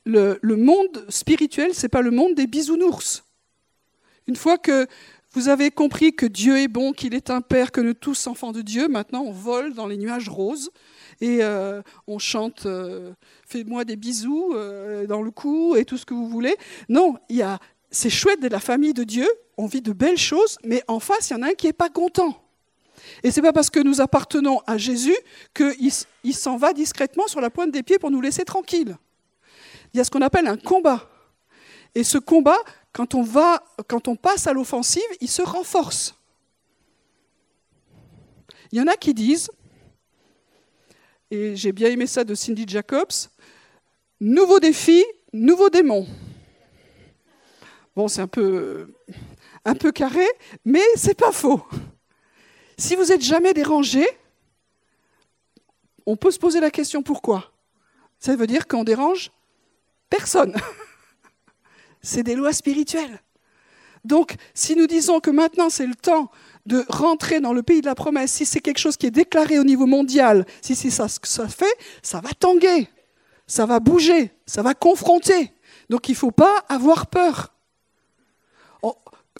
le, 0.09 0.55
monde 0.55 1.05
spirituel, 1.09 1.73
ce 1.73 1.83
n'est 1.83 1.89
pas 1.89 2.01
le 2.01 2.11
monde 2.11 2.35
des 2.35 2.47
bisounours. 2.47 3.23
Une 4.27 4.35
fois 4.35 4.57
que 4.57 4.87
vous 5.33 5.47
avez 5.47 5.69
compris 5.69 6.13
que 6.13 6.25
Dieu 6.25 6.57
est 6.57 6.67
bon, 6.67 6.91
qu'il 6.91 7.13
est 7.13 7.29
un 7.29 7.41
Père, 7.41 7.71
que 7.71 7.81
nous 7.81 7.93
tous 7.93 8.27
enfants 8.27 8.51
de 8.51 8.61
Dieu, 8.61 8.87
maintenant 8.87 9.23
on 9.23 9.31
vole 9.31 9.73
dans 9.73 9.85
les 9.85 9.97
nuages 9.97 10.27
roses 10.27 10.71
et 11.21 11.39
euh, 11.41 11.81
on 12.07 12.17
chante 12.17 12.65
euh, 12.65 13.11
Fais-moi 13.45 13.85
des 13.85 13.95
bisous 13.95 14.53
euh, 14.53 15.05
dans 15.05 15.21
le 15.21 15.31
cou 15.31 15.75
et 15.75 15.85
tout 15.85 15.97
ce 15.97 16.05
que 16.05 16.13
vous 16.13 16.27
voulez. 16.27 16.55
Non, 16.87 17.15
il 17.29 17.45
c'est 17.91 18.11
chouette 18.11 18.39
de 18.39 18.47
la 18.47 18.59
famille 18.59 18.93
de 18.93 19.03
Dieu, 19.03 19.27
on 19.57 19.65
vit 19.65 19.81
de 19.81 19.93
belles 19.93 20.17
choses, 20.17 20.59
mais 20.63 20.83
en 20.87 20.99
face, 20.99 21.31
il 21.31 21.33
y 21.33 21.35
en 21.35 21.41
a 21.41 21.47
un 21.47 21.53
qui 21.53 21.65
n'est 21.65 21.73
pas 21.73 21.89
content. 21.89 22.39
Et 23.23 23.31
ce 23.31 23.39
n'est 23.39 23.47
pas 23.47 23.53
parce 23.53 23.71
que 23.71 23.79
nous 23.79 23.99
appartenons 23.99 24.61
à 24.67 24.77
Jésus 24.77 25.15
qu'il 25.55 25.91
il 26.23 26.35
s'en 26.35 26.57
va 26.57 26.73
discrètement 26.73 27.27
sur 27.27 27.41
la 27.41 27.49
pointe 27.49 27.71
des 27.71 27.81
pieds 27.81 27.97
pour 27.97 28.11
nous 28.11 28.21
laisser 28.21 28.45
tranquilles. 28.45 28.95
Il 29.93 29.97
y 29.97 29.99
a 29.99 30.03
ce 30.03 30.11
qu'on 30.11 30.21
appelle 30.21 30.47
un 30.47 30.57
combat. 30.57 31.09
Et 31.95 32.03
ce 32.03 32.17
combat, 32.17 32.57
quand 32.93 33.15
on, 33.15 34.15
passe 34.15 34.47
à 34.47 34.53
l'offensive, 34.53 35.01
il 35.21 35.29
se 35.29 35.41
renforce. 35.41 36.15
Il 38.71 38.77
y 38.77 38.81
en 38.81 38.87
a 38.87 38.95
qui 38.95 39.13
disent, 39.13 39.49
et 41.31 41.55
j'ai 41.55 41.71
bien 41.71 41.89
aimé 41.89 42.05
ça 42.05 42.23
de 42.23 42.35
Cindy 42.35 42.65
Jacobs, 42.67 43.29
nouveau 44.19 44.59
défi, 44.59 45.03
nouveau 45.33 45.69
démon. 45.69 46.07
Bon, 47.95 48.07
c'est 48.07 48.21
un 48.21 48.27
peu, 48.27 48.93
un 49.65 49.75
peu 49.75 49.91
carré, 49.91 50.27
mais 50.65 50.83
c'est 50.95 51.17
pas 51.17 51.31
faux. 51.31 51.65
Si 52.77 52.95
vous 52.95 53.05
n'êtes 53.05 53.23
jamais 53.23 53.53
dérangé, 53.53 54.07
on 56.05 56.15
peut 56.15 56.31
se 56.31 56.39
poser 56.39 56.59
la 56.59 56.71
question 56.71 57.03
pourquoi. 57.03 57.51
Ça 58.19 58.35
veut 58.35 58.47
dire 58.47 58.67
qu'on 58.67 58.83
dérange 58.83 59.31
personne. 60.09 60.55
C'est 62.01 62.23
des 62.23 62.35
lois 62.35 62.53
spirituelles. 62.53 63.21
Donc, 64.05 64.35
si 64.53 64.75
nous 64.75 64.87
disons 64.87 65.19
que 65.19 65.29
maintenant 65.29 65.69
c'est 65.69 65.85
le 65.85 65.95
temps 65.95 66.31
de 66.65 66.85
rentrer 66.87 67.41
dans 67.41 67.53
le 67.53 67.63
pays 67.63 67.81
de 67.81 67.85
la 67.85 67.95
promesse, 67.95 68.31
si 68.31 68.45
c'est 68.45 68.61
quelque 68.61 68.77
chose 68.77 68.95
qui 68.95 69.07
est 69.07 69.11
déclaré 69.11 69.59
au 69.59 69.63
niveau 69.63 69.85
mondial, 69.85 70.45
si 70.61 70.75
c'est 70.75 70.89
ça 70.89 71.07
ce 71.07 71.19
que 71.19 71.27
ça 71.27 71.47
fait, 71.47 71.73
ça 72.01 72.21
va 72.21 72.29
tanguer, 72.29 72.87
ça 73.47 73.65
va 73.65 73.79
bouger, 73.79 74.31
ça 74.45 74.61
va 74.61 74.73
confronter. 74.73 75.51
Donc 75.89 76.07
il 76.07 76.13
ne 76.13 76.17
faut 76.17 76.31
pas 76.31 76.63
avoir 76.69 77.07
peur. 77.07 77.53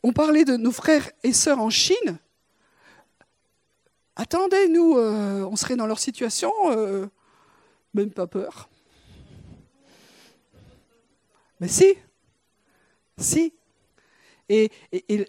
On, 0.01 0.13
parlait 0.13 0.45
de 0.45 0.55
nos 0.55 0.71
frères 0.71 1.11
et 1.23 1.33
sœurs 1.33 1.59
en 1.59 1.69
Chine. 1.69 2.19
Attendez, 4.15 4.69
nous, 4.69 4.97
euh, 4.97 5.43
on 5.43 5.57
serait 5.57 5.75
dans 5.75 5.87
leur 5.87 5.99
situation, 5.99 6.51
euh, 6.67 7.07
même 7.93 8.09
pas 8.11 8.25
peur. 8.25 8.68
Mais 11.59 11.67
si, 11.67 11.95
si. 13.17 13.53
et 14.49 14.71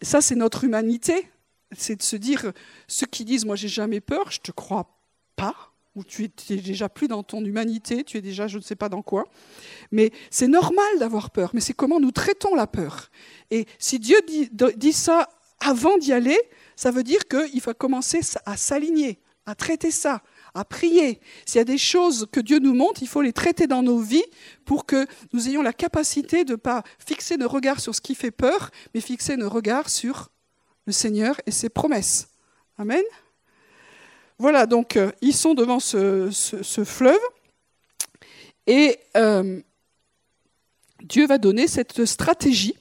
ça, 0.02 0.20
c'est 0.20 0.36
notre 0.36 0.64
humanité 0.64 1.28
c'est 1.76 1.96
de 1.96 2.02
se 2.02 2.16
dire, 2.16 2.52
ceux 2.88 3.06
qui 3.06 3.24
disent, 3.24 3.44
moi 3.44 3.56
j'ai 3.56 3.68
jamais 3.68 4.00
peur, 4.00 4.30
je 4.30 4.40
te 4.40 4.50
crois 4.50 4.96
pas, 5.36 5.54
ou 5.94 6.04
tu 6.04 6.24
es, 6.24 6.56
déjà 6.56 6.88
plus 6.88 7.08
dans 7.08 7.22
ton 7.22 7.44
humanité, 7.44 8.04
tu 8.04 8.16
es 8.16 8.20
déjà 8.20 8.46
je 8.46 8.58
ne 8.58 8.62
sais 8.62 8.76
pas 8.76 8.88
dans 8.88 9.02
quoi. 9.02 9.24
Mais 9.90 10.12
c'est 10.30 10.48
normal 10.48 10.98
d'avoir 10.98 11.30
peur, 11.30 11.50
mais 11.52 11.60
c'est 11.60 11.72
comment 11.72 12.00
nous 12.00 12.12
traitons 12.12 12.54
la 12.54 12.66
peur. 12.66 13.10
Et 13.50 13.66
si 13.78 13.98
Dieu 13.98 14.16
dit, 14.26 14.50
dit 14.76 14.92
ça 14.92 15.28
avant 15.60 15.98
d'y 15.98 16.12
aller, 16.12 16.38
ça 16.76 16.90
veut 16.90 17.02
dire 17.02 17.26
qu'il 17.28 17.60
faut 17.60 17.74
commencer 17.74 18.20
à 18.46 18.56
s'aligner, 18.56 19.18
à 19.46 19.54
traiter 19.54 19.90
ça, 19.90 20.22
à 20.54 20.64
prier. 20.64 21.20
S'il 21.46 21.58
y 21.58 21.62
a 21.62 21.64
des 21.64 21.78
choses 21.78 22.26
que 22.32 22.40
Dieu 22.40 22.58
nous 22.58 22.74
montre, 22.74 23.02
il 23.02 23.08
faut 23.08 23.22
les 23.22 23.32
traiter 23.32 23.66
dans 23.66 23.82
nos 23.82 23.98
vies 23.98 24.24
pour 24.64 24.86
que 24.86 25.06
nous 25.32 25.48
ayons 25.48 25.62
la 25.62 25.72
capacité 25.72 26.44
de 26.44 26.52
ne 26.52 26.56
pas 26.56 26.82
fixer 26.98 27.36
nos 27.36 27.48
regards 27.48 27.80
sur 27.80 27.94
ce 27.94 28.00
qui 28.00 28.14
fait 28.14 28.30
peur, 28.30 28.70
mais 28.94 29.00
fixer 29.00 29.36
nos 29.36 29.48
regards 29.48 29.90
sur 29.90 30.30
le 30.86 30.92
Seigneur 30.92 31.40
et 31.46 31.50
ses 31.50 31.68
promesses. 31.68 32.28
Amen. 32.78 33.02
Voilà, 34.38 34.66
donc 34.66 34.96
euh, 34.96 35.12
ils 35.20 35.34
sont 35.34 35.54
devant 35.54 35.80
ce, 35.80 36.30
fleuve 36.84 37.20
et 38.66 38.98
euh, 39.16 39.60
Dieu 41.02 41.26
va 41.26 41.38
donner 41.38 41.68
cette 41.68 42.04
stratégie. 42.06 42.74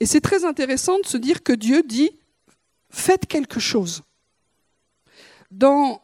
Et 0.00 0.06
c'est 0.06 0.20
très 0.20 0.44
intéressant 0.44 0.98
de 0.98 1.06
se 1.06 1.16
dire 1.16 1.42
que 1.42 1.52
Dieu 1.52 1.82
dit 1.82 2.10
faites 2.90 3.26
quelque 3.26 3.60
chose. 3.60 4.02
Dans 5.50 6.01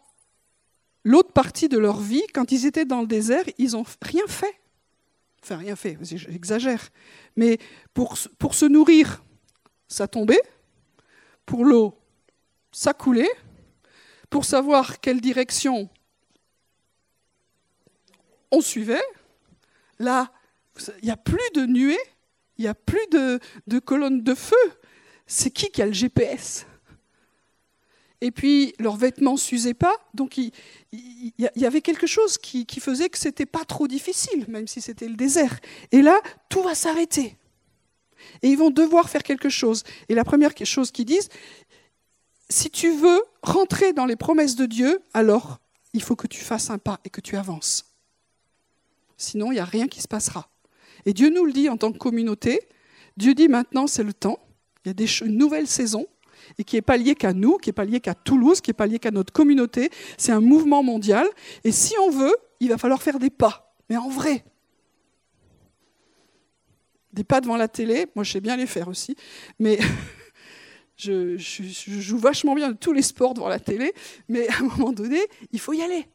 l'autre 1.04 1.32
partie 1.32 1.68
de 1.68 1.78
leur 1.78 2.00
vie, 2.00 2.24
quand 2.34 2.52
ils 2.52 2.66
étaient 2.66 2.84
dans 2.84 3.00
le 3.00 3.06
désert, 3.06 3.44
ils 3.58 3.72
n'ont 3.72 3.84
rien 4.02 4.26
fait. 4.26 4.60
Enfin, 5.42 5.56
rien 5.56 5.76
fait, 5.76 5.96
j'exagère. 6.02 6.90
Mais 7.36 7.58
pour, 7.94 8.16
se 8.16 8.66
nourrir, 8.66 9.22
ça 9.86 10.08
tombait 10.08 10.42
pour 11.46 11.64
l'eau, 11.64 11.98
ça 12.72 12.92
coulait. 12.92 13.30
Pour 14.28 14.44
savoir 14.44 15.00
quelle 15.00 15.22
direction 15.22 15.88
on 18.50 18.60
suivait, 18.60 19.02
là, 19.98 20.30
il 21.00 21.04
n'y 21.04 21.10
a 21.10 21.16
plus 21.16 21.38
de 21.54 21.64
nuées, 21.64 21.96
il 22.58 22.62
n'y 22.62 22.68
a 22.68 22.74
plus 22.74 23.06
de, 23.10 23.40
de 23.66 23.78
colonnes 23.78 24.22
de 24.22 24.34
feu. 24.34 24.56
C'est 25.26 25.50
qui 25.50 25.70
qui 25.70 25.80
a 25.80 25.86
le 25.86 25.92
GPS 25.92 26.66
Et 28.20 28.32
puis, 28.32 28.74
leurs 28.80 28.96
vêtements 28.96 29.36
s'usaient 29.36 29.74
pas, 29.74 29.94
donc 30.12 30.38
il, 30.38 30.50
y 31.36 31.64
avait 31.64 31.80
quelque 31.80 32.06
chose 32.06 32.36
qui, 32.36 32.66
faisait 32.80 33.08
que 33.08 33.18
ce 33.18 33.28
n'était 33.28 33.46
pas 33.46 33.64
trop 33.64 33.86
difficile, 33.86 34.44
même 34.48 34.66
si 34.66 34.80
c'était 34.80 35.08
le 35.08 35.14
désert. 35.14 35.60
Et 35.92 36.02
là, 36.02 36.20
tout 36.48 36.62
va 36.62 36.74
s'arrêter. 36.74 37.36
Et 38.42 38.48
ils 38.48 38.58
vont 38.58 38.70
devoir 38.70 39.08
faire 39.08 39.22
quelque 39.22 39.48
chose. 39.48 39.84
Et 40.08 40.14
la 40.14 40.24
première 40.24 40.52
chose 40.64 40.90
qu'ils 40.90 41.04
disent, 41.04 41.28
si 42.50 42.70
tu 42.70 42.90
veux 42.90 43.22
rentrer 43.42 43.92
dans 43.92 44.06
les 44.06 44.16
promesses 44.16 44.56
de 44.56 44.66
Dieu, 44.66 45.00
alors 45.14 45.58
il 45.92 46.02
faut 46.02 46.16
que 46.16 46.26
tu 46.26 46.40
fasses 46.40 46.70
un 46.70 46.78
pas 46.78 46.98
et 47.04 47.10
que 47.10 47.20
tu 47.20 47.36
avances. 47.36 47.84
Sinon, 49.16 49.52
il 49.52 49.56
n'y 49.56 49.60
a 49.60 49.64
rien 49.64 49.86
qui 49.86 50.00
se 50.00 50.08
passera. 50.08 50.48
Et 51.06 51.12
Dieu 51.12 51.30
nous 51.30 51.44
le 51.44 51.52
dit 51.52 51.68
en 51.68 51.76
tant 51.76 51.92
que 51.92 51.98
communauté. 51.98 52.60
Dieu 53.16 53.34
dit 53.34 53.48
maintenant, 53.48 53.86
c'est 53.86 54.02
le 54.02 54.12
temps. 54.12 54.38
Il 54.84 55.00
y 55.00 55.04
a 55.04 55.24
une 55.24 55.36
nouvelle 55.36 55.66
saison 55.66 56.06
et 56.58 56.64
qui 56.64 56.76
n'est 56.76 56.82
pas 56.82 56.96
liée 56.96 57.14
qu'à 57.14 57.32
nous, 57.32 57.58
qui 57.58 57.68
n'est 57.68 57.74
pas 57.74 57.84
liée 57.84 58.00
qu'à 58.00 58.14
Toulouse, 58.14 58.60
qui 58.60 58.70
n'est 58.70 58.74
pas 58.74 58.86
liée 58.86 58.98
qu'à 58.98 59.10
notre 59.10 59.32
communauté. 59.32 59.90
C'est 60.16 60.32
un 60.32 60.40
mouvement 60.40 60.82
mondial. 60.82 61.26
Et 61.64 61.72
si 61.72 61.94
on 62.06 62.10
veut, 62.10 62.34
il 62.60 62.68
va 62.68 62.78
falloir 62.78 63.02
faire 63.02 63.18
des 63.18 63.30
pas. 63.30 63.74
Mais 63.88 63.96
en 63.96 64.08
vrai, 64.08 64.44
des 67.12 67.24
pas 67.24 67.40
devant 67.40 67.56
la 67.56 67.68
télé, 67.68 68.06
moi 68.14 68.24
je 68.24 68.32
sais 68.32 68.40
bien 68.40 68.56
les 68.56 68.66
faire 68.66 68.88
aussi, 68.88 69.16
mais 69.58 69.78
je, 70.96 71.36
joue 71.36 72.18
vachement 72.18 72.54
bien 72.54 72.70
de 72.70 72.76
tous 72.76 72.92
les 72.92 73.02
sports 73.02 73.34
devant 73.34 73.48
la 73.48 73.60
télé, 73.60 73.92
mais 74.28 74.48
à 74.48 74.58
un 74.58 74.62
moment 74.64 74.92
donné, 74.92 75.20
il 75.52 75.60
faut 75.60 75.72
y 75.72 75.82
aller. 75.82 76.06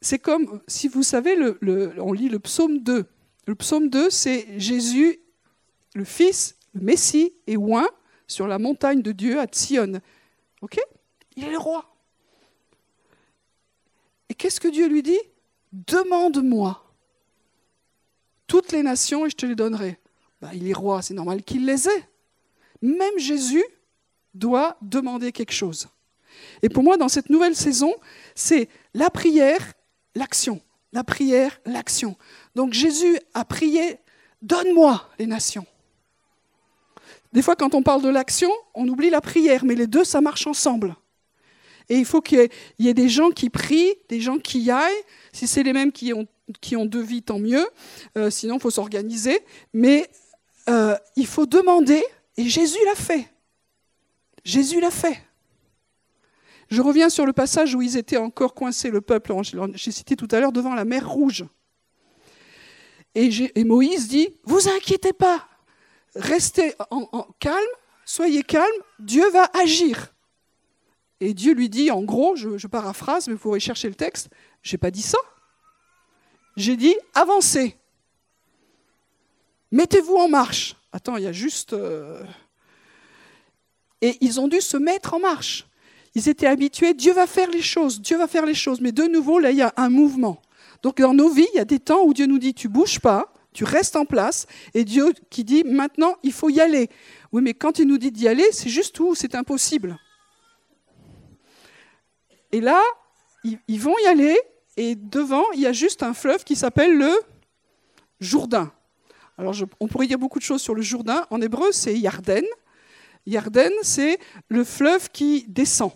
C'est 0.00 0.18
comme, 0.18 0.60
si 0.68 0.86
vous 0.86 1.02
savez, 1.02 1.36
on 1.98 2.12
lit 2.12 2.28
le 2.28 2.38
psaume 2.38 2.78
2. 2.78 3.04
Le 3.46 3.54
psaume 3.54 3.88
2, 3.88 4.10
c'est 4.10 4.46
Jésus, 4.58 5.18
le 5.94 6.04
Fils, 6.04 6.56
le 6.74 6.82
Messie, 6.82 7.32
est 7.46 7.56
oint 7.56 7.88
sur 8.28 8.46
la 8.46 8.60
montagne 8.60 9.02
de 9.02 9.10
Dieu 9.10 9.40
à 9.40 9.46
Sion. 9.50 10.00
Ok? 10.62 10.78
Il 11.34 11.44
est 11.44 11.56
roi. 11.56 11.84
Et 14.28 14.34
qu'est-ce 14.34 14.60
que 14.60 14.68
Dieu 14.68 14.86
lui 14.86 15.02
dit? 15.02 15.18
Demande-moi 15.72 16.84
toutes 18.46 18.72
les 18.72 18.82
nations 18.82 19.26
et 19.26 19.30
je 19.30 19.36
te 19.36 19.46
les 19.46 19.54
donnerai. 19.54 19.98
Bah, 20.40 20.50
il 20.54 20.68
est 20.68 20.74
roi, 20.74 21.02
c'est 21.02 21.14
normal 21.14 21.42
qu'il 21.42 21.66
les 21.66 21.88
ait. 21.88 22.08
Même 22.80 23.18
Jésus 23.18 23.64
doit 24.34 24.76
demander 24.82 25.32
quelque 25.32 25.52
chose. 25.52 25.88
Et 26.62 26.68
pour 26.68 26.82
moi, 26.82 26.96
dans 26.96 27.08
cette 27.08 27.30
nouvelle 27.30 27.56
saison, 27.56 27.94
c'est 28.34 28.68
la 28.94 29.10
prière, 29.10 29.74
l'action. 30.14 30.60
La 30.92 31.04
prière, 31.04 31.60
l'action. 31.66 32.16
Donc 32.54 32.72
Jésus 32.72 33.18
a 33.34 33.44
prié, 33.44 33.98
donne-moi 34.40 35.08
les 35.18 35.26
nations. 35.26 35.66
Des 37.32 37.42
fois, 37.42 37.56
quand 37.56 37.74
on 37.74 37.82
parle 37.82 38.02
de 38.02 38.08
l'action, 38.08 38.50
on 38.74 38.88
oublie 38.88 39.10
la 39.10 39.20
prière, 39.20 39.64
mais 39.64 39.74
les 39.74 39.86
deux, 39.86 40.04
ça 40.04 40.20
marche 40.20 40.46
ensemble. 40.46 40.96
Et 41.88 41.96
il 41.96 42.04
faut 42.04 42.20
qu'il 42.20 42.48
y 42.78 42.88
ait 42.88 42.94
des 42.94 43.08
gens 43.08 43.30
qui 43.30 43.50
prient, 43.50 43.94
des 44.08 44.20
gens 44.20 44.38
qui 44.38 44.60
y 44.60 44.70
aillent. 44.70 45.02
Si 45.32 45.46
c'est 45.46 45.62
les 45.62 45.72
mêmes 45.72 45.92
qui 45.92 46.12
ont, 46.12 46.26
qui 46.60 46.76
ont 46.76 46.86
deux 46.86 47.02
vies, 47.02 47.22
tant 47.22 47.38
mieux. 47.38 47.66
Euh, 48.16 48.30
sinon, 48.30 48.56
il 48.56 48.60
faut 48.60 48.70
s'organiser. 48.70 49.40
Mais 49.72 50.08
euh, 50.68 50.96
il 51.16 51.26
faut 51.26 51.46
demander, 51.46 52.04
et 52.36 52.44
Jésus 52.44 52.78
l'a 52.86 52.94
fait. 52.94 53.28
Jésus 54.44 54.80
l'a 54.80 54.90
fait. 54.90 55.18
Je 56.70 56.82
reviens 56.82 57.08
sur 57.08 57.24
le 57.24 57.32
passage 57.32 57.74
où 57.74 57.80
ils 57.80 57.96
étaient 57.96 58.18
encore 58.18 58.54
coincés, 58.54 58.90
le 58.90 59.00
peuple, 59.00 59.32
j'ai 59.74 59.90
cité 59.90 60.16
tout 60.16 60.28
à 60.30 60.40
l'heure, 60.40 60.52
devant 60.52 60.74
la 60.74 60.84
mer 60.84 61.08
Rouge. 61.08 61.46
Et, 63.14 63.64
Moïse 63.64 64.08
dit, 64.08 64.28
vous 64.44 64.68
inquiétez 64.68 65.12
pas, 65.12 65.47
restez 66.18 66.74
en, 66.90 67.26
calme, 67.38 67.56
soyez 68.04 68.42
calme, 68.42 68.66
Dieu 68.98 69.28
va 69.30 69.50
agir. 69.54 70.12
Et 71.20 71.34
Dieu 71.34 71.54
lui 71.54 71.68
dit, 71.68 71.90
en 71.90 72.02
gros, 72.02 72.36
je, 72.36 72.66
paraphrase, 72.66 73.26
mais 73.26 73.34
vous 73.34 73.40
pourrez 73.40 73.60
chercher 73.60 73.88
le 73.88 73.94
texte, 73.94 74.28
j'ai 74.62 74.78
pas 74.78 74.90
dit 74.90 75.02
ça. 75.02 75.18
J'ai 76.56 76.76
dit, 76.76 76.94
avancez. 77.14 77.76
Mettez-vous 79.70 80.16
en 80.16 80.28
marche. 80.28 80.76
Attends, 80.92 81.16
il 81.16 81.24
y 81.24 81.26
a 81.26 81.32
juste... 81.32 81.72
Euh, 81.72 82.22
et 84.00 84.16
ils 84.20 84.38
ont 84.40 84.48
dû 84.48 84.60
se 84.60 84.76
mettre 84.76 85.14
en 85.14 85.20
marche. 85.20 85.66
Ils 86.14 86.28
étaient 86.28 86.46
habitués, 86.46 86.94
Dieu 86.94 87.12
va 87.12 87.26
faire 87.26 87.50
les 87.50 87.62
choses, 87.62 88.00
Dieu 88.00 88.16
va 88.16 88.26
faire 88.26 88.46
les 88.46 88.54
choses. 88.54 88.80
Mais 88.80 88.92
de 88.92 89.04
nouveau, 89.04 89.38
là, 89.38 89.50
il 89.50 89.56
y 89.56 89.62
a 89.62 89.72
un 89.76 89.88
mouvement. 89.88 90.40
Donc 90.82 91.00
dans 91.00 91.14
nos 91.14 91.28
vies, 91.28 91.48
il 91.54 91.56
y 91.56 91.60
a 91.60 91.64
des 91.64 91.80
temps 91.80 92.02
où 92.04 92.14
Dieu 92.14 92.26
nous 92.26 92.38
dit, 92.38 92.54
tu 92.54 92.68
bouges 92.68 93.00
pas, 93.00 93.32
tu 93.58 93.64
restes 93.64 93.96
en 93.96 94.04
place, 94.04 94.46
et 94.72 94.84
Dieu 94.84 95.12
qui 95.30 95.42
dit, 95.42 95.64
maintenant, 95.64 96.14
il 96.22 96.32
faut 96.32 96.48
y 96.48 96.60
aller. 96.60 96.88
Oui, 97.32 97.42
mais 97.42 97.54
quand 97.54 97.80
il 97.80 97.88
nous 97.88 97.98
dit 97.98 98.12
d'y 98.12 98.28
aller, 98.28 98.52
c'est 98.52 98.68
juste 98.68 99.00
où? 99.00 99.16
C'est 99.16 99.34
impossible. 99.34 99.98
Et 102.52 102.60
là, 102.60 102.80
ils 103.42 103.80
vont 103.80 103.96
y 104.04 104.06
aller, 104.06 104.38
et 104.76 104.94
devant, 104.94 105.42
il 105.54 105.60
y 105.60 105.66
a 105.66 105.72
juste 105.72 106.04
un 106.04 106.14
fleuve 106.14 106.44
qui 106.44 106.54
s'appelle 106.54 106.96
le 106.96 107.12
Jourdain. 108.20 108.72
Alors, 109.36 109.56
on 109.80 109.88
pourrait 109.88 110.06
dire 110.06 110.20
beaucoup 110.20 110.38
de 110.38 110.44
choses 110.44 110.62
sur 110.62 110.76
le 110.76 110.82
Jourdain. 110.82 111.26
En 111.30 111.40
hébreu, 111.40 111.72
c'est 111.72 111.98
Yarden. 111.98 112.44
Yarden, 113.26 113.72
c'est 113.82 114.20
le 114.48 114.62
fleuve 114.62 115.10
qui 115.10 115.46
descend. 115.48 115.90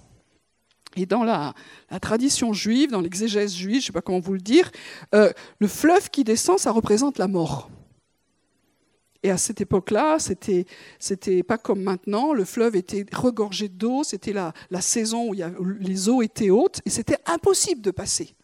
Et 0.97 1.07
dans 1.07 1.24
la, 1.24 1.55
tradition 2.01 2.53
juive, 2.53 2.90
dans 2.90 3.01
l'exégèse 3.01 3.55
juive, 3.55 3.76
je 3.76 3.78
ne 3.78 3.86
sais 3.86 3.93
pas 3.93 4.03
comment 4.03 4.20
vous 4.20 4.34
le 4.34 4.40
dire, 4.40 4.70
euh, 5.14 5.32
le 5.59 5.68
fleuve 5.68 6.11
qui 6.11 6.24
descend, 6.24 6.59
ça 6.59 6.70
représente 6.70 7.18
la 7.18 7.28
mort. 7.28 7.70
Et 9.22 9.30
à 9.30 9.36
cette 9.36 9.61
époque-là, 9.61 10.18
c'était 10.18 10.66
c'était 10.99 11.43
pas 11.45 11.57
comme 11.57 11.80
maintenant. 11.80 12.32
Le 12.32 12.45
fleuve 12.45 12.74
était 12.74 13.07
regorgé 13.12 13.68
d'eau. 13.68 14.03
C'était 14.03 14.32
la, 14.32 14.53
saison 14.80 15.30
où, 15.30 15.34
les 15.78 16.09
eaux 16.09 16.22
étaient 16.22 16.51
hautes 16.51 16.80
et 16.84 16.90
c'était 16.90 17.18
impossible 17.26 17.80
de 17.80 17.93
passer. 17.93 18.34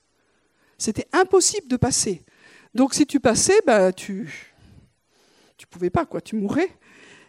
C'était 0.78 1.08
impossible 1.12 1.66
de 1.66 1.76
passer. 1.76 2.24
Donc 2.74 2.94
si 2.94 3.06
tu 3.06 3.18
passais, 3.18 3.60
bah, 3.66 3.92
tu 3.92 4.54
tu 5.56 5.66
pouvais 5.66 5.90
pas 5.90 6.06
quoi, 6.06 6.20
tu 6.20 6.36
mourais. 6.36 6.70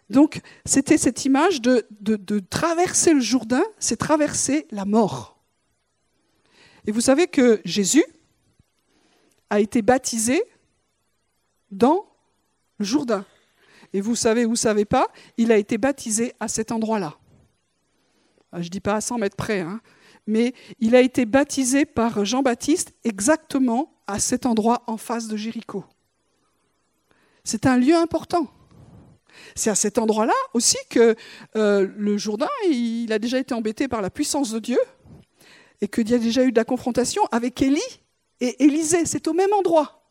Donc 0.10 0.42
c'était 0.66 0.98
cette 0.98 1.26
image 1.26 1.62
de, 1.62 2.40
traverser 2.50 3.14
le 3.14 3.20
Jourdain, 3.20 3.64
c'est 3.78 3.98
traverser 3.98 4.68
la 4.72 4.86
mort. 4.86 5.38
Et 6.86 6.92
vous 6.92 7.02
savez 7.02 7.28
que 7.28 7.62
Jésus 7.66 8.06
a 9.50 9.60
été 9.60 9.82
baptisé 9.82 10.42
dans 11.72 12.06
le 12.80 12.86
Jourdain. 12.86 13.26
Et 13.94 14.02
vous 14.02 14.16
savez 14.16 14.46
ou 14.46 14.50
vous 14.50 14.56
savez 14.56 14.86
pas, 14.86 15.08
il 15.38 15.52
a 15.52 15.58
été 15.58 15.78
baptisé 15.78 16.34
à 16.40 16.48
cet 16.48 16.72
endroit-là. 16.72 17.16
Ah, 18.52 18.62
je 18.62 18.68
ne 18.68 18.70
dis 18.70 18.80
pas 18.80 18.96
à 18.96 19.02
100 19.02 19.20
mètres 19.20 19.36
près, 19.36 19.60
hein, 19.60 19.82
mais 20.26 20.54
il 20.80 20.96
a 20.96 21.02
été 21.02 21.26
baptisé 21.26 21.86
par 21.86 22.26
Jean-Baptiste 22.26 22.94
exactement 23.04 23.94
à 24.08 24.20
cet 24.20 24.46
endroit 24.46 24.84
en 24.88 24.98
face 24.98 25.28
de 25.28 25.38
Jéricho. 25.38 25.86
C'est 27.44 27.66
un 27.66 27.78
lieu 27.78 27.96
important. 27.96 28.48
C'est 29.56 29.70
à 29.70 29.76
cet 29.76 29.98
endroit-là 29.98 30.34
aussi 30.54 30.78
que 30.90 31.16
euh, 31.56 31.88
le 31.98 32.18
Jourdain, 32.18 32.48
il 32.70 33.12
a 33.12 33.20
déjà 33.20 33.40
été 33.40 33.54
embêté 33.54 33.88
par 33.88 34.02
la 34.02 34.10
puissance 34.10 34.52
de 34.52 34.60
Dieu 34.60 34.80
et 35.82 35.88
qu'il 35.88 36.10
y 36.10 36.14
a 36.14 36.18
déjà 36.18 36.44
eu 36.44 36.52
de 36.52 36.58
la 36.58 36.66
confrontation 36.66 37.22
avec 37.32 37.62
Élie 37.62 37.82
et 38.42 38.64
Élisée. 38.64 39.06
C'est 39.06 39.28
au 39.28 39.34
même 39.34 39.54
endroit. 39.54 40.04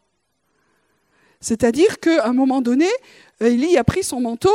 C'est-à-dire 1.40 2.00
qu'à 2.00 2.26
un 2.26 2.32
moment 2.32 2.60
donné, 2.62 2.88
Élie 3.40 3.76
a 3.76 3.84
pris 3.84 4.02
son 4.02 4.20
manteau 4.20 4.54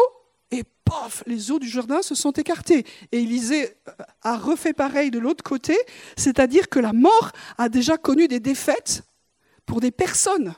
et 0.51 0.63
pof, 0.85 1.23
les 1.25 1.51
eaux 1.51 1.59
du 1.59 1.67
Jourdain 1.67 2.01
se 2.01 2.15
sont 2.15 2.31
écartées. 2.31 2.85
Et 3.11 3.19
Élisée 3.19 3.75
euh, 3.87 4.03
a 4.21 4.37
refait 4.37 4.73
pareil 4.73 5.11
de 5.11 5.19
l'autre 5.19 5.43
côté, 5.43 5.77
c'est-à-dire 6.17 6.69
que 6.69 6.79
la 6.79 6.93
mort 6.93 7.31
a 7.57 7.69
déjà 7.69 7.97
connu 7.97 8.27
des 8.27 8.39
défaites 8.39 9.03
pour 9.65 9.79
des 9.79 9.91
personnes. 9.91 10.53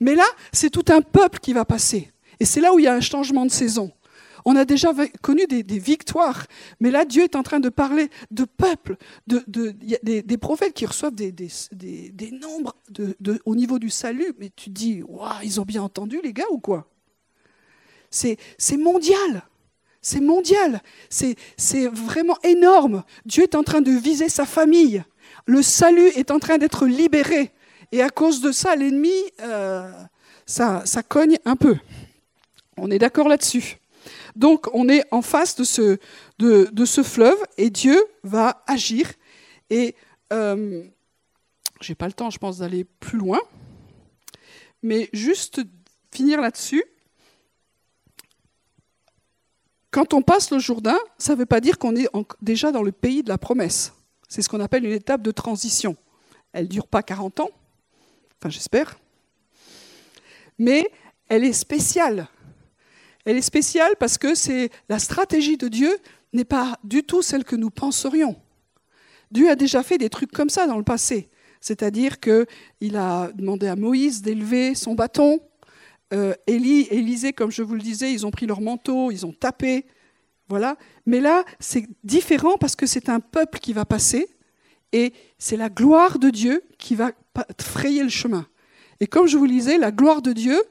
Mais 0.00 0.14
là, 0.14 0.24
c'est 0.52 0.70
tout 0.70 0.84
un 0.88 1.02
peuple 1.02 1.38
qui 1.38 1.52
va 1.52 1.64
passer. 1.64 2.10
Et 2.40 2.44
c'est 2.44 2.60
là 2.60 2.72
où 2.72 2.78
il 2.78 2.84
y 2.84 2.88
a 2.88 2.94
un 2.94 3.00
changement 3.00 3.46
de 3.46 3.50
saison. 3.50 3.92
On 4.48 4.54
a 4.54 4.64
déjà 4.64 4.92
connu 5.22 5.44
des, 5.48 5.78
victoires, 5.78 6.46
mais 6.78 6.92
là, 6.92 7.04
Dieu 7.04 7.24
est 7.24 7.34
en 7.34 7.42
train 7.42 7.58
de 7.58 7.68
parler 7.68 8.10
de 8.30 8.44
peuple, 8.44 8.96
de, 9.26 9.42
des, 10.04 10.38
prophètes 10.38 10.72
qui 10.72 10.86
reçoivent 10.86 11.16
des, 11.16 12.30
nombres 12.30 12.76
au 13.44 13.56
niveau 13.56 13.80
du 13.80 13.90
salut. 13.90 14.32
Mais 14.38 14.50
tu 14.54 14.70
dis, 14.70 15.02
ils 15.42 15.60
ont 15.60 15.64
bien 15.64 15.82
entendu, 15.82 16.20
les 16.22 16.32
gars, 16.32 16.44
ou 16.52 16.58
quoi? 16.58 16.88
C'est 18.08 18.38
mondial. 18.78 19.42
C'est 20.00 20.20
mondial. 20.20 20.80
C'est 21.10 21.88
vraiment 21.88 22.38
énorme. 22.44 23.02
Dieu 23.24 23.42
est 23.42 23.56
en 23.56 23.64
train 23.64 23.80
de 23.80 23.90
viser 23.90 24.28
sa 24.28 24.46
famille. 24.46 25.02
Le 25.46 25.60
salut 25.60 26.06
est 26.14 26.30
en 26.30 26.38
train 26.38 26.58
d'être 26.58 26.86
libéré. 26.86 27.50
Et 27.90 28.00
à 28.00 28.10
cause 28.10 28.40
de 28.40 28.52
ça, 28.52 28.76
l'ennemi, 28.76 29.10
euh, 29.40 29.90
ça, 30.44 30.82
ça 30.84 31.02
cogne 31.02 31.38
un 31.44 31.56
peu. 31.56 31.76
On 32.76 32.90
est 32.90 32.98
d'accord 32.98 33.28
là-dessus. 33.28 33.78
Donc 34.34 34.68
on 34.72 34.88
est 34.88 35.04
en 35.10 35.22
face 35.22 35.56
de 35.56 35.64
ce, 35.64 37.02
fleuve 37.02 37.38
et 37.56 37.70
Dieu 37.70 38.02
va 38.22 38.62
agir. 38.66 39.12
Et 39.70 39.94
euh, 40.32 40.84
je 41.80 41.90
n'ai 41.90 41.94
pas 41.94 42.06
le 42.06 42.12
temps, 42.12 42.30
je 42.30 42.38
pense, 42.38 42.58
d'aller 42.58 42.84
plus 42.84 43.18
loin. 43.18 43.40
Mais 44.82 45.08
juste 45.12 45.62
finir 46.12 46.40
là-dessus. 46.40 46.84
Quand 49.90 50.12
on 50.12 50.20
passe 50.20 50.50
le 50.50 50.58
Jourdain, 50.58 50.98
ça 51.16 51.32
ne 51.32 51.38
veut 51.38 51.46
pas 51.46 51.60
dire 51.60 51.78
qu'on 51.78 51.96
est 51.96 52.08
déjà 52.42 52.70
dans 52.70 52.82
le 52.82 52.92
pays 52.92 53.22
de 53.22 53.28
la 53.28 53.38
promesse. 53.38 53.94
C'est 54.28 54.42
ce 54.42 54.48
qu'on 54.48 54.60
appelle 54.60 54.84
une 54.84 54.92
étape 54.92 55.22
de 55.22 55.30
transition. 55.30 55.96
Elle 56.52 56.64
ne 56.64 56.70
dure 56.70 56.86
pas 56.86 57.02
40 57.02 57.40
ans, 57.40 57.50
enfin 58.38 58.50
j'espère, 58.50 58.98
mais 60.58 60.90
elle 61.28 61.44
est 61.44 61.52
spéciale 61.52 62.28
elle 63.26 63.36
est 63.36 63.42
spéciale 63.42 63.92
parce 63.98 64.16
que 64.16 64.34
c'est 64.34 64.70
la 64.88 64.98
stratégie 64.98 65.56
de 65.56 65.68
Dieu 65.68 65.94
n'est 66.32 66.44
pas 66.44 66.78
du 66.84 67.02
tout 67.02 67.22
celle 67.22 67.44
que 67.44 67.56
nous 67.56 67.70
penserions. 67.70 68.36
Dieu 69.30 69.50
a 69.50 69.56
déjà 69.56 69.82
fait 69.82 69.98
des 69.98 70.08
trucs 70.08 70.32
comme 70.32 70.48
ça 70.48 70.66
dans 70.66 70.78
le 70.78 70.84
passé. 70.84 71.28
C'est-à-dire 71.60 72.20
qu'il 72.20 72.96
a 72.96 73.32
demandé 73.34 73.66
à 73.66 73.74
Moïse 73.74 74.22
d'élever 74.22 74.76
son 74.76 74.94
bâton. 74.94 75.40
Euh, 76.14 76.34
Élie, 76.46 76.86
Élisée, 76.90 77.32
comme 77.32 77.50
je 77.50 77.62
vous 77.62 77.74
le 77.74 77.80
disais, 77.80 78.12
ils 78.12 78.24
ont 78.24 78.30
pris 78.30 78.46
leur 78.46 78.60
manteau, 78.60 79.10
ils 79.10 79.26
ont 79.26 79.32
tapé. 79.32 79.86
Voilà. 80.48 80.76
Mais 81.04 81.18
là, 81.18 81.44
c'est 81.58 81.84
différent 82.04 82.56
parce 82.58 82.76
que 82.76 82.86
c'est 82.86 83.08
un 83.08 83.18
peuple 83.18 83.58
qui 83.58 83.72
va 83.72 83.84
passer 83.84 84.28
et 84.92 85.12
c'est 85.38 85.56
la 85.56 85.68
gloire 85.68 86.20
de 86.20 86.30
Dieu 86.30 86.62
qui 86.78 86.94
va 86.94 87.10
frayer 87.60 88.04
le 88.04 88.08
chemin. 88.08 88.46
Et 89.00 89.08
comme 89.08 89.26
je 89.26 89.36
vous 89.36 89.46
le 89.46 89.50
disais, 89.50 89.78
la 89.78 89.90
gloire 89.90 90.22
de 90.22 90.32
Dieu, 90.32 90.62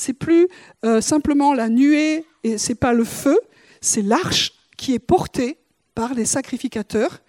c'est 0.00 0.14
plus 0.14 0.48
euh, 0.84 1.00
simplement 1.00 1.52
la 1.52 1.68
nuée 1.68 2.24
et 2.42 2.58
c'est 2.58 2.74
pas 2.74 2.92
le 2.92 3.04
feu, 3.04 3.38
c'est 3.80 4.02
l'arche 4.02 4.52
qui 4.76 4.94
est 4.94 4.98
portée 4.98 5.58
par 5.94 6.14
les 6.14 6.24
sacrificateurs 6.24 7.20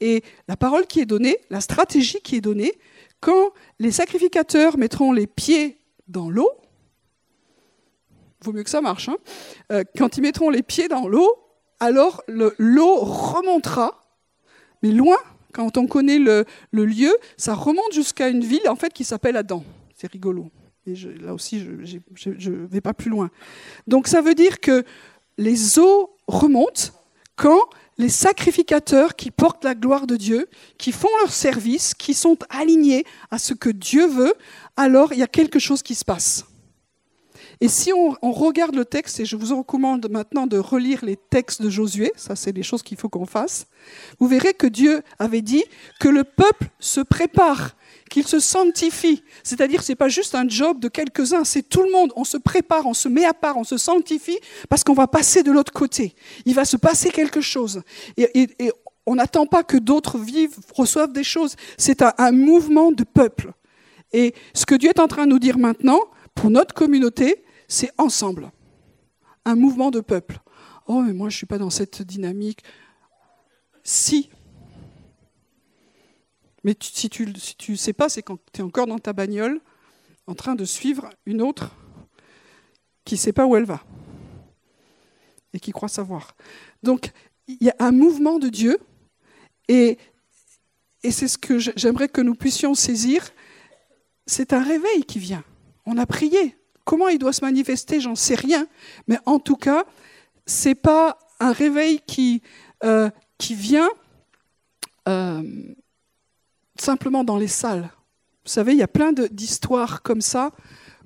et 0.00 0.22
la 0.48 0.56
parole 0.56 0.86
qui 0.86 1.00
est 1.00 1.06
donnée, 1.06 1.38
la 1.50 1.60
stratégie 1.60 2.20
qui 2.20 2.36
est 2.36 2.40
donnée, 2.40 2.72
quand 3.20 3.52
les 3.78 3.90
sacrificateurs 3.90 4.78
mettront 4.78 5.12
les 5.12 5.26
pieds 5.26 5.78
dans 6.08 6.30
l'eau, 6.30 6.50
vaut 8.42 8.52
mieux 8.52 8.64
que 8.64 8.70
ça 8.70 8.80
marche, 8.80 9.08
hein, 9.08 9.16
euh, 9.72 9.84
quand 9.96 10.16
ils 10.16 10.22
mettront 10.22 10.50
les 10.50 10.62
pieds 10.62 10.88
dans 10.88 11.08
l'eau, 11.08 11.30
alors 11.80 12.22
l'eau 12.28 12.96
remontera 12.96 14.02
Mais 14.82 14.90
loin, 14.90 15.16
quand 15.52 15.78
on 15.78 15.86
connaît 15.86 16.18
le, 16.18 16.44
lieu, 16.72 17.16
ça 17.38 17.54
remonte 17.54 17.92
jusqu'à 17.92 18.28
une 18.28 18.44
ville 18.44 18.68
en 18.68 18.76
fait 18.76 18.92
qui 18.92 19.04
s'appelle 19.04 19.36
Adam. 19.36 19.64
C'est 19.96 20.10
rigolo. 20.10 20.50
Et 20.86 20.94
là 21.20 21.34
aussi, 21.34 21.60
je 22.14 22.50
ne 22.50 22.66
vais 22.66 22.80
pas 22.80 22.94
plus 22.94 23.10
loin. 23.10 23.30
Donc 23.86 24.08
ça 24.08 24.22
veut 24.22 24.34
dire 24.34 24.60
que 24.60 24.84
les 25.38 25.78
eaux 25.78 26.10
remontent 26.26 26.92
quand 27.36 27.60
les 27.98 28.08
sacrificateurs 28.08 29.14
qui 29.14 29.30
portent 29.30 29.64
la 29.64 29.74
gloire 29.74 30.06
de 30.06 30.16
Dieu, 30.16 30.48
qui 30.78 30.90
font 30.90 31.08
leur 31.20 31.32
service, 31.32 31.92
qui 31.94 32.14
sont 32.14 32.38
alignés 32.48 33.04
à 33.30 33.38
ce 33.38 33.52
que 33.52 33.68
Dieu 33.68 34.06
veut, 34.06 34.34
alors 34.76 35.12
il 35.12 35.18
y 35.18 35.22
a 35.22 35.26
quelque 35.26 35.58
chose 35.58 35.82
qui 35.82 35.94
se 35.94 36.04
passe. 36.04 36.46
Et 37.62 37.68
si 37.68 37.92
on, 37.92 38.32
regarde 38.32 38.74
le 38.74 38.86
texte, 38.86 39.20
et 39.20 39.26
je 39.26 39.36
vous 39.36 39.54
recommande 39.54 40.08
maintenant 40.10 40.46
de 40.46 40.56
relire 40.56 41.04
les 41.04 41.16
textes 41.16 41.60
de 41.60 41.68
Josué, 41.68 42.10
ça 42.16 42.34
c'est 42.34 42.52
des 42.52 42.62
choses 42.62 42.82
qu'il 42.82 42.96
faut 42.96 43.10
qu'on 43.10 43.26
fasse, 43.26 43.66
vous 44.18 44.28
verrez 44.28 44.54
que 44.54 44.66
Dieu 44.66 45.02
avait 45.18 45.42
dit 45.42 45.64
que 46.00 46.08
le 46.08 46.24
peuple 46.24 46.68
se 46.78 47.02
prépare, 47.02 47.76
qu'il 48.10 48.26
se 48.26 48.40
sanctifie. 48.40 49.22
C'est-à-dire 49.42 49.82
ce 49.82 49.92
n'est 49.92 49.96
pas 49.96 50.08
juste 50.08 50.34
un 50.34 50.46
job 50.46 50.80
de 50.80 50.88
quelques-uns, 50.88 51.44
c'est 51.44 51.62
tout 51.62 51.82
le 51.82 51.90
monde. 51.90 52.12
On 52.16 52.24
se 52.24 52.36
prépare, 52.36 52.86
on 52.86 52.92
se 52.92 53.08
met 53.08 53.24
à 53.24 53.32
part, 53.32 53.56
on 53.56 53.64
se 53.64 53.78
sanctifie 53.78 54.38
parce 54.68 54.84
qu'on 54.84 54.92
va 54.92 55.06
passer 55.06 55.42
de 55.42 55.50
l'autre 55.50 55.72
côté. 55.72 56.14
Il 56.44 56.54
va 56.54 56.66
se 56.66 56.76
passer 56.76 57.10
quelque 57.10 57.40
chose. 57.40 57.82
Et, 58.18 58.48
on 59.06 59.14
n'attend 59.14 59.46
pas 59.46 59.64
que 59.64 59.78
d'autres 59.78 60.18
vivent, 60.18 60.58
reçoivent 60.74 61.12
des 61.12 61.24
choses. 61.24 61.56
C'est 61.78 62.02
un 62.02 62.32
mouvement 62.32 62.92
de 62.92 63.02
peuple. 63.02 63.52
Et 64.12 64.34
ce 64.54 64.66
que 64.66 64.74
Dieu 64.74 64.90
est 64.90 65.00
en 65.00 65.08
train 65.08 65.24
de 65.24 65.30
nous 65.30 65.38
dire 65.38 65.56
maintenant, 65.56 66.00
pour 66.34 66.50
notre 66.50 66.74
communauté, 66.74 67.44
c'est 67.66 67.90
ensemble. 67.96 68.50
Un 69.44 69.54
mouvement 69.54 69.90
de 69.90 70.00
peuple. 70.00 70.38
Oh, 70.86 71.00
mais 71.00 71.12
moi, 71.12 71.28
je 71.28 71.34
ne 71.34 71.38
suis 71.38 71.46
pas 71.46 71.58
dans 71.58 71.70
cette 71.70 72.02
dynamique. 72.02 72.62
Si. 73.82 74.28
Mais 76.64 76.76
si 76.80 77.08
tu 77.08 77.26
ne 77.26 77.34
si 77.34 77.56
tu 77.56 77.76
sais 77.76 77.92
pas, 77.92 78.08
c'est 78.08 78.22
quand 78.22 78.38
tu 78.52 78.60
es 78.60 78.64
encore 78.64 78.86
dans 78.86 78.98
ta 78.98 79.12
bagnole, 79.12 79.60
en 80.26 80.34
train 80.34 80.54
de 80.54 80.64
suivre 80.64 81.10
une 81.26 81.42
autre 81.42 81.70
qui 83.04 83.14
ne 83.14 83.18
sait 83.20 83.32
pas 83.32 83.46
où 83.46 83.56
elle 83.56 83.64
va 83.64 83.82
et 85.52 85.58
qui 85.58 85.72
croit 85.72 85.88
savoir. 85.88 86.36
Donc, 86.82 87.12
il 87.48 87.56
y 87.60 87.70
a 87.70 87.76
un 87.80 87.90
mouvement 87.90 88.38
de 88.38 88.48
Dieu 88.48 88.78
et, 89.68 89.98
et 91.02 91.10
c'est 91.10 91.28
ce 91.28 91.38
que 91.38 91.58
j'aimerais 91.58 92.08
que 92.08 92.20
nous 92.20 92.34
puissions 92.34 92.74
saisir. 92.74 93.30
C'est 94.26 94.52
un 94.52 94.62
réveil 94.62 95.04
qui 95.04 95.18
vient. 95.18 95.42
On 95.86 95.98
a 95.98 96.06
prié, 96.06 96.56
Comment 96.90 97.08
il 97.08 97.18
doit 97.18 97.32
se 97.32 97.44
manifester, 97.44 98.00
j'en 98.00 98.16
sais 98.16 98.34
rien. 98.34 98.66
Mais 99.06 99.18
en 99.24 99.38
tout 99.38 99.54
cas, 99.54 99.84
ce 100.46 100.70
n'est 100.70 100.74
pas 100.74 101.18
un 101.38 101.52
réveil 101.52 102.00
qui, 102.04 102.42
euh, 102.82 103.10
qui 103.38 103.54
vient 103.54 103.88
euh, 105.06 105.42
simplement 106.80 107.24
dans 107.24 107.36
les 107.36 107.48
salles. 107.48 107.90
Vous 108.44 108.50
savez, 108.50 108.72
il 108.72 108.78
y 108.78 108.82
a 108.82 108.88
plein 108.88 109.12
d'histoires 109.12 110.02
comme 110.02 110.20
ça 110.20 110.52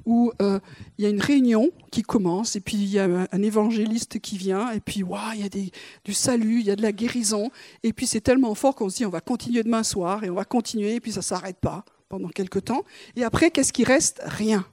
où 0.06 0.32
euh, 0.42 0.60
il 0.98 1.04
y 1.04 1.06
a 1.06 1.10
une 1.10 1.20
réunion 1.20 1.70
qui 1.90 2.02
commence, 2.02 2.56
et 2.56 2.60
puis 2.60 2.76
il 2.76 2.88
y 2.88 2.98
a 2.98 3.08
un 3.32 3.42
évangéliste 3.42 4.20
qui 4.20 4.36
vient, 4.36 4.70
et 4.70 4.80
puis 4.80 5.02
il 5.34 5.40
y 5.40 5.44
a 5.44 5.48
du 6.04 6.12
salut, 6.12 6.60
il 6.60 6.66
y 6.66 6.70
a 6.70 6.76
de 6.76 6.82
la 6.82 6.92
guérison, 6.92 7.50
et 7.82 7.94
puis 7.94 8.06
c'est 8.06 8.20
tellement 8.20 8.54
fort 8.54 8.74
qu'on 8.74 8.90
se 8.90 8.96
dit 8.96 9.06
on 9.06 9.10
va 9.10 9.22
continuer 9.22 9.62
demain 9.62 9.82
soir, 9.82 10.22
et 10.22 10.28
on 10.28 10.34
va 10.34 10.44
continuer, 10.44 10.96
et 10.96 11.00
puis 11.00 11.12
ça 11.12 11.20
ne 11.20 11.24
s'arrête 11.24 11.58
pas 11.58 11.86
pendant 12.10 12.28
quelques 12.28 12.64
temps. 12.64 12.84
Et 13.16 13.24
après, 13.24 13.50
qu'est-ce 13.50 13.72
qui 13.72 13.84
reste? 13.84 14.20
Rien 14.24 14.66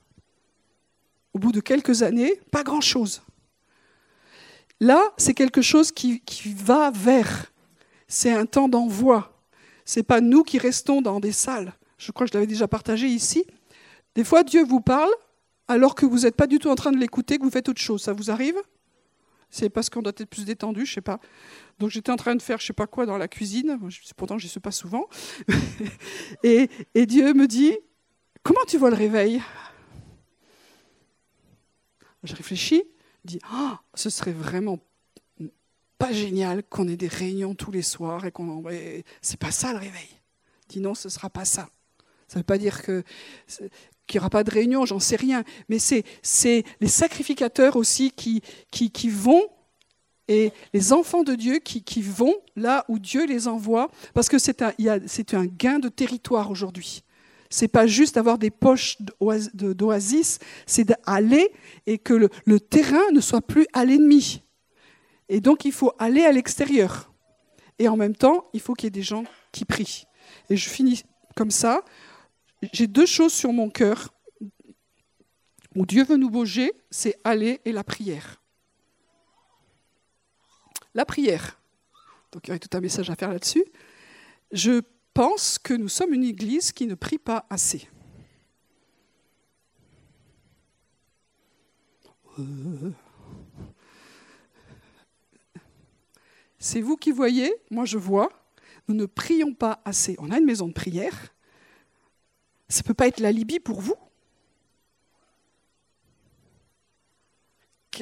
au 1.34 1.40
bout 1.40 1.52
de 1.52 1.60
quelques 1.60 2.04
années, 2.04 2.40
pas 2.52 2.64
grand-chose. 2.64 3.22
Là, 4.80 5.02
c'est 5.18 5.34
quelque 5.34 5.62
chose 5.62 5.92
qui, 5.92 6.22
va 6.56 6.92
vers. 6.92 7.52
C'est 8.08 8.32
un 8.32 8.46
temps 8.46 8.68
d'envoi. 8.68 9.31
N'est 9.96 10.04
pas 10.04 10.22
nous 10.22 10.44
qui 10.44 10.58
restons 10.58 11.02
dans 11.02 11.20
des 11.20 11.32
salles. 11.32 11.74
Je 11.98 12.12
crois 12.12 12.26
que 12.26 12.32
je 12.32 12.38
l'avais 12.38 12.48
déjà 12.48 12.68
partagé 12.68 13.08
ici. 13.08 13.46
Des 14.16 14.24
fois, 14.24 14.44
Dieu 14.44 14.64
vous 14.64 14.82
parle 14.82 15.12
alors 15.68 15.96
que 15.96 16.06
vous 16.06 16.20
n'êtes 16.20 16.36
pas 16.36 16.48
du 16.48 16.60
tout 16.60 16.70
en 16.70 16.76
train 16.76 16.92
de 16.92 16.98
l'écouter, 16.98 17.38
que 17.38 17.44
vous 17.44 17.50
faites 17.52 17.70
autre 17.70 17.82
chose. 17.82 18.02
Ça 18.02 18.14
vous 18.14 18.32
arrive? 18.32 18.56
C'est 19.50 19.70
parce 19.70 19.90
qu'on 19.90 20.02
doit 20.02 20.14
être 20.16 20.30
plus 20.30 20.46
détendu, 20.46 20.86
je 20.86 20.94
sais 20.94 21.02
pas. 21.02 21.20
Donc 21.78 21.90
j'étais 21.90 22.12
en 22.12 22.16
train 22.16 22.36
de 22.36 22.42
faire 22.42 22.60
je 22.60 22.68
sais 22.68 22.74
pas 22.74 22.88
quoi 22.88 23.06
dans 23.06 23.18
la 23.18 23.28
cuisine. 23.28 23.78
Pourtant, 24.16 24.38
je 24.38 24.46
ne 24.46 24.50
sais 24.50 24.62
pas 24.62 24.72
souvent. 24.72 25.08
et, 26.44 26.70
Dieu 27.06 27.34
me 27.34 27.48
dit, 27.48 27.78
comment 28.44 28.62
tu 28.68 28.78
vois 28.78 28.90
le 28.90 28.96
réveil? 28.96 29.42
Je 32.24 32.34
réfléchis, 32.36 32.84
dis 33.26 33.40
oh, 33.54 33.72
ce 33.94 34.10
serait 34.10 34.32
vraiment 34.32 34.80
pas 36.02 36.12
génial 36.14 36.64
qu'on 36.64 36.88
ait 36.88 36.98
des 36.98 37.08
réunions 37.08 37.56
tous 37.56 37.72
les 37.72 37.82
soirs 37.82 38.26
et 38.26 38.32
qu'on 38.32 38.64
c'est 39.22 39.40
pas 39.40 39.52
ça 39.52 39.72
le 39.72 39.80
réveil. 39.80 40.10
Dis 40.70 40.80
non, 40.80 40.96
ce 40.96 41.10
sera 41.10 41.30
pas 41.30 41.46
ça. 41.46 41.70
Ça 42.28 42.38
ne 42.38 42.40
veut 42.40 42.46
pas 42.46 42.58
dire 42.58 42.82
que 42.82 43.04
qu'il 44.08 44.18
n'y 44.18 44.22
aura 44.22 44.30
pas 44.30 44.44
de 44.44 44.52
réunion, 44.52 44.86
j'en 44.86 45.00
sais 45.00 45.16
rien, 45.16 45.44
mais 45.70 45.80
c'est 45.80 46.04
les 46.82 46.88
sacrificateurs 46.88 47.76
aussi 47.76 48.12
qui 48.12 48.42
qui, 48.72 48.92
qui 48.92 49.10
vont 49.10 49.44
et 50.28 50.52
les 50.74 50.94
enfants 50.94 51.24
de 51.24 51.36
Dieu 51.36 51.60
qui, 51.60 51.84
qui, 51.84 52.02
vont 52.02 52.36
là 52.56 52.86
où 52.88 53.00
Dieu 53.00 53.26
les 53.26 53.50
envoie, 53.50 53.92
parce 54.14 54.30
que 54.30 54.40
c'est 54.40 54.62
un, 54.62 54.72
un 54.78 55.46
gain 55.46 55.80
de 55.80 55.90
territoire 55.90 56.52
aujourd'hui 56.52 57.04
c'est 57.52 57.68
pas 57.68 57.86
juste 57.86 58.18
avoir 58.18 58.38
des 58.38 58.50
poches 58.50 58.98
d'oasis, 59.54 60.40
c'est 60.66 60.86
d'aller 60.86 61.52
et 61.86 62.00
que 62.00 62.14
le, 62.14 62.60
terrain 62.60 63.12
ne 63.14 63.20
soit 63.20 63.42
plus 63.42 63.68
à 63.74 63.86
l'ennemi. 63.86 64.42
Et 65.32 65.40
donc 65.40 65.64
il 65.64 65.72
faut 65.72 65.94
aller 65.98 66.26
à 66.26 66.32
l'extérieur. 66.34 67.10
Et 67.80 67.88
en 67.88 67.96
même 67.96 68.16
temps, 68.16 68.50
il 68.52 68.60
faut 68.60 68.74
qu'il 68.74 68.88
y 68.88 68.90
ait 68.90 68.92
des 68.92 69.02
gens 69.02 69.24
qui 69.54 69.64
prient. 69.64 70.06
Et 70.50 70.58
je 70.58 70.70
finis 70.70 71.04
comme 71.38 71.52
ça. 71.52 71.86
J'ai 72.74 72.86
deux 72.86 73.06
choses 73.06 73.32
sur 73.32 73.54
mon 73.54 73.70
cœur 73.70 74.14
où 75.74 75.86
Dieu 75.86 76.04
veut 76.04 76.18
nous 76.18 76.30
bouger, 76.30 76.74
c'est 76.90 77.18
aller 77.24 77.62
et 77.64 77.72
la 77.72 77.86
prière. 77.86 78.42
La 80.94 81.06
prière. 81.06 81.58
Donc 82.34 82.46
il 82.46 82.50
y 82.50 82.52
aurait 82.52 82.60
tout 82.60 82.78
un 82.78 82.82
message 82.82 83.10
à 83.10 83.16
faire 83.16 83.32
là-dessus. 83.32 83.64
Je 84.52 84.82
pense 85.14 85.58
que 85.58 85.74
nous 85.74 85.88
sommes 85.88 86.14
une 86.14 86.26
Église 86.26 86.74
qui 86.74 86.88
ne 86.88 86.96
prie 86.96 87.20
pas 87.20 87.46
assez. 87.50 87.88
C'est 96.64 96.80
vous 96.80 96.96
qui 96.96 97.12
voyez, 97.12 97.52
moi 97.72 97.86
je 97.86 97.98
vois, 97.98 98.30
nous 98.88 98.94
ne 98.94 99.08
prions 99.08 99.52
pas 99.52 99.82
assez. 99.84 100.16
On 100.20 100.30
a 100.30 100.38
une 100.38 100.46
maison 100.46 100.68
de 100.68 100.74
prière. 100.74 101.34
Ça 102.70 102.82
ne 102.82 102.88
peut 102.88 102.94
pas 102.94 103.08
être 103.08 103.20
la 103.20 103.32
Libye 103.32 103.60
pour 103.60 103.82
vous. 103.82 103.96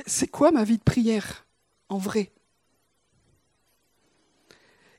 C'est 0.05 0.28
quoi 0.28 0.51
ma 0.51 0.66
vie 0.66 0.78
de 0.78 0.84
prière 0.84 1.47
en 1.88 1.97
vrai? 1.97 2.34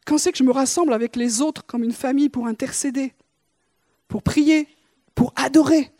Quand 0.06 0.16
c'est 0.16 0.32
que 0.32 0.38
je 0.38 0.44
me 0.44 0.52
rassemble 0.52 0.94
avec 0.94 1.14
les 1.14 1.42
autres 1.42 1.66
comme 1.66 1.84
une 1.84 1.92
famille 1.92 2.30
pour 2.30 2.46
intercéder, 2.46 3.12
pour 4.08 4.22
prier, 4.22 4.68
pour 5.14 5.34
adorer? 5.36 5.92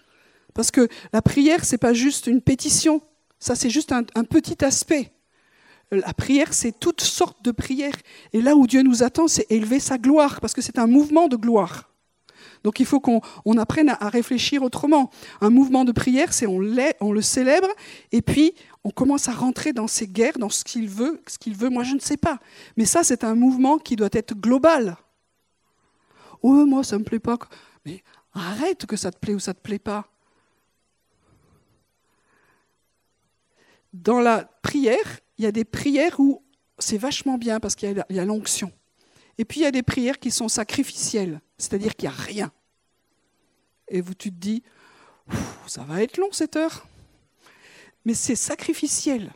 Parce 0.55 0.71
que 0.71 0.89
la 1.13 1.21
prière, 1.21 1.67
ce 1.67 1.73
n'est 1.73 1.79
pas 1.79 1.93
juste 1.93 2.27
une 2.27 2.41
pétition, 2.41 3.03
ça 3.39 3.55
c'est 3.55 3.71
juste 3.71 3.93
un, 3.93 4.05
un 4.15 4.25
petit 4.25 4.65
aspect. 4.65 5.13
La 5.91 6.15
prière, 6.15 6.55
c'est 6.55 6.79
toutes 6.79 7.01
sortes 7.01 7.45
de 7.45 7.51
prières. 7.51 7.97
Et 8.33 8.41
là 8.41 8.55
où 8.55 8.67
Dieu 8.67 8.83
nous 8.83 9.03
attend, 9.03 9.27
c'est 9.27 9.47
élever 9.51 9.81
sa 9.81 9.99
gloire, 9.99 10.41
parce 10.41 10.55
que 10.55 10.63
c'est 10.63 10.79
un 10.79 10.87
mouvement 10.87 11.27
de 11.27 11.37
gloire. 11.37 11.91
Donc 12.63 12.79
il 12.79 12.87
faut 12.87 13.01
qu'on 13.01 13.21
apprenne 13.59 13.89
à, 13.89 14.09
réfléchir 14.09 14.63
autrement. 14.63 15.11
Un 15.41 15.51
mouvement 15.51 15.85
de 15.85 15.93
prière, 15.93 16.33
c'est 16.33 16.47
on, 16.47 16.61
on 17.01 17.13
le 17.13 17.23
célèbre, 17.23 17.69
et 18.13 18.23
puis 18.23 18.55
on 18.85 18.91
commence 18.91 19.29
à 19.29 19.33
rentrer 19.33 19.73
dans 19.73 19.87
ses 19.87 20.07
guerres, 20.07 20.39
dans 20.39 20.49
ce 20.49 20.65
qu'il 20.65 20.89
veut, 20.89 21.21
ce 21.27 21.39
qu'il 21.39 21.57
veut, 21.57 21.71
moi 21.71 21.83
je 21.83 21.95
ne 21.95 22.01
sais 22.01 22.17
pas. 22.17 22.39
Mais 22.77 22.85
ça, 22.85 23.03
c'est 23.03 23.25
un 23.25 23.35
mouvement 23.35 23.79
qui 23.79 23.97
doit 23.97 24.11
être 24.13 24.35
global. 24.35 24.97
Oh, 26.43 26.65
moi, 26.67 26.85
ça 26.85 26.97
ne 26.97 27.01
me 27.01 27.05
plaît 27.05 27.19
pas. 27.19 27.39
Mais 27.85 28.03
arrête 28.33 28.87
que 28.87 28.97
ça 28.97 29.11
te 29.11 29.19
plaît 29.19 29.35
ou 29.35 29.41
ça 29.41 29.53
ne 29.53 29.57
te 29.57 29.61
plaît 29.61 29.79
pas. 29.79 30.07
Dans 33.93 34.21
la 34.21 34.45
prière, 34.63 35.21
il 35.41 35.45
y 35.45 35.47
a 35.47 35.53
des 35.53 35.65
prières 35.65 36.21
où 36.21 36.43
c'est 36.79 36.99
vachement 36.99 37.39
bien 37.39 37.61
parce 37.61 37.75
qu'il 37.75 38.05
y 38.09 38.19
a 38.19 38.25
l'onction. 38.25 38.73
Et 39.39 39.45
puis 39.45 39.61
il 39.61 39.63
y 39.65 39.67
a 39.67 39.71
des 39.71 39.83
prières 39.83 40.19
qui 40.19 40.31
sont 40.31 40.49
sacrificielles, 40.49 41.41
c'est-à-dire 41.59 41.97
qu'il 41.97 42.09
n'y 42.09 42.15
a 42.15 42.19
rien. 42.19 42.53
Et 43.89 44.01
vous, 44.01 44.15
tu 44.15 44.31
te 44.31 44.37
dis, 44.37 44.63
ça 45.67 45.83
va 45.83 46.03
être 46.03 46.19
long 46.19 46.31
cette 46.31 46.57
heure 46.57 46.87
mais 48.05 48.15
c'est 48.15 48.37
sacrificiel. 48.37 49.33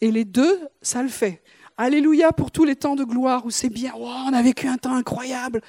Et 0.00 0.10
les 0.10 0.24
deux, 0.24 0.60
ça 0.82 1.02
le 1.02 1.08
fait. 1.08 1.42
Alléluia 1.76 2.32
pour 2.32 2.50
tous 2.50 2.64
les 2.64 2.74
temps 2.74 2.96
de 2.96 3.04
gloire 3.04 3.46
où 3.46 3.50
c'est 3.50 3.68
bien, 3.68 3.92
on 3.94 4.32
a 4.32 4.42
vécu 4.42 4.66
un 4.66 4.78
temps 4.78 4.94
incroyable. 4.94 5.60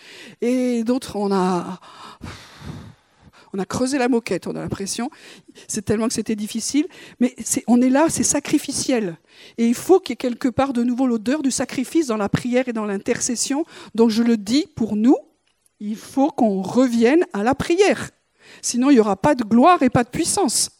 Et 0.42 0.84
d'autres, 0.84 1.16
on 1.16 1.32
a, 1.32 1.80
on 3.54 3.60
a 3.60 3.66
creusé 3.66 3.98
la 3.98 4.10
moquette, 4.10 4.48
on 4.48 4.56
a 4.56 4.62
l'impression. 4.62 5.10
C'est 5.68 5.84
tellement 5.84 6.08
que 6.08 6.14
c'était 6.14 6.36
difficile. 6.36 6.88
Mais 7.20 7.36
on 7.68 7.82
est 7.82 7.90
là, 7.90 8.08
c'est 8.10 8.24
sacrificiel. 8.24 9.18
Et 9.58 9.68
il 9.68 9.74
faut 9.74 10.00
qu'il 10.00 10.12
y 10.12 10.14
ait 10.14 10.18
quelque 10.18 10.50
part 10.50 10.74
de 10.74 10.84
nouveau 10.84 11.08
l'odeur 11.08 11.42
du 11.42 11.52
sacrifice 11.52 12.08
dans 12.08 12.18
la 12.18 12.30
prière 12.30 12.68
et 12.68 12.74
dans 12.74 12.86
l'intercession. 12.86 13.66
Donc 13.96 14.10
je 14.10 14.24
le 14.24 14.38
dis 14.38 14.68
pour 14.76 14.96
nous, 14.96 15.18
il 15.80 15.96
faut 15.96 16.30
qu'on 16.30 16.62
revienne 16.62 17.26
à 17.34 17.44
la 17.44 17.56
prière. 17.56 18.12
Sinon, 18.62 18.90
il 18.90 18.96
n'y 18.96 19.00
aura 19.00 19.16
pas 19.16 19.36
de 19.36 19.44
gloire 19.44 19.82
et 19.82 19.90
pas 19.90 20.04
de 20.04 20.10
puissance. 20.10 20.72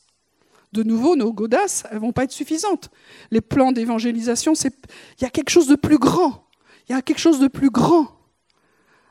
De 0.72 0.84
nouveau, 0.84 1.16
nos 1.16 1.34
godasses, 1.34 1.84
elles 1.92 1.98
vont 1.98 2.12
pas 2.12 2.26
être 2.26 2.32
suffisantes. 2.32 2.90
Les 3.32 3.42
plans 3.42 3.72
d'évangélisation, 3.72 4.54
il 4.54 5.22
y 5.22 5.26
a 5.26 5.30
quelque 5.30 5.50
chose 5.50 5.68
de 5.68 5.76
plus 5.76 5.98
grand. 5.98 6.48
Il 6.88 6.92
y 6.92 6.96
a 6.96 7.02
quelque 7.02 7.20
chose 7.20 7.40
de 7.40 7.48
plus 7.48 7.70
grand. 7.70 8.08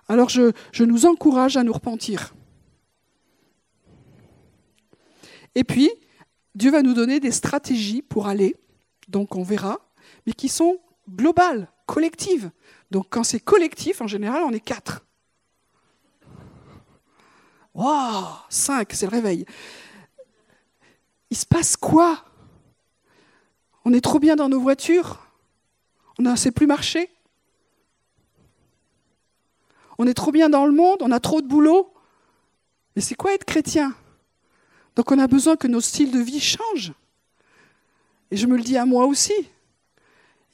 Alors 0.09 0.29
je, 0.29 0.53
je 0.73 0.85
nous 0.85 1.07
encourage 1.07 1.57
à 1.57 1.65
nous 1.65 1.73
repentir. 1.73 2.35
Et 5.59 5.65
puis, 5.65 5.91
Dieu 6.55 6.71
va 6.71 6.83
nous 6.83 6.95
donner 6.95 7.19
des 7.19 7.33
stratégies 7.33 8.01
pour 8.01 8.29
aller, 8.29 8.55
donc 9.09 9.35
on 9.35 9.43
verra, 9.43 9.81
mais 10.25 10.33
qui 10.33 10.49
sont 10.49 10.79
globales, 11.11 11.69
collectives. 11.85 12.53
Donc 12.93 13.07
quand 13.11 13.25
c'est 13.25 13.41
collectif, 13.41 14.01
en 14.01 14.07
général, 14.07 14.45
on 14.45 14.53
est 14.53 14.61
quatre. 14.61 15.05
Waouh, 17.75 18.37
cinq, 18.49 18.93
c'est 18.93 19.07
le 19.07 19.11
réveil. 19.11 19.47
Il 21.29 21.37
se 21.37 21.45
passe 21.45 21.77
quoi? 21.77 22.25
On 23.85 23.93
est 23.93 24.01
trop 24.01 24.21
bien 24.21 24.37
dans 24.37 24.49
nos 24.49 24.61
voitures? 24.61 25.19
On 26.21 26.23
ne 26.23 26.37
sait 26.37 26.53
plus 26.53 26.69
marcher 26.69 27.11
On 29.99 30.07
est 30.07 30.15
trop 30.15 30.31
bien 30.31 30.49
dans 30.49 30.67
le 30.67 30.73
monde? 30.73 30.99
On 31.01 31.11
a 31.11 31.19
trop 31.19 31.41
de 31.41 31.49
boulot? 31.49 31.93
Mais 32.95 33.03
c'est 33.03 33.17
quoi 33.17 33.35
être 33.35 33.45
chrétien? 33.45 33.97
Donc 34.99 35.13
on 35.13 35.19
a 35.21 35.29
besoin 35.29 35.55
que 35.55 35.69
nos 35.69 35.81
styles 35.81 36.11
de 36.11 36.19
vie 36.19 36.41
changent. 36.41 36.93
Et 38.33 38.37
je 38.37 38.49
me 38.49 38.57
le 38.57 38.65
dis 38.65 38.77
à 38.77 38.85
moi 38.85 39.07
aussi. 39.07 39.33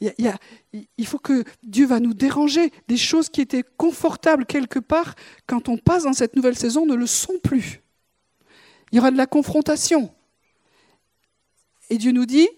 Il, 0.03 1.07
faut 1.07 1.19
que 1.19 1.45
Dieu 1.63 1.87
va 1.87 1.99
nous 1.99 2.13
déranger. 2.13 2.71
Des 2.87 2.99
choses 2.99 3.31
qui 3.31 3.41
étaient 3.41 3.65
confortables 3.79 4.45
quelque 4.45 4.79
part, 4.79 5.15
quand 5.47 5.71
on 5.71 5.79
passe 5.79 6.03
dans 6.03 6.13
cette 6.13 6.37
nouvelle 6.37 6.59
saison, 6.59 6.85
ne 6.85 6.95
le 6.95 7.07
sont 7.07 7.39
plus. 7.43 7.81
Il 8.93 8.97
y 8.97 8.99
aura 8.99 9.11
de 9.11 9.17
la 9.17 9.27
confrontation. 9.27 10.15
Et 11.89 11.97
Dieu 11.97 12.13
nous 12.13 12.27
dit, 12.27 12.49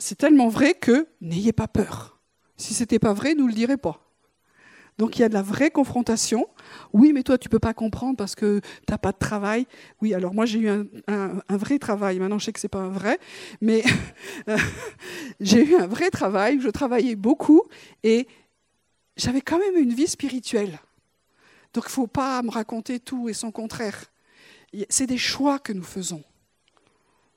c'est 0.00 0.18
tellement 0.18 0.48
vrai 0.48 0.74
que 0.74 1.06
n'ayez 1.20 1.52
pas 1.52 1.68
peur. 1.68 2.18
Si 2.56 2.74
ce 2.74 2.82
n'était 2.82 2.98
pas 2.98 3.12
vrai, 3.12 3.36
nous 3.36 3.44
ne 3.44 3.50
le 3.50 3.54
dirait 3.54 3.76
pas. 3.76 4.07
Donc 4.98 5.16
il 5.16 5.22
y 5.22 5.24
a 5.24 5.28
de 5.28 5.34
la 5.34 5.42
vraie 5.42 5.70
confrontation. 5.70 6.48
Oui, 6.92 7.12
mais 7.12 7.22
toi, 7.22 7.38
tu 7.38 7.46
ne 7.48 7.50
peux 7.50 7.60
pas 7.60 7.72
comprendre 7.72 8.16
parce 8.16 8.34
que 8.34 8.58
tu 8.58 8.90
n'as 8.90 8.98
pas 8.98 9.12
de 9.12 9.18
travail. 9.18 9.66
Oui, 10.02 10.12
alors 10.12 10.34
moi, 10.34 10.44
j'ai 10.44 10.58
eu 10.58 10.68
un, 10.68 10.86
vrai 11.48 11.78
travail. 11.78 12.18
Maintenant, 12.18 12.38
je 12.38 12.46
sais 12.46 12.52
que 12.52 12.58
ce 12.58 12.66
n'est 12.66 12.70
pas 12.70 12.80
un 12.80 12.90
vrai, 12.90 13.18
mais 13.60 13.84
j'ai 15.40 15.64
eu 15.64 15.76
un 15.76 15.86
vrai 15.86 16.10
travail. 16.10 16.60
Je 16.60 16.68
travaillais 16.68 17.14
beaucoup 17.14 17.62
et 18.02 18.26
j'avais 19.16 19.40
quand 19.40 19.58
même 19.58 19.76
une 19.76 19.94
vie 19.94 20.08
spirituelle. 20.08 20.80
Donc 21.74 21.84
il 21.84 21.90
ne 21.90 21.92
faut 21.92 22.06
pas 22.08 22.42
me 22.42 22.50
raconter 22.50 22.98
tout 22.98 23.28
et 23.28 23.34
son 23.34 23.52
contraire. 23.52 24.06
C'est 24.88 25.06
des 25.06 25.18
choix 25.18 25.60
que 25.60 25.72
nous 25.72 25.84
faisons. 25.84 26.24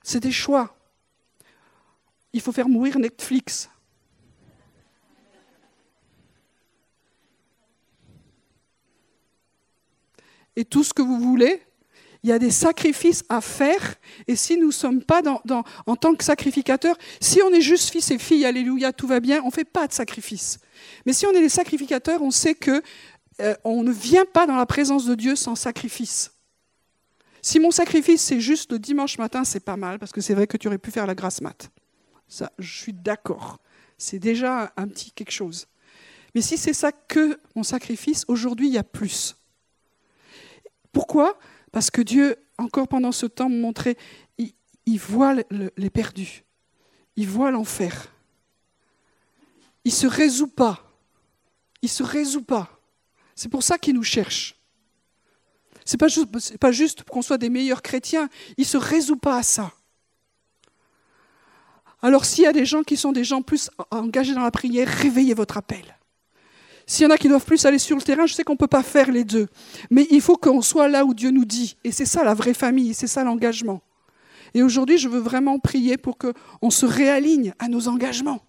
C'est 0.02 0.20
des 0.20 0.32
choix. 0.32 0.76
Il 2.32 2.40
faut 2.40 2.52
faire 2.52 2.68
mourir 2.68 2.98
Netflix. 2.98 3.70
Et 10.56 10.64
tout 10.64 10.84
ce 10.84 10.92
que 10.92 11.02
vous 11.02 11.18
voulez. 11.18 11.62
Il 12.24 12.30
y 12.30 12.32
a 12.32 12.38
des 12.38 12.52
sacrifices 12.52 13.24
à 13.28 13.40
faire. 13.40 13.96
Et 14.28 14.36
si 14.36 14.56
nous 14.56 14.68
ne 14.68 14.72
sommes 14.72 15.02
pas 15.02 15.22
en 15.86 15.96
tant 15.96 16.14
que 16.14 16.22
sacrificateurs, 16.22 16.96
si 17.20 17.42
on 17.42 17.50
est 17.50 17.60
juste 17.60 17.90
fils 17.90 18.10
et 18.12 18.18
filles, 18.18 18.44
alléluia, 18.44 18.92
tout 18.92 19.08
va 19.08 19.18
bien, 19.18 19.40
on 19.42 19.46
ne 19.46 19.52
fait 19.52 19.64
pas 19.64 19.88
de 19.88 19.92
sacrifice. 19.92 20.58
Mais 21.04 21.12
si 21.12 21.26
on 21.26 21.32
est 21.32 21.40
des 21.40 21.48
sacrificateurs, 21.48 22.22
on 22.22 22.30
sait 22.30 22.54
que 22.54 22.80
euh, 23.40 23.54
on 23.64 23.82
ne 23.82 23.90
vient 23.90 24.24
pas 24.24 24.46
dans 24.46 24.56
la 24.56 24.66
présence 24.66 25.04
de 25.04 25.14
Dieu 25.14 25.34
sans 25.34 25.56
sacrifice. 25.56 26.30
Si 27.40 27.58
mon 27.58 27.72
sacrifice 27.72 28.22
c'est 28.22 28.40
juste 28.40 28.70
le 28.70 28.78
dimanche 28.78 29.18
matin, 29.18 29.42
c'est 29.44 29.60
pas 29.60 29.76
mal 29.76 29.98
parce 29.98 30.12
que 30.12 30.20
c'est 30.20 30.34
vrai 30.34 30.46
que 30.46 30.56
tu 30.56 30.68
aurais 30.68 30.78
pu 30.78 30.92
faire 30.92 31.06
la 31.06 31.16
grasse 31.16 31.40
mat. 31.40 31.70
Ça, 32.28 32.52
je 32.58 32.78
suis 32.78 32.92
d'accord. 32.92 33.58
C'est 33.98 34.20
déjà 34.20 34.72
un 34.76 34.86
petit 34.86 35.10
quelque 35.10 35.32
chose. 35.32 35.66
Mais 36.34 36.40
si 36.40 36.56
c'est 36.56 36.72
ça 36.72 36.92
que 36.92 37.38
mon 37.56 37.62
sacrifice, 37.64 38.24
aujourd'hui 38.28 38.68
il 38.68 38.74
y 38.74 38.78
a 38.78 38.84
plus. 38.84 39.36
Pourquoi? 40.92 41.38
Parce 41.72 41.90
que 41.90 42.02
Dieu, 42.02 42.36
encore 42.58 42.86
pendant 42.86 43.12
ce 43.12 43.26
temps, 43.26 43.48
me 43.48 43.58
montrait, 43.58 43.96
il, 44.38 44.98
voit 44.98 45.34
les 45.76 45.90
perdus, 45.90 46.44
il 47.16 47.28
voit 47.28 47.50
l'enfer. 47.50 48.12
Il 49.84 49.90
ne 49.90 49.96
se 49.96 50.06
résout 50.06 50.48
pas. 50.48 50.88
Il 51.80 51.86
ne 51.86 51.90
se 51.90 52.02
résout 52.02 52.42
pas. 52.42 52.80
C'est 53.34 53.48
pour 53.48 53.62
ça 53.62 53.78
qu'il 53.78 53.94
nous 53.94 54.02
cherche. 54.02 54.56
Ce 55.84 55.94
n'est 55.94 55.98
pas 55.98 56.08
juste, 56.08 56.58
pas 56.58 56.70
juste 56.70 57.02
qu'on 57.02 57.22
soit 57.22 57.38
des 57.38 57.48
meilleurs 57.48 57.82
chrétiens. 57.82 58.28
Il 58.56 58.62
ne 58.62 58.66
se 58.66 58.76
résout 58.76 59.16
pas 59.16 59.38
à 59.38 59.42
ça. 59.42 59.72
Alors 62.02 62.24
s'il 62.24 62.44
y 62.44 62.48
a 62.48 62.52
des 62.52 62.66
gens 62.66 62.82
qui 62.82 62.96
sont 62.96 63.12
des 63.12 63.24
gens 63.24 63.42
plus 63.42 63.70
engagés 63.90 64.34
dans 64.34 64.42
la 64.42 64.50
prière, 64.50 64.88
réveillez 64.88 65.34
votre 65.34 65.56
appel. 65.56 65.96
S'il 66.86 67.04
y 67.04 67.06
en 67.06 67.10
a 67.10 67.16
qui 67.16 67.28
doivent 67.28 67.44
plus 67.44 67.64
aller 67.64 67.78
sur 67.78 67.96
le 67.96 68.02
terrain, 68.02 68.26
je 68.26 68.34
sais 68.34 68.44
qu'on 68.44 68.54
ne 68.54 68.58
peut 68.58 68.66
pas 68.66 68.82
faire 68.82 69.10
les 69.10 69.24
deux. 69.24 69.48
Mais 69.90 70.06
il 70.10 70.20
faut 70.20 70.36
qu'on 70.36 70.62
soit 70.62 70.88
là 70.88 71.04
où 71.04 71.14
Dieu 71.14 71.30
nous 71.30 71.44
dit. 71.44 71.76
Et 71.84 71.92
c'est 71.92 72.06
ça 72.06 72.24
la 72.24 72.34
vraie 72.34 72.54
famille, 72.54 72.94
c'est 72.94 73.06
ça 73.06 73.24
l'engagement. 73.24 73.80
Et 74.54 74.62
aujourd'hui, 74.62 74.98
je 74.98 75.08
veux 75.08 75.20
vraiment 75.20 75.58
prier 75.58 75.96
pour 75.96 76.18
qu'on 76.18 76.70
se 76.70 76.86
réaligne 76.86 77.54
à 77.58 77.68
nos 77.68 77.88
engagements. 77.88 78.42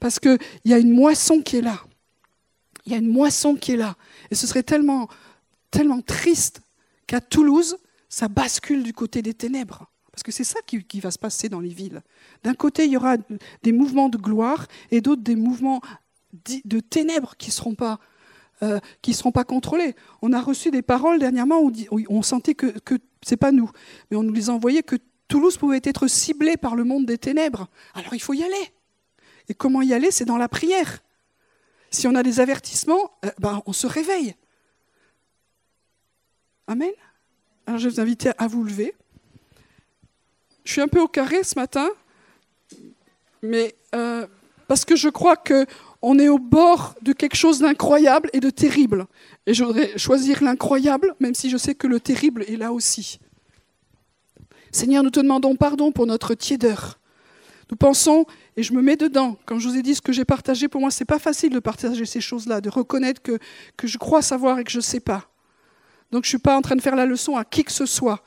Parce 0.00 0.18
qu'il 0.18 0.38
y 0.64 0.74
a 0.74 0.78
une 0.78 0.92
moisson 0.92 1.40
qui 1.40 1.56
est 1.56 1.62
là. 1.62 1.80
Il 2.84 2.92
y 2.92 2.94
a 2.94 2.98
une 2.98 3.08
moisson 3.08 3.54
qui 3.54 3.72
est 3.72 3.76
là. 3.76 3.96
Et 4.30 4.34
ce 4.34 4.46
serait 4.46 4.62
tellement, 4.62 5.08
triste 6.06 6.60
qu'à 7.06 7.20
Toulouse, 7.20 7.76
ça 8.08 8.28
bascule 8.28 8.82
du 8.82 8.92
côté 8.92 9.22
des 9.22 9.34
ténèbres. 9.34 9.86
Parce 10.10 10.22
que 10.22 10.32
c'est 10.32 10.44
ça 10.44 10.60
qui, 10.66 10.82
qui, 10.82 11.00
va 11.00 11.10
se 11.10 11.18
passer 11.18 11.48
dans 11.48 11.60
les 11.60 11.68
villes. 11.68 12.02
D'un 12.42 12.54
côté, 12.54 12.86
il 12.86 12.92
y 12.92 12.96
aura 12.96 13.16
des 13.62 13.72
mouvements 13.72 14.08
de 14.08 14.16
gloire 14.16 14.66
et 14.90 15.00
d'autres 15.00 15.22
des 15.22 15.36
mouvements 15.36 15.82
de 16.64 16.80
ténèbres 16.80 17.36
qui 17.36 17.48
ne 17.48 17.52
seront 17.52 17.74
pas 17.74 17.98
euh, 18.62 18.80
contrôlés. 19.46 19.94
On 20.22 20.32
a 20.32 20.40
reçu 20.40 20.70
des 20.70 20.82
paroles 20.82 21.18
dernièrement 21.18 21.60
où, 21.60 21.72
on 22.08 22.22
sentait 22.22 22.54
que, 22.54 22.78
que 22.80 22.94
c'est 23.22 23.36
pas 23.36 23.52
nous, 23.52 23.70
mais 24.10 24.16
on 24.16 24.22
nous 24.22 24.32
les 24.32 24.50
envoyait 24.50 24.82
que 24.82 24.96
Toulouse 25.28 25.56
pouvait 25.56 25.80
être 25.82 26.06
ciblée 26.06 26.56
par 26.56 26.76
le 26.76 26.84
monde 26.84 27.06
des 27.06 27.18
ténèbres. 27.18 27.68
Alors 27.94 28.14
il 28.14 28.20
faut 28.20 28.34
y 28.34 28.42
aller. 28.42 28.72
Et 29.48 29.54
comment 29.54 29.82
y 29.82 29.92
aller? 29.92 30.10
C'est 30.10 30.24
dans 30.24 30.38
la 30.38 30.48
prière. 30.48 31.02
Si 31.90 32.06
on 32.06 32.14
a 32.14 32.22
des 32.22 32.40
avertissements, 32.40 33.12
euh, 33.24 33.30
ben, 33.38 33.62
on 33.66 33.72
se 33.72 33.86
réveille. 33.86 34.34
Amen. 36.66 36.90
Alors 37.66 37.78
je 37.78 37.88
vais 37.88 37.94
vous 37.94 38.00
inviter 38.00 38.30
à 38.38 38.46
vous 38.46 38.64
lever. 38.64 38.94
Je 40.64 40.72
suis 40.72 40.80
un 40.80 40.88
peu 40.88 41.00
au 41.00 41.08
carré 41.08 41.44
ce 41.44 41.58
matin, 41.58 41.88
mais 43.40 43.76
euh, 43.94 44.26
parce 44.68 44.84
que 44.84 44.96
je 44.96 45.08
crois 45.08 45.36
que 45.36 45.66
on 46.02 46.18
est 46.18 46.28
au 46.28 46.38
bord 46.38 46.94
de 47.02 47.12
quelque 47.12 47.36
chose 47.36 47.58
d'incroyable 47.58 48.30
et 48.32 48.40
de 48.40 48.50
terrible. 48.50 49.06
Et 49.46 49.54
je 49.54 49.64
voudrais 49.64 49.96
choisir 49.98 50.42
l'incroyable, 50.42 51.14
même 51.20 51.34
si 51.34 51.50
je 51.50 51.56
sais 51.56 51.74
que 51.74 51.86
le 51.86 52.00
terrible 52.00 52.44
est 52.46 52.56
là 52.56 52.72
aussi. 52.72 53.18
Seigneur, 54.70 55.02
nous 55.02 55.10
te 55.10 55.20
demandons 55.20 55.56
pardon 55.56 55.90
pour 55.90 56.06
notre 56.06 56.34
tiédeur. 56.34 56.98
Nous 57.70 57.76
pensons, 57.76 58.26
et 58.56 58.62
je 58.62 58.72
me 58.72 58.82
mets 58.82 58.96
dedans, 58.96 59.36
comme 59.46 59.58
je 59.58 59.68
vous 59.68 59.76
ai 59.76 59.82
dit, 59.82 59.94
ce 59.94 60.02
que 60.02 60.12
j'ai 60.12 60.24
partagé, 60.24 60.68
pour 60.68 60.80
moi, 60.80 60.90
ce 60.90 61.02
n'est 61.02 61.06
pas 61.06 61.18
facile 61.18 61.52
de 61.52 61.58
partager 61.58 62.04
ces 62.04 62.20
choses-là, 62.20 62.60
de 62.60 62.68
reconnaître 62.68 63.20
que, 63.22 63.38
que 63.76 63.88
je 63.88 63.98
crois 63.98 64.22
savoir 64.22 64.58
et 64.58 64.64
que 64.64 64.70
je 64.70 64.78
ne 64.78 64.82
sais 64.82 65.00
pas. 65.00 65.28
Donc 66.12 66.24
je 66.24 66.28
ne 66.28 66.30
suis 66.30 66.38
pas 66.38 66.56
en 66.56 66.62
train 66.62 66.76
de 66.76 66.82
faire 66.82 66.94
la 66.94 67.06
leçon 67.06 67.36
à 67.36 67.44
qui 67.44 67.64
que 67.64 67.72
ce 67.72 67.86
soit. 67.86 68.22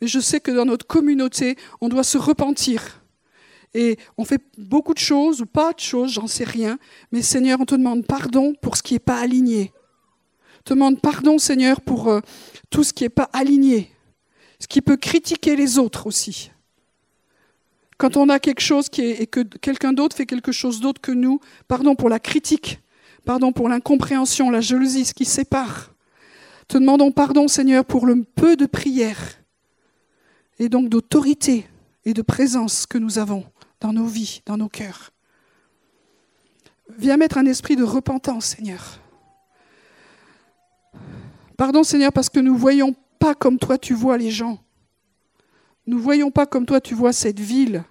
Mais 0.00 0.06
je 0.06 0.20
sais 0.20 0.40
que 0.40 0.50
dans 0.50 0.64
notre 0.64 0.86
communauté, 0.86 1.58
on 1.80 1.88
doit 1.88 2.04
se 2.04 2.16
repentir 2.16 2.97
et 3.74 3.98
on 4.16 4.24
fait 4.24 4.40
beaucoup 4.56 4.94
de 4.94 4.98
choses 4.98 5.42
ou 5.42 5.46
pas 5.46 5.72
de 5.72 5.80
choses, 5.80 6.12
j'en 6.12 6.26
sais 6.26 6.44
rien. 6.44 6.78
Mais 7.12 7.22
Seigneur, 7.22 7.60
on 7.60 7.64
te 7.64 7.74
demande 7.74 8.06
pardon 8.06 8.54
pour 8.60 8.76
ce 8.76 8.82
qui 8.82 8.94
n'est 8.94 8.98
pas 8.98 9.18
aligné. 9.18 9.72
On 10.60 10.62
te 10.64 10.74
demande 10.74 11.00
pardon, 11.00 11.38
Seigneur, 11.38 11.80
pour 11.80 12.08
euh, 12.08 12.20
tout 12.70 12.84
ce 12.84 12.92
qui 12.92 13.04
n'est 13.04 13.10
pas 13.10 13.28
aligné. 13.32 13.90
Ce 14.58 14.66
qui 14.66 14.80
peut 14.80 14.96
critiquer 14.96 15.54
les 15.54 15.78
autres 15.78 16.06
aussi. 16.06 16.50
Quand 17.96 18.16
on 18.16 18.28
a 18.28 18.38
quelque 18.38 18.60
chose 18.60 18.88
qui 18.88 19.02
est, 19.02 19.22
et 19.22 19.26
que 19.26 19.40
quelqu'un 19.40 19.92
d'autre 19.92 20.16
fait 20.16 20.26
quelque 20.26 20.52
chose 20.52 20.80
d'autre 20.80 21.00
que 21.00 21.12
nous, 21.12 21.40
pardon 21.66 21.94
pour 21.94 22.08
la 22.08 22.20
critique, 22.20 22.80
pardon 23.24 23.52
pour 23.52 23.68
l'incompréhension, 23.68 24.50
la 24.50 24.60
jalousie, 24.60 25.04
ce 25.04 25.14
qui 25.14 25.24
sépare. 25.24 25.92
Te 26.68 26.78
demandons 26.78 27.12
pardon, 27.12 27.48
Seigneur, 27.48 27.84
pour 27.84 28.06
le 28.06 28.22
peu 28.22 28.56
de 28.56 28.66
prière 28.66 29.38
et 30.58 30.68
donc 30.68 30.88
d'autorité 30.88 31.66
et 32.04 32.14
de 32.14 32.22
présence 32.22 32.86
que 32.86 32.98
nous 32.98 33.18
avons 33.18 33.44
dans 33.80 33.92
nos 33.92 34.06
vies, 34.06 34.42
dans 34.46 34.56
nos 34.56 34.68
cœurs. 34.68 35.10
Viens 36.96 37.16
mettre 37.16 37.38
un 37.38 37.46
esprit 37.46 37.76
de 37.76 37.84
repentance, 37.84 38.46
Seigneur. 38.46 39.00
Pardon, 41.56 41.82
Seigneur, 41.82 42.12
parce 42.12 42.28
que 42.28 42.40
nous 42.40 42.54
ne 42.54 42.58
voyons 42.58 42.94
pas 43.18 43.34
comme 43.34 43.58
toi 43.58 43.78
tu 43.78 43.94
vois 43.94 44.16
les 44.16 44.30
gens. 44.30 44.58
Nous 45.86 45.98
ne 45.98 46.02
voyons 46.02 46.30
pas 46.30 46.46
comme 46.46 46.66
toi 46.66 46.80
tu 46.80 46.94
vois 46.94 47.12
cette 47.12 47.40
ville, 47.40 47.84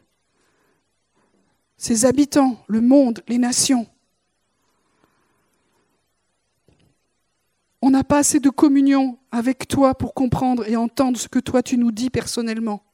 ses 1.77 2.05
habitants, 2.05 2.57
le 2.67 2.81
monde, 2.81 3.23
les 3.27 3.37
nations. 3.37 3.87
On 7.81 7.91
n'a 7.91 8.03
pas 8.03 8.19
assez 8.19 8.39
de 8.39 8.49
communion 8.49 9.19
avec 9.31 9.67
toi 9.67 9.95
pour 9.95 10.13
comprendre 10.13 10.67
et 10.67 10.75
entendre 10.75 11.17
ce 11.17 11.27
que 11.27 11.39
toi 11.39 11.61
tu 11.61 11.77
nous 11.77 11.91
dis 11.91 12.09
personnellement. 12.09 12.86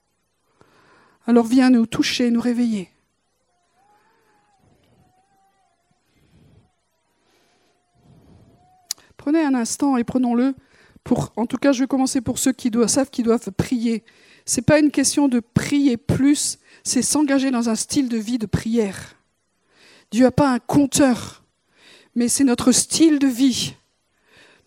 Alors 1.26 1.46
viens 1.46 1.70
nous 1.70 1.86
toucher, 1.86 2.32
nous 2.32 2.42
réveiller. 2.42 2.90
Prenez 9.18 9.42
un 9.42 9.54
instant 9.54 9.96
et 9.96 10.04
prenons-le 10.04 10.54
pour, 11.06 11.32
en 11.38 11.46
tout 11.46 11.58
cas, 11.58 11.72
je 11.72 11.82
vais 11.82 11.88
commencer 11.88 12.20
pour 12.20 12.40
ceux 12.40 12.52
qui 12.52 12.72
savent 12.88 13.10
qu'ils 13.10 13.26
doivent 13.26 13.52
prier. 13.52 14.04
Ce 14.46 14.58
n'est 14.58 14.64
pas 14.64 14.80
une 14.80 14.92
question 14.92 15.30
de 15.30 15.40
prier 15.40 15.96
plus, 15.96 16.60
c'est 16.84 17.02
s'engager 17.02 17.52
dans 17.52 17.70
un 17.70 17.76
style 17.76 18.10
de 18.10 18.18
vie 18.18 18.38
de 18.38 18.46
prière. 18.46 19.16
Dieu 20.12 20.26
n'a 20.26 20.32
pas 20.32 20.52
un 20.52 20.60
compteur, 20.60 21.44
mais 22.16 22.28
c'est 22.28 22.44
notre 22.44 22.72
style 22.72 23.20
de 23.20 23.28
vie. 23.28 23.76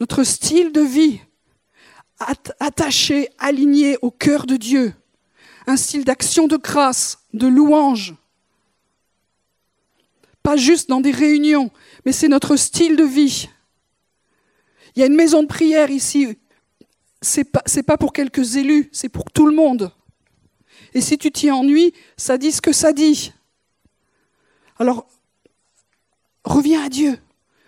Notre 0.00 0.24
style 0.24 0.72
de 0.72 0.80
vie 0.80 1.20
attaché, 2.60 3.28
aligné 3.38 3.98
au 4.00 4.10
cœur 4.10 4.46
de 4.46 4.56
Dieu. 4.56 4.94
Un 5.66 5.76
style 5.76 6.04
d'action 6.04 6.46
de 6.46 6.56
grâce, 6.56 7.18
de 7.32 7.46
louange. 7.46 8.14
Pas 10.42 10.56
juste 10.56 10.88
dans 10.88 11.00
des 11.00 11.10
réunions, 11.10 11.70
mais 12.04 12.12
c'est 12.12 12.28
notre 12.28 12.56
style 12.56 12.96
de 12.96 13.04
vie. 13.04 13.48
Il 14.94 15.00
y 15.00 15.02
a 15.02 15.06
une 15.06 15.16
maison 15.16 15.42
de 15.42 15.48
prière 15.48 15.90
ici. 15.90 16.38
Ce 17.20 17.40
n'est 17.40 17.44
pas, 17.44 17.62
pas 17.86 17.96
pour 17.98 18.12
quelques 18.12 18.56
élus, 18.56 18.88
c'est 18.92 19.08
pour 19.08 19.30
tout 19.30 19.46
le 19.46 19.54
monde. 19.54 19.92
Et 20.94 21.00
si 21.00 21.18
tu 21.18 21.30
t'y 21.30 21.50
ennuies, 21.50 21.92
ça 22.16 22.38
dit 22.38 22.52
ce 22.52 22.62
que 22.62 22.72
ça 22.72 22.92
dit. 22.92 23.32
Alors, 24.78 25.06
reviens 26.44 26.84
à 26.84 26.88
Dieu. 26.88 27.18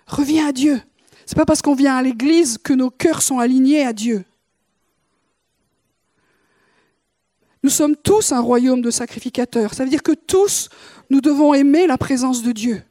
Reviens 0.06 0.48
à 0.48 0.52
Dieu. 0.52 0.80
C'est 1.26 1.36
pas 1.36 1.44
parce 1.44 1.60
qu'on 1.60 1.74
vient 1.74 1.96
à 1.96 2.02
l'église 2.02 2.56
que 2.56 2.72
nos 2.72 2.90
cœurs 2.90 3.20
sont 3.22 3.38
alignés 3.38 3.84
à 3.84 3.92
Dieu. 3.92 4.24
Nous 7.68 7.74
sommes 7.74 7.96
tous 7.96 8.32
un 8.32 8.40
royaume 8.40 8.80
de 8.80 8.90
sacrificateurs. 8.90 9.74
Ça 9.74 9.84
veut 9.84 9.90
dire 9.90 10.02
que 10.02 10.12
tous, 10.12 10.70
nous 11.10 11.20
devons 11.20 11.52
aimer 11.52 11.86
la 11.86 11.98
présence 11.98 12.42
de 12.42 12.50
Dieu. 12.50 12.82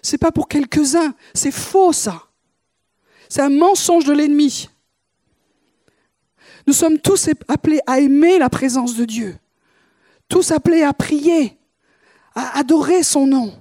C'est 0.00 0.16
pas 0.16 0.32
pour 0.32 0.48
quelques-uns. 0.48 1.14
C'est 1.34 1.50
faux, 1.50 1.92
ça. 1.92 2.22
C'est 3.28 3.42
un 3.42 3.50
mensonge 3.50 4.06
de 4.06 4.14
l'ennemi. 4.14 4.70
Nous 6.66 6.72
sommes 6.72 6.98
tous 6.98 7.28
appelés 7.46 7.80
à 7.86 8.00
aimer 8.00 8.38
la 8.38 8.48
présence 8.48 8.96
de 8.96 9.04
Dieu, 9.04 9.36
tous 10.28 10.50
appelés 10.50 10.82
à 10.82 10.94
prier, 10.94 11.58
à 12.34 12.58
adorer 12.58 13.02
son 13.02 13.26
nom, 13.26 13.52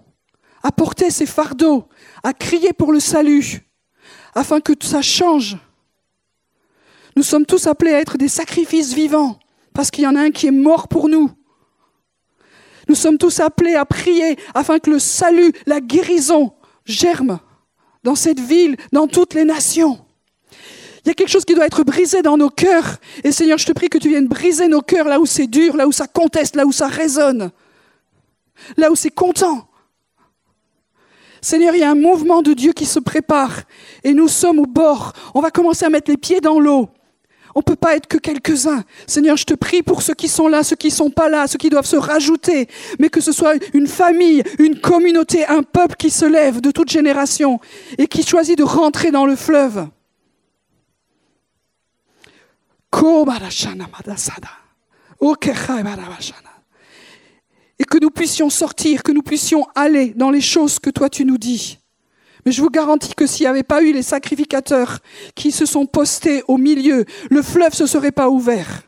à 0.63 0.71
porter 0.71 1.09
ses 1.09 1.25
fardeaux, 1.25 1.83
à 2.23 2.31
crier 2.31 2.71
pour 2.71 2.93
le 2.93 3.01
salut, 3.01 3.59
afin 4.35 4.61
que 4.61 4.71
ça 4.81 5.01
change. 5.01 5.57
Nous 7.17 7.23
sommes 7.23 7.45
tous 7.45 7.67
appelés 7.67 7.91
à 7.91 7.99
être 7.99 8.17
des 8.17 8.29
sacrifices 8.29 8.93
vivants, 8.93 9.37
parce 9.73 9.91
qu'il 9.91 10.03
y 10.03 10.07
en 10.07 10.15
a 10.15 10.21
un 10.21 10.31
qui 10.31 10.47
est 10.47 10.51
mort 10.51 10.87
pour 10.87 11.09
nous. 11.09 11.31
Nous 12.87 12.95
sommes 12.95 13.17
tous 13.17 13.39
appelés 13.39 13.75
à 13.75 13.85
prier 13.85 14.37
afin 14.53 14.79
que 14.79 14.89
le 14.89 14.99
salut, 14.99 15.53
la 15.65 15.79
guérison 15.79 16.53
germe 16.85 17.39
dans 18.03 18.15
cette 18.15 18.39
ville, 18.39 18.75
dans 18.91 19.07
toutes 19.07 19.33
les 19.33 19.45
nations. 19.45 19.99
Il 21.03 21.07
y 21.07 21.11
a 21.11 21.13
quelque 21.13 21.29
chose 21.29 21.45
qui 21.45 21.55
doit 21.55 21.65
être 21.65 21.83
brisé 21.83 22.21
dans 22.21 22.37
nos 22.37 22.49
cœurs. 22.49 22.97
Et 23.23 23.31
Seigneur, 23.31 23.57
je 23.57 23.65
te 23.65 23.71
prie 23.71 23.89
que 23.89 23.97
tu 23.97 24.09
viennes 24.09 24.27
briser 24.27 24.67
nos 24.67 24.81
cœurs 24.81 25.07
là 25.07 25.19
où 25.19 25.25
c'est 25.25 25.47
dur, 25.47 25.75
là 25.75 25.87
où 25.87 25.91
ça 25.91 26.07
conteste, 26.07 26.55
là 26.55 26.65
où 26.65 26.71
ça 26.71 26.87
résonne, 26.87 27.51
là 28.77 28.91
où 28.91 28.95
c'est 28.95 29.09
content. 29.09 29.67
Seigneur, 31.41 31.73
il 31.73 31.79
y 31.79 31.83
a 31.83 31.89
un 31.89 31.95
mouvement 31.95 32.43
de 32.43 32.53
Dieu 32.53 32.71
qui 32.71 32.85
se 32.85 32.99
prépare 32.99 33.63
et 34.03 34.13
nous 34.13 34.27
sommes 34.27 34.59
au 34.59 34.67
bord. 34.67 35.13
On 35.33 35.41
va 35.41 35.49
commencer 35.49 35.85
à 35.85 35.89
mettre 35.89 36.11
les 36.11 36.17
pieds 36.17 36.39
dans 36.39 36.59
l'eau. 36.59 36.89
On 37.55 37.59
ne 37.59 37.63
peut 37.63 37.75
pas 37.75 37.95
être 37.95 38.07
que 38.07 38.17
quelques-uns. 38.17 38.83
Seigneur, 39.07 39.37
je 39.37 39.45
te 39.45 39.53
prie 39.53 39.83
pour 39.83 40.01
ceux 40.01 40.13
qui 40.13 40.27
sont 40.27 40.47
là, 40.47 40.63
ceux 40.63 40.75
qui 40.75 40.87
ne 40.87 40.93
sont 40.93 41.09
pas 41.09 41.29
là, 41.29 41.47
ceux 41.47 41.57
qui 41.57 41.69
doivent 41.69 41.85
se 41.85 41.97
rajouter, 41.97 42.67
mais 42.99 43.09
que 43.09 43.21
ce 43.21 43.31
soit 43.31 43.55
une 43.73 43.87
famille, 43.87 44.43
une 44.59 44.79
communauté, 44.79 45.45
un 45.45 45.63
peuple 45.63 45.95
qui 45.95 46.09
se 46.09 46.25
lève 46.25 46.61
de 46.61 46.71
toute 46.71 46.89
génération 46.89 47.59
et 47.97 48.07
qui 48.07 48.23
choisit 48.23 48.57
de 48.57 48.63
rentrer 48.63 49.11
dans 49.11 49.25
le 49.25 49.35
fleuve. 49.35 49.87
Et 57.79 57.83
que 57.85 57.97
nous 57.99 58.11
puissions 58.11 58.49
sortir, 58.49 59.03
que 59.03 59.11
nous 59.11 59.23
puissions 59.23 59.67
aller 59.75 60.13
dans 60.15 60.29
les 60.29 60.41
choses 60.41 60.79
que 60.79 60.89
toi 60.89 61.09
tu 61.09 61.25
nous 61.25 61.37
dis. 61.37 61.80
Mais 62.45 62.51
je 62.51 62.61
vous 62.61 62.69
garantis 62.69 63.13
que 63.15 63.27
s'il 63.27 63.45
n'y 63.45 63.49
avait 63.49 63.63
pas 63.63 63.83
eu 63.83 63.93
les 63.93 64.01
sacrificateurs 64.01 64.99
qui 65.35 65.51
se 65.51 65.65
sont 65.65 65.85
postés 65.85 66.43
au 66.47 66.57
milieu, 66.57 67.05
le 67.29 67.41
fleuve 67.41 67.71
ne 67.71 67.75
se 67.75 67.85
serait 67.85 68.11
pas 68.11 68.29
ouvert. 68.29 68.83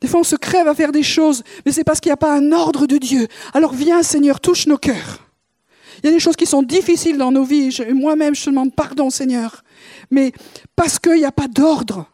Des 0.00 0.08
fois, 0.08 0.20
on 0.20 0.24
se 0.24 0.36
crève 0.36 0.66
à 0.66 0.74
faire 0.74 0.90
des 0.90 1.04
choses, 1.04 1.44
mais 1.64 1.70
c'est 1.70 1.84
parce 1.84 2.00
qu'il 2.00 2.10
n'y 2.10 2.14
a 2.14 2.16
pas 2.16 2.34
un 2.34 2.50
ordre 2.50 2.86
de 2.86 2.98
Dieu. 2.98 3.28
Alors 3.54 3.72
viens, 3.72 4.02
Seigneur, 4.02 4.40
touche 4.40 4.66
nos 4.66 4.78
cœurs. 4.78 5.20
Il 6.02 6.06
y 6.06 6.08
a 6.08 6.12
des 6.12 6.18
choses 6.18 6.34
qui 6.34 6.46
sont 6.46 6.62
difficiles 6.62 7.18
dans 7.18 7.30
nos 7.30 7.44
vies. 7.44 7.78
Moi-même, 7.94 8.34
je 8.34 8.44
te 8.44 8.50
demande 8.50 8.74
pardon, 8.74 9.10
Seigneur. 9.10 9.62
Mais 10.10 10.32
parce 10.74 10.98
qu'il 10.98 11.14
n'y 11.14 11.24
a 11.24 11.30
pas 11.30 11.46
d'ordre. 11.46 12.06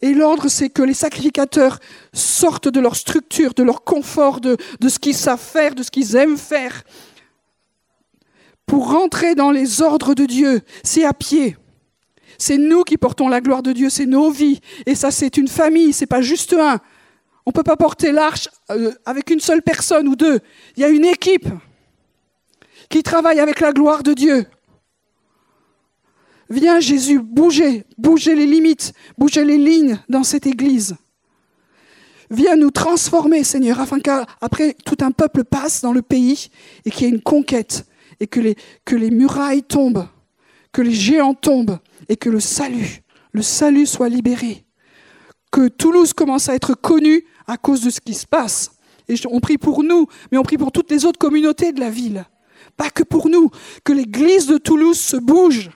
Et 0.00 0.14
l'ordre, 0.14 0.48
c'est 0.48 0.70
que 0.70 0.82
les 0.82 0.94
sacrificateurs 0.94 1.78
sortent 2.14 2.68
de 2.68 2.80
leur 2.80 2.96
structure, 2.96 3.52
de 3.52 3.62
leur 3.62 3.84
confort, 3.84 4.40
de, 4.40 4.56
de 4.80 4.88
ce 4.88 4.98
qu'ils 4.98 5.14
savent 5.14 5.38
faire, 5.38 5.74
de 5.74 5.82
ce 5.82 5.90
qu'ils 5.90 6.16
aiment 6.16 6.38
faire, 6.38 6.82
pour 8.66 8.90
rentrer 8.90 9.34
dans 9.34 9.50
les 9.50 9.82
ordres 9.82 10.14
de 10.14 10.24
Dieu, 10.24 10.60
c'est 10.82 11.04
à 11.04 11.12
pied. 11.12 11.56
C'est 12.38 12.58
nous 12.58 12.82
qui 12.82 12.96
portons 12.96 13.28
la 13.28 13.40
gloire 13.40 13.62
de 13.62 13.72
Dieu, 13.72 13.90
c'est 13.90 14.06
nos 14.06 14.30
vies. 14.30 14.60
Et 14.86 14.94
ça, 14.94 15.10
c'est 15.10 15.36
une 15.36 15.48
famille, 15.48 15.92
c'est 15.92 16.06
pas 16.06 16.22
juste 16.22 16.52
un. 16.52 16.80
On 17.46 17.50
ne 17.50 17.52
peut 17.52 17.62
pas 17.62 17.76
porter 17.76 18.10
l'arche 18.10 18.48
euh, 18.70 18.92
avec 19.04 19.30
une 19.30 19.40
seule 19.40 19.62
personne 19.62 20.08
ou 20.08 20.16
deux. 20.16 20.40
Il 20.76 20.80
y 20.80 20.84
a 20.84 20.88
une 20.88 21.04
équipe 21.04 21.48
qui 22.88 23.02
travaille 23.02 23.40
avec 23.40 23.60
la 23.60 23.72
gloire 23.72 24.02
de 24.02 24.14
Dieu. 24.14 24.46
Viens 26.50 26.80
Jésus, 26.80 27.20
bougez, 27.20 27.84
bougez 27.98 28.34
les 28.34 28.46
limites, 28.46 28.92
bougez 29.18 29.44
les 29.44 29.58
lignes 29.58 29.98
dans 30.08 30.24
cette 30.24 30.46
Église. 30.46 30.96
Viens 32.30 32.56
nous 32.56 32.70
transformer, 32.70 33.44
Seigneur, 33.44 33.80
afin 33.80 34.00
qu'après 34.00 34.74
tout 34.84 34.96
un 35.00 35.10
peuple 35.10 35.44
passe 35.44 35.82
dans 35.82 35.92
le 35.92 36.02
pays 36.02 36.48
et 36.84 36.90
qu'il 36.90 37.06
y 37.06 37.10
ait 37.10 37.14
une 37.14 37.22
conquête 37.22 37.86
et 38.20 38.26
que 38.26 38.40
les, 38.40 39.10
murailles 39.10 39.62
tombent, 39.62 40.06
que 40.72 40.82
les 40.82 40.92
géants 40.92 41.34
tombent 41.34 41.78
et 42.08 42.16
que 42.16 42.30
le 42.30 42.40
salut, 42.40 43.02
le 43.32 43.42
salut 43.42 43.86
soit 43.86 44.08
libéré. 44.08 44.64
Que 45.50 45.68
Toulouse 45.68 46.12
commence 46.12 46.48
à 46.48 46.54
être 46.54 46.74
connue 46.74 47.24
à 47.46 47.56
cause 47.56 47.82
de 47.82 47.90
ce 47.90 48.00
qui 48.00 48.14
se 48.14 48.26
passe. 48.26 48.72
Et 49.08 49.14
on 49.30 49.40
prie 49.40 49.58
pour 49.58 49.84
nous, 49.84 50.06
mais 50.32 50.38
on 50.38 50.42
prie 50.42 50.58
pour 50.58 50.72
toutes 50.72 50.90
les 50.90 51.04
autres 51.04 51.18
communautés 51.18 51.72
de 51.72 51.80
la 51.80 51.90
ville. 51.90 52.24
Pas 52.76 52.90
que 52.90 53.02
pour 53.02 53.28
nous. 53.28 53.50
Que 53.84 53.92
l'église 53.92 54.46
de 54.46 54.58
Toulouse 54.58 54.98
se 54.98 55.16
bouge. 55.16 55.70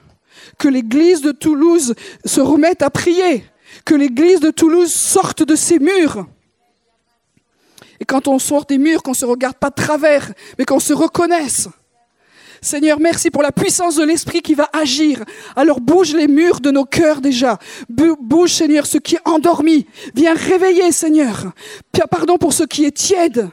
Que 0.59 0.69
l'église 0.69 1.21
de 1.21 1.33
Toulouse 1.33 1.95
se 2.25 2.41
remette 2.41 2.83
à 2.83 2.91
prier. 2.91 3.45
Que 3.85 3.95
l'église 3.95 4.41
de 4.41 4.51
Toulouse 4.51 4.93
sorte 4.93 5.43
de 5.43 5.55
ses 5.55 5.79
murs. 5.79 6.27
Et 8.01 8.05
quand 8.05 8.29
on 8.29 8.39
sort 8.39 8.65
des 8.65 8.79
murs, 8.79 9.03
qu'on 9.03 9.11
ne 9.11 9.17
se 9.17 9.25
regarde 9.25 9.57
pas 9.57 9.71
de 9.71 9.75
travers, 9.75 10.33
mais 10.59 10.65
qu'on 10.65 10.79
se 10.81 10.93
reconnaisse. 10.93 11.69
Seigneur, 12.61 12.99
merci 13.01 13.31
pour 13.31 13.43
la 13.43 13.53
puissance 13.53 13.97
de 13.97 14.05
l'Esprit 14.05 14.43
qui 14.43 14.55
va 14.55 14.69
agir. 14.73 15.25
Alors 15.55 15.81
bouge 15.81 16.15
les 16.15 16.29
murs 16.29 16.61
de 16.61 16.71
nos 16.71 16.85
cœurs 16.85 17.21
déjà. 17.21 17.59
Bouge, 17.89 18.53
Seigneur, 18.53 18.87
ce 18.87 18.99
qui 18.99 19.17
est 19.17 19.29
endormi. 19.29 19.87
Viens 20.15 20.35
réveiller, 20.35 20.91
Seigneur. 20.93 21.53
Pardon 22.11 22.39
pour 22.39 22.53
ce 22.53 22.65
qui 22.65 22.85
est 22.85 22.97
tiède. 22.97 23.49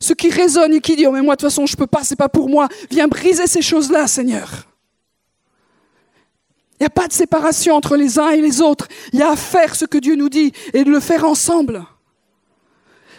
Ce 0.00 0.12
qui 0.12 0.30
résonne 0.30 0.74
et 0.74 0.80
qui 0.80 0.96
dit, 0.96 1.06
oh 1.06 1.12
mais 1.12 1.22
moi 1.22 1.36
de 1.36 1.40
toute 1.40 1.48
façon 1.48 1.66
je 1.66 1.76
peux 1.76 1.86
pas, 1.86 2.02
c'est 2.02 2.16
pas 2.16 2.28
pour 2.28 2.48
moi. 2.48 2.68
Viens 2.90 3.08
briser 3.08 3.46
ces 3.46 3.62
choses-là, 3.62 4.06
Seigneur. 4.06 4.66
Il 6.80 6.82
n'y 6.82 6.86
a 6.86 6.90
pas 6.90 7.06
de 7.06 7.12
séparation 7.12 7.76
entre 7.76 7.96
les 7.96 8.18
uns 8.18 8.30
et 8.30 8.40
les 8.40 8.60
autres. 8.60 8.88
Il 9.12 9.20
y 9.20 9.22
a 9.22 9.30
à 9.30 9.36
faire 9.36 9.76
ce 9.76 9.84
que 9.84 9.98
Dieu 9.98 10.16
nous 10.16 10.28
dit 10.28 10.52
et 10.72 10.82
de 10.82 10.90
le 10.90 10.98
faire 10.98 11.24
ensemble. 11.24 11.84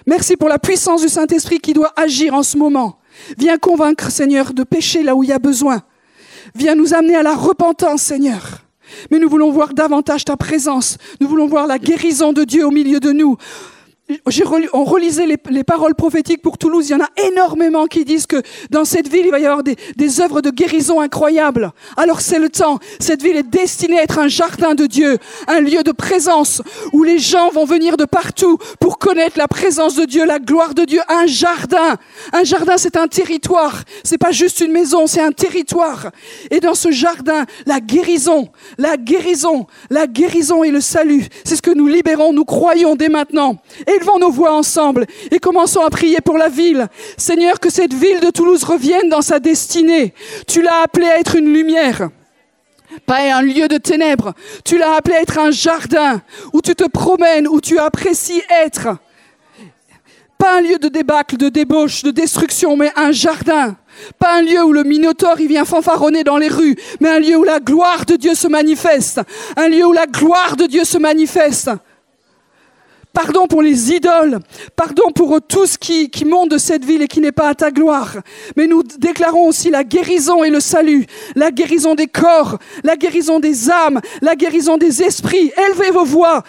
Merci 0.06 0.36
pour 0.36 0.50
la 0.50 0.60
puissance 0.60 1.02
du 1.02 1.08
Saint-Esprit 1.08 1.60
qui 1.60 1.72
doit 1.72 1.94
agir 1.96 2.34
en 2.34 2.44
ce 2.44 2.58
moment. 2.58 3.00
Viens 3.38 3.58
convaincre, 3.58 4.12
Seigneur, 4.12 4.54
de 4.54 4.64
pécher 4.64 5.04
là 5.04 5.16
où 5.16 5.24
il 5.24 5.30
y 5.30 5.34
a 5.34 5.40
besoin. 5.40 5.84
Viens 6.56 6.76
nous 6.76 6.94
amener 6.94 7.16
à 7.16 7.24
la 7.24 7.36
repentance, 7.36 8.02
Seigneur. 8.02 8.64
Mais 9.12 9.20
nous 9.20 9.30
voulons 9.30 9.52
voir 9.52 9.74
davantage 9.74 10.26
ta 10.26 10.38
présence. 10.38 10.98
Nous 11.20 11.28
voulons 11.28 11.48
voir 11.48 11.68
la 11.68 11.80
guérison 11.80 12.34
de 12.34 12.44
Dieu 12.44 12.66
au 12.66 12.72
milieu 12.72 13.00
de 13.00 13.12
nous. 13.12 13.38
On 14.74 14.84
relisait 14.84 15.26
les, 15.26 15.64
paroles 15.64 15.96
prophétiques 15.96 16.42
pour 16.42 16.58
Toulouse. 16.58 16.90
Il 16.90 16.92
y 16.92 16.96
en 16.96 17.04
a 17.04 17.10
énormément 17.30 17.86
qui 17.86 18.04
disent 18.04 18.28
que 18.28 18.42
dans 18.70 18.84
cette 18.84 19.08
ville, 19.08 19.26
il 19.26 19.32
va 19.32 19.40
y 19.40 19.46
avoir 19.46 19.64
des, 19.64 20.22
œuvres 20.22 20.42
de 20.42 20.50
guérison 20.50 21.00
incroyables. 21.00 21.72
Alors 21.96 22.22
c'est 22.22 22.40
le 22.40 22.50
temps. 22.50 22.80
Cette 23.00 23.24
ville 23.24 23.38
est 23.38 23.50
destinée 23.50 24.00
à 24.00 24.04
être 24.04 24.20
un 24.20 24.28
jardin 24.28 24.76
de 24.76 24.86
Dieu, 24.86 25.18
un 25.48 25.62
lieu 25.62 25.84
de 25.84 25.92
présence 25.92 26.62
où 26.92 27.04
les 27.04 27.18
gens 27.18 27.50
vont 27.50 27.66
venir 27.66 27.96
de 27.96 28.06
partout 28.06 28.58
pour 28.80 29.00
connaître 29.00 29.38
la 29.38 29.48
présence 29.48 29.96
de 29.96 30.06
Dieu, 30.06 30.26
la 30.26 30.40
gloire 30.40 30.74
de 30.74 30.84
Dieu. 30.84 31.00
Un 31.08 31.26
jardin. 31.26 31.98
Un 32.34 32.44
jardin, 32.44 32.78
c'est 32.78 32.98
un 32.98 33.08
territoire. 33.08 33.84
C'est 34.04 34.18
pas 34.18 34.32
juste 34.32 34.60
une 34.60 34.72
maison, 34.74 35.08
c'est 35.08 35.22
un 35.22 35.32
territoire. 35.32 36.12
Et 36.52 36.60
dans 36.60 36.76
ce 36.76 36.92
jardin, 36.92 37.46
la 37.66 37.80
guérison, 37.80 38.50
la 38.78 38.98
guérison, 38.98 39.66
la 39.90 40.08
guérison 40.08 40.64
et 40.64 40.72
le 40.72 40.82
salut. 40.82 41.26
C'est 41.46 41.56
ce 41.56 41.62
que 41.62 41.72
nous 41.72 41.88
libérons, 41.88 42.34
nous 42.34 42.46
croyons 42.46 42.96
dès 42.96 43.10
maintenant. 43.10 43.58
Élevons 43.96 44.20
nos 44.20 44.32
voix 44.32 44.54
ensemble 44.54 45.06
et 45.32 45.40
commençons 45.40 45.82
à 45.82 45.90
prier 45.90 46.22
pour 46.22 46.38
la 46.38 46.50
ville. 46.50 46.88
Seigneur, 47.18 47.60
que 47.60 47.70
cette 47.70 47.94
ville 47.94 48.20
de 48.20 48.30
Toulouse 48.30 48.64
revienne 48.64 49.10
dans 49.10 49.22
sa 49.22 49.40
destinée. 49.40 50.14
Tu 50.48 50.62
l'as 50.62 50.82
appelée 50.84 51.08
à 51.08 51.20
être 51.20 51.36
une 51.36 51.54
lumière 51.54 52.10
pas 53.06 53.22
un 53.36 53.42
lieu 53.42 53.68
de 53.68 53.78
ténèbres. 53.78 54.34
Tu 54.64 54.78
l'as 54.78 54.96
appelé 54.96 55.16
à 55.16 55.22
être 55.22 55.40
un 55.40 55.52
jardin 55.52 56.22
où 56.54 56.62
tu 56.62 56.76
te 56.76 56.88
promènes, 56.88 57.48
où 57.48 57.62
tu 57.62 57.80
apprécies 57.80 58.44
être. 58.50 58.98
Pas 60.38 60.58
un 60.58 60.62
lieu 60.62 60.78
de 60.78 60.90
débâcle, 60.90 61.38
de 61.38 61.50
débauche, 61.50 62.04
de 62.04 62.12
destruction, 62.12 62.76
mais 62.76 62.92
un 62.96 63.12
jardin. 63.12 63.78
Pas 64.20 64.38
un 64.38 64.42
lieu 64.42 64.64
où 64.64 64.74
le 64.74 64.84
minotaure 64.84 65.40
il 65.40 65.48
vient 65.48 65.66
fanfaronner 65.66 66.24
dans 66.24 66.38
les 66.38 66.50
rues, 66.50 66.76
mais 67.00 67.10
un 67.10 67.20
lieu 67.20 67.38
où 67.38 67.44
la 67.44 67.60
gloire 67.60 68.06
de 68.06 68.16
Dieu 68.16 68.36
se 68.36 68.48
manifeste. 68.48 69.22
Un 69.56 69.70
lieu 69.70 69.86
où 69.86 69.94
la 69.94 70.06
gloire 70.06 70.56
de 70.58 70.66
Dieu 70.66 70.84
se 70.84 70.98
manifeste. 70.98 71.70
Pardon 73.14 73.46
pour 73.46 73.62
les 73.62 73.92
idoles. 73.92 74.40
Pardon 74.76 75.12
pour 75.14 75.40
tout 75.48 75.68
ce 75.68 75.78
qui, 75.78 76.10
qui 76.10 76.26
monte 76.26 76.50
de 76.50 76.58
cette 76.58 76.84
ville 76.84 77.04
et 77.04 77.08
qui 77.08 77.22
n'est 77.22 77.32
pas 77.32 77.50
à 77.50 77.54
ta 77.54 77.70
gloire. 77.70 78.18
Mais 78.58 78.66
nous 78.66 78.82
déclarons 78.82 79.48
aussi 79.48 79.70
la 79.70 79.84
guérison 79.84 80.44
et 80.44 80.50
le 80.50 80.60
salut. 80.60 81.06
La 81.36 81.52
guérison 81.52 81.94
des 81.94 82.08
corps, 82.08 82.58
la 82.84 82.98
guérison 82.98 83.40
des 83.40 83.70
âmes, 83.70 84.02
la 84.22 84.36
guérison 84.36 84.78
des 84.78 85.04
esprits. 85.04 85.52
Élevez 85.68 85.92
vos 85.92 86.06
voix 86.06 86.44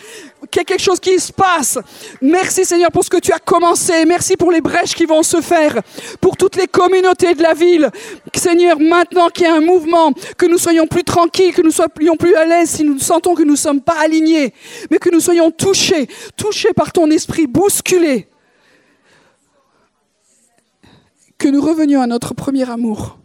qu'il 0.50 0.60
y 0.60 0.62
a 0.62 0.64
quelque 0.64 0.82
chose 0.82 1.00
qui 1.00 1.18
se 1.18 1.32
passe. 1.32 1.78
Merci 2.20 2.64
Seigneur 2.64 2.90
pour 2.90 3.04
ce 3.04 3.10
que 3.10 3.18
tu 3.18 3.32
as 3.32 3.38
commencé. 3.38 4.04
Merci 4.04 4.36
pour 4.36 4.50
les 4.50 4.60
brèches 4.60 4.94
qui 4.94 5.06
vont 5.06 5.22
se 5.22 5.40
faire, 5.40 5.80
pour 6.20 6.36
toutes 6.36 6.56
les 6.56 6.66
communautés 6.66 7.34
de 7.34 7.42
la 7.42 7.54
ville. 7.54 7.90
Seigneur, 8.34 8.78
maintenant 8.78 9.28
qu'il 9.28 9.44
y 9.44 9.48
a 9.48 9.54
un 9.54 9.60
mouvement, 9.60 10.12
que 10.36 10.46
nous 10.46 10.58
soyons 10.58 10.86
plus 10.86 11.04
tranquilles, 11.04 11.54
que 11.54 11.62
nous 11.62 11.70
soyons 11.70 12.16
plus 12.16 12.34
à 12.34 12.44
l'aise 12.44 12.70
si 12.70 12.84
nous 12.84 12.98
sentons 12.98 13.34
que 13.34 13.42
nous 13.42 13.52
ne 13.52 13.56
sommes 13.56 13.80
pas 13.80 14.00
alignés, 14.00 14.52
mais 14.90 14.98
que 14.98 15.10
nous 15.10 15.20
soyons 15.20 15.50
touchés, 15.50 16.08
touchés 16.36 16.72
par 16.74 16.92
ton 16.92 17.10
esprit, 17.10 17.46
bousculés. 17.46 18.28
Que 21.38 21.48
nous 21.48 21.60
revenions 21.60 22.00
à 22.00 22.06
notre 22.06 22.34
premier 22.34 22.68
amour. 22.68 23.18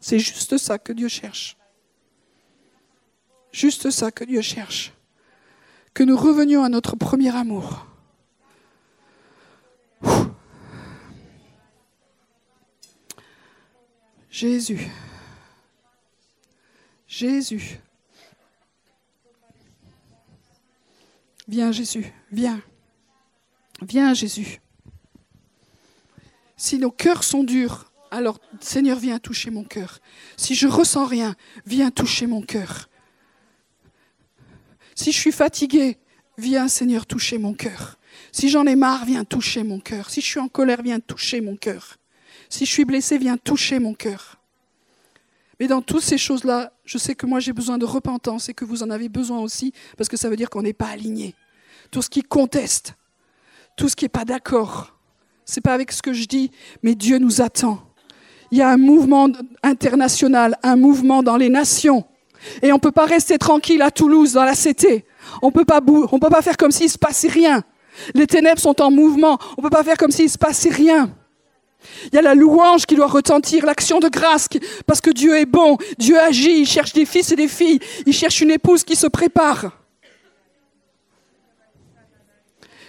C'est 0.00 0.18
juste 0.18 0.58
ça 0.58 0.78
que 0.78 0.92
Dieu 0.92 1.08
cherche. 1.08 1.56
Juste 3.52 3.90
ça 3.90 4.10
que 4.10 4.24
Dieu 4.24 4.40
cherche. 4.40 4.92
Que 5.94 6.02
nous 6.02 6.16
revenions 6.16 6.64
à 6.64 6.68
notre 6.68 6.96
premier 6.96 7.34
amour. 7.36 7.86
Jésus. 14.30 14.90
Jésus. 17.06 17.78
Viens 21.46 21.70
Jésus, 21.70 22.10
viens. 22.30 22.62
Viens 23.82 24.14
Jésus. 24.14 24.60
Si 26.56 26.78
nos 26.78 26.90
cœurs 26.90 27.24
sont 27.24 27.44
durs, 27.44 27.92
alors 28.10 28.38
Seigneur, 28.60 28.98
viens 28.98 29.18
toucher 29.18 29.50
mon 29.50 29.64
cœur. 29.64 29.98
Si 30.36 30.54
je 30.54 30.66
ressens 30.66 31.06
rien, 31.06 31.34
viens 31.66 31.90
toucher 31.90 32.26
mon 32.26 32.40
cœur. 32.40 32.88
Si 34.94 35.12
je 35.12 35.18
suis 35.18 35.32
fatigué, 35.32 35.98
viens 36.38 36.68
Seigneur 36.68 37.06
toucher 37.06 37.38
mon 37.38 37.54
cœur. 37.54 37.98
Si 38.30 38.48
j'en 38.48 38.66
ai 38.66 38.76
marre, 38.76 39.04
viens 39.04 39.24
toucher 39.24 39.62
mon 39.62 39.80
cœur. 39.80 40.10
Si 40.10 40.20
je 40.20 40.26
suis 40.26 40.40
en 40.40 40.48
colère, 40.48 40.82
viens 40.82 41.00
toucher 41.00 41.40
mon 41.40 41.56
cœur. 41.56 41.96
Si 42.48 42.66
je 42.66 42.70
suis 42.70 42.84
blessé, 42.84 43.18
viens 43.18 43.36
toucher 43.36 43.78
mon 43.78 43.94
cœur. 43.94 44.38
Mais 45.60 45.66
dans 45.66 45.82
toutes 45.82 46.02
ces 46.02 46.18
choses-là, 46.18 46.72
je 46.84 46.98
sais 46.98 47.14
que 47.14 47.24
moi 47.26 47.40
j'ai 47.40 47.52
besoin 47.52 47.78
de 47.78 47.84
repentance 47.84 48.48
et 48.48 48.54
que 48.54 48.64
vous 48.64 48.82
en 48.82 48.90
avez 48.90 49.08
besoin 49.08 49.38
aussi, 49.38 49.72
parce 49.96 50.08
que 50.08 50.16
ça 50.16 50.28
veut 50.28 50.36
dire 50.36 50.50
qu'on 50.50 50.62
n'est 50.62 50.72
pas 50.72 50.88
aligné. 50.88 51.34
Tout 51.90 52.02
ce 52.02 52.10
qui 52.10 52.22
conteste, 52.22 52.94
tout 53.76 53.88
ce 53.88 53.96
qui 53.96 54.04
n'est 54.04 54.10
pas 54.10 54.24
d'accord, 54.24 54.98
c'est 55.44 55.60
pas 55.60 55.74
avec 55.74 55.92
ce 55.92 56.02
que 56.02 56.12
je 56.12 56.24
dis, 56.24 56.50
mais 56.82 56.94
Dieu 56.94 57.18
nous 57.18 57.42
attend. 57.42 57.82
Il 58.50 58.58
y 58.58 58.62
a 58.62 58.68
un 58.70 58.76
mouvement 58.76 59.28
international, 59.62 60.58
un 60.62 60.76
mouvement 60.76 61.22
dans 61.22 61.36
les 61.36 61.48
nations 61.48 62.04
et 62.62 62.72
on 62.72 62.76
ne 62.76 62.80
peut 62.80 62.92
pas 62.92 63.06
rester 63.06 63.38
tranquille 63.38 63.82
à 63.82 63.90
Toulouse, 63.90 64.32
dans 64.32 64.44
la 64.44 64.54
CT. 64.54 65.04
On 65.42 65.48
ne 65.48 65.52
peut 65.52 65.64
pas 65.64 66.42
faire 66.42 66.56
comme 66.56 66.70
s'il 66.70 66.86
ne 66.86 66.90
se 66.90 66.98
passait 66.98 67.28
rien. 67.28 67.62
Les 68.14 68.26
ténèbres 68.26 68.60
sont 68.60 68.80
en 68.80 68.90
mouvement. 68.90 69.38
On 69.56 69.62
ne 69.62 69.68
peut 69.68 69.76
pas 69.76 69.84
faire 69.84 69.96
comme 69.96 70.10
s'il 70.10 70.26
ne 70.26 70.30
se 70.30 70.38
passait 70.38 70.70
rien. 70.70 71.10
Il 72.06 72.14
y 72.14 72.18
a 72.18 72.22
la 72.22 72.34
louange 72.34 72.86
qui 72.86 72.94
doit 72.94 73.08
retentir, 73.08 73.66
l'action 73.66 73.98
de 73.98 74.08
grâce, 74.08 74.48
parce 74.86 75.00
que 75.00 75.10
Dieu 75.10 75.36
est 75.36 75.46
bon, 75.46 75.78
Dieu 75.98 76.18
agit, 76.18 76.60
il 76.60 76.66
cherche 76.66 76.92
des 76.92 77.04
fils 77.04 77.32
et 77.32 77.36
des 77.36 77.48
filles, 77.48 77.80
il 78.06 78.12
cherche 78.12 78.40
une 78.40 78.52
épouse 78.52 78.84
qui 78.84 78.94
se 78.94 79.08
prépare. 79.08 79.81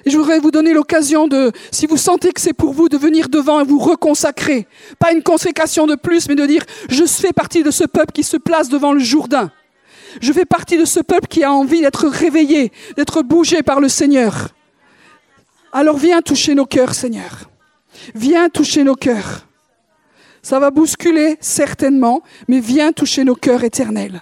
Et 0.06 0.10
je 0.10 0.18
voudrais 0.18 0.40
vous 0.40 0.52
donner 0.52 0.74
l'occasion 0.74 1.28
de, 1.28 1.52
si 1.72 1.86
vous 1.86 1.98
sentez 1.98 2.32
que 2.34 2.42
c'est 2.42 2.54
pour 2.54 2.74
vous, 2.74 2.90
de 2.90 2.98
venir 2.98 3.30
devant 3.30 3.62
et 3.62 3.64
vous 3.64 3.80
reconsacrer. 3.80 4.68
Pas 5.00 5.12
une 5.14 5.24
consécration 5.24 5.88
de 5.88 5.96
plus, 5.96 6.28
mais 6.28 6.36
de 6.36 6.46
dire, 6.46 6.64
je 6.90 7.06
fais 7.06 7.32
partie 7.32 7.64
de 7.64 7.72
ce 7.72 7.86
peuple 7.86 8.12
qui 8.12 8.24
se 8.24 8.38
place 8.38 8.70
devant 8.70 8.94
le 8.94 9.00
Jourdain. 9.00 9.52
Je 10.22 10.34
fais 10.34 10.46
partie 10.46 10.78
de 10.78 10.86
ce 10.86 11.00
peuple 11.00 11.28
qui 11.28 11.44
a 11.44 11.52
envie 11.52 11.82
d'être 11.82 12.08
réveillé, 12.08 12.72
d'être 12.98 13.22
bougé 13.22 13.64
par 13.64 13.80
le 13.80 13.90
Seigneur. 13.90 14.50
Alors 15.72 15.98
viens 15.98 16.22
toucher 16.22 16.54
nos 16.54 16.66
cœurs, 16.66 16.94
Seigneur. 16.94 17.50
Viens 18.14 18.50
toucher 18.50 18.84
nos 18.84 18.96
cœurs. 18.96 19.48
Ça 20.42 20.60
va 20.60 20.72
bousculer, 20.72 21.38
certainement, 21.40 22.22
mais 22.48 22.60
viens 22.60 22.92
toucher 22.92 23.24
nos 23.24 23.36
cœurs 23.36 23.64
éternels. 23.64 24.22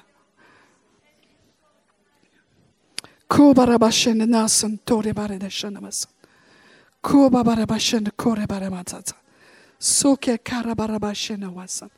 Soke 9.80 10.38
karabarabashen 10.38 11.44
wasan. 11.54 11.90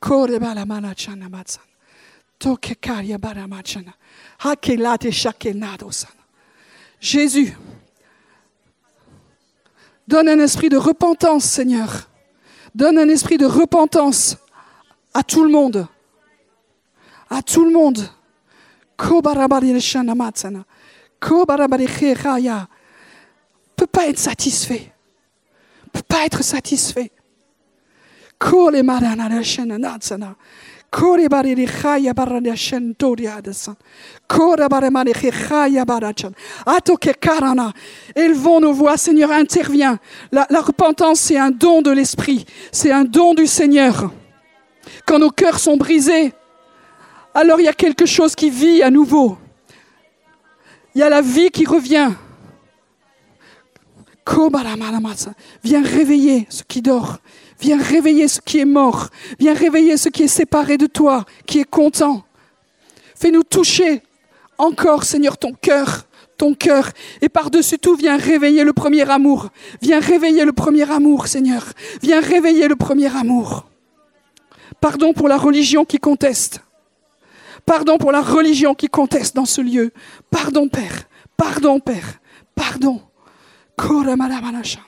Kore 0.00 0.38
baramana 0.38 0.94
chanamatsan. 0.94 1.60
Toke 2.38 2.74
karya 2.80 3.18
baramachana. 3.18 3.92
Hake 4.38 4.76
late 4.78 5.12
shake. 5.12 5.54
Jésus, 7.00 7.54
donne 10.08 10.28
un 10.30 10.40
esprit 10.40 10.70
de 10.70 10.78
repentance, 10.78 11.44
Seigneur. 11.44 12.08
Donne 12.74 12.98
un 12.98 13.08
esprit 13.08 13.36
de 13.36 13.46
repentance 13.46 14.36
à 15.12 15.22
tout 15.22 15.44
le 15.44 15.50
monde. 15.50 15.86
À 17.28 17.42
tout 17.42 17.64
le 17.64 17.70
monde. 17.70 17.98
Peut 23.76 23.86
pas 23.86 24.08
être 24.08 24.18
satisfait. 24.18 24.92
peut 25.92 26.02
pas 26.06 26.26
être 26.26 26.42
satisfait. 26.42 27.10
Élevons 38.16 38.60
nos 38.60 38.72
voix, 38.72 38.96
Seigneur, 38.96 39.30
intervient. 39.30 39.98
La, 40.32 40.46
la 40.50 40.60
repentance, 40.60 41.20
c'est 41.20 41.38
un 41.38 41.50
don 41.50 41.80
de 41.80 41.90
l'Esprit, 41.90 42.44
c'est 42.72 42.90
un 42.90 43.04
don 43.04 43.34
du 43.34 43.46
Seigneur. 43.46 44.12
Quand 45.06 45.18
nos 45.18 45.30
cœurs 45.30 45.60
sont 45.60 45.76
brisés, 45.76 46.32
alors 47.34 47.60
il 47.60 47.64
y 47.64 47.68
a 47.68 47.72
quelque 47.72 48.06
chose 48.06 48.34
qui 48.34 48.50
vit 48.50 48.82
à 48.82 48.90
nouveau. 48.90 49.38
Il 50.94 51.00
y 51.00 51.02
a 51.02 51.08
la 51.08 51.20
vie 51.20 51.50
qui 51.50 51.64
revient. 51.66 52.10
Viens 55.64 55.82
réveiller 55.82 56.46
ce 56.48 56.62
qui 56.62 56.82
dort. 56.82 57.18
Viens 57.60 57.80
réveiller 57.80 58.28
ce 58.28 58.40
qui 58.40 58.58
est 58.58 58.64
mort. 58.64 59.08
Viens 59.38 59.54
réveiller 59.54 59.96
ce 59.96 60.08
qui 60.08 60.24
est 60.24 60.28
séparé 60.28 60.78
de 60.78 60.86
toi, 60.86 61.24
qui 61.46 61.60
est 61.60 61.68
content. 61.68 62.24
Fais-nous 63.14 63.42
toucher 63.42 64.02
encore, 64.58 65.04
Seigneur, 65.04 65.36
ton 65.36 65.52
cœur, 65.52 66.06
ton 66.36 66.54
cœur. 66.54 66.90
Et 67.20 67.28
par-dessus 67.28 67.78
tout, 67.78 67.96
viens 67.96 68.16
réveiller 68.16 68.64
le 68.64 68.72
premier 68.72 69.08
amour. 69.10 69.48
Viens 69.82 70.00
réveiller 70.00 70.44
le 70.44 70.52
premier 70.52 70.90
amour, 70.90 71.26
Seigneur. 71.26 71.64
Viens 72.02 72.20
réveiller 72.20 72.68
le 72.68 72.76
premier 72.76 73.14
amour. 73.14 73.66
Pardon 74.80 75.12
pour 75.12 75.28
la 75.28 75.36
religion 75.36 75.84
qui 75.84 75.98
conteste. 75.98 76.62
Pardon 77.66 77.98
pour 77.98 78.12
la 78.12 78.22
religion 78.22 78.74
qui 78.74 78.88
conteste 78.88 79.36
dans 79.36 79.44
ce 79.44 79.60
lieu. 79.60 79.92
Pardon, 80.30 80.68
Père. 80.68 81.08
Pardon, 81.36 81.80
Père. 81.80 82.20
Pardon. 82.54 83.00
Koramalabanacha. 83.76 84.80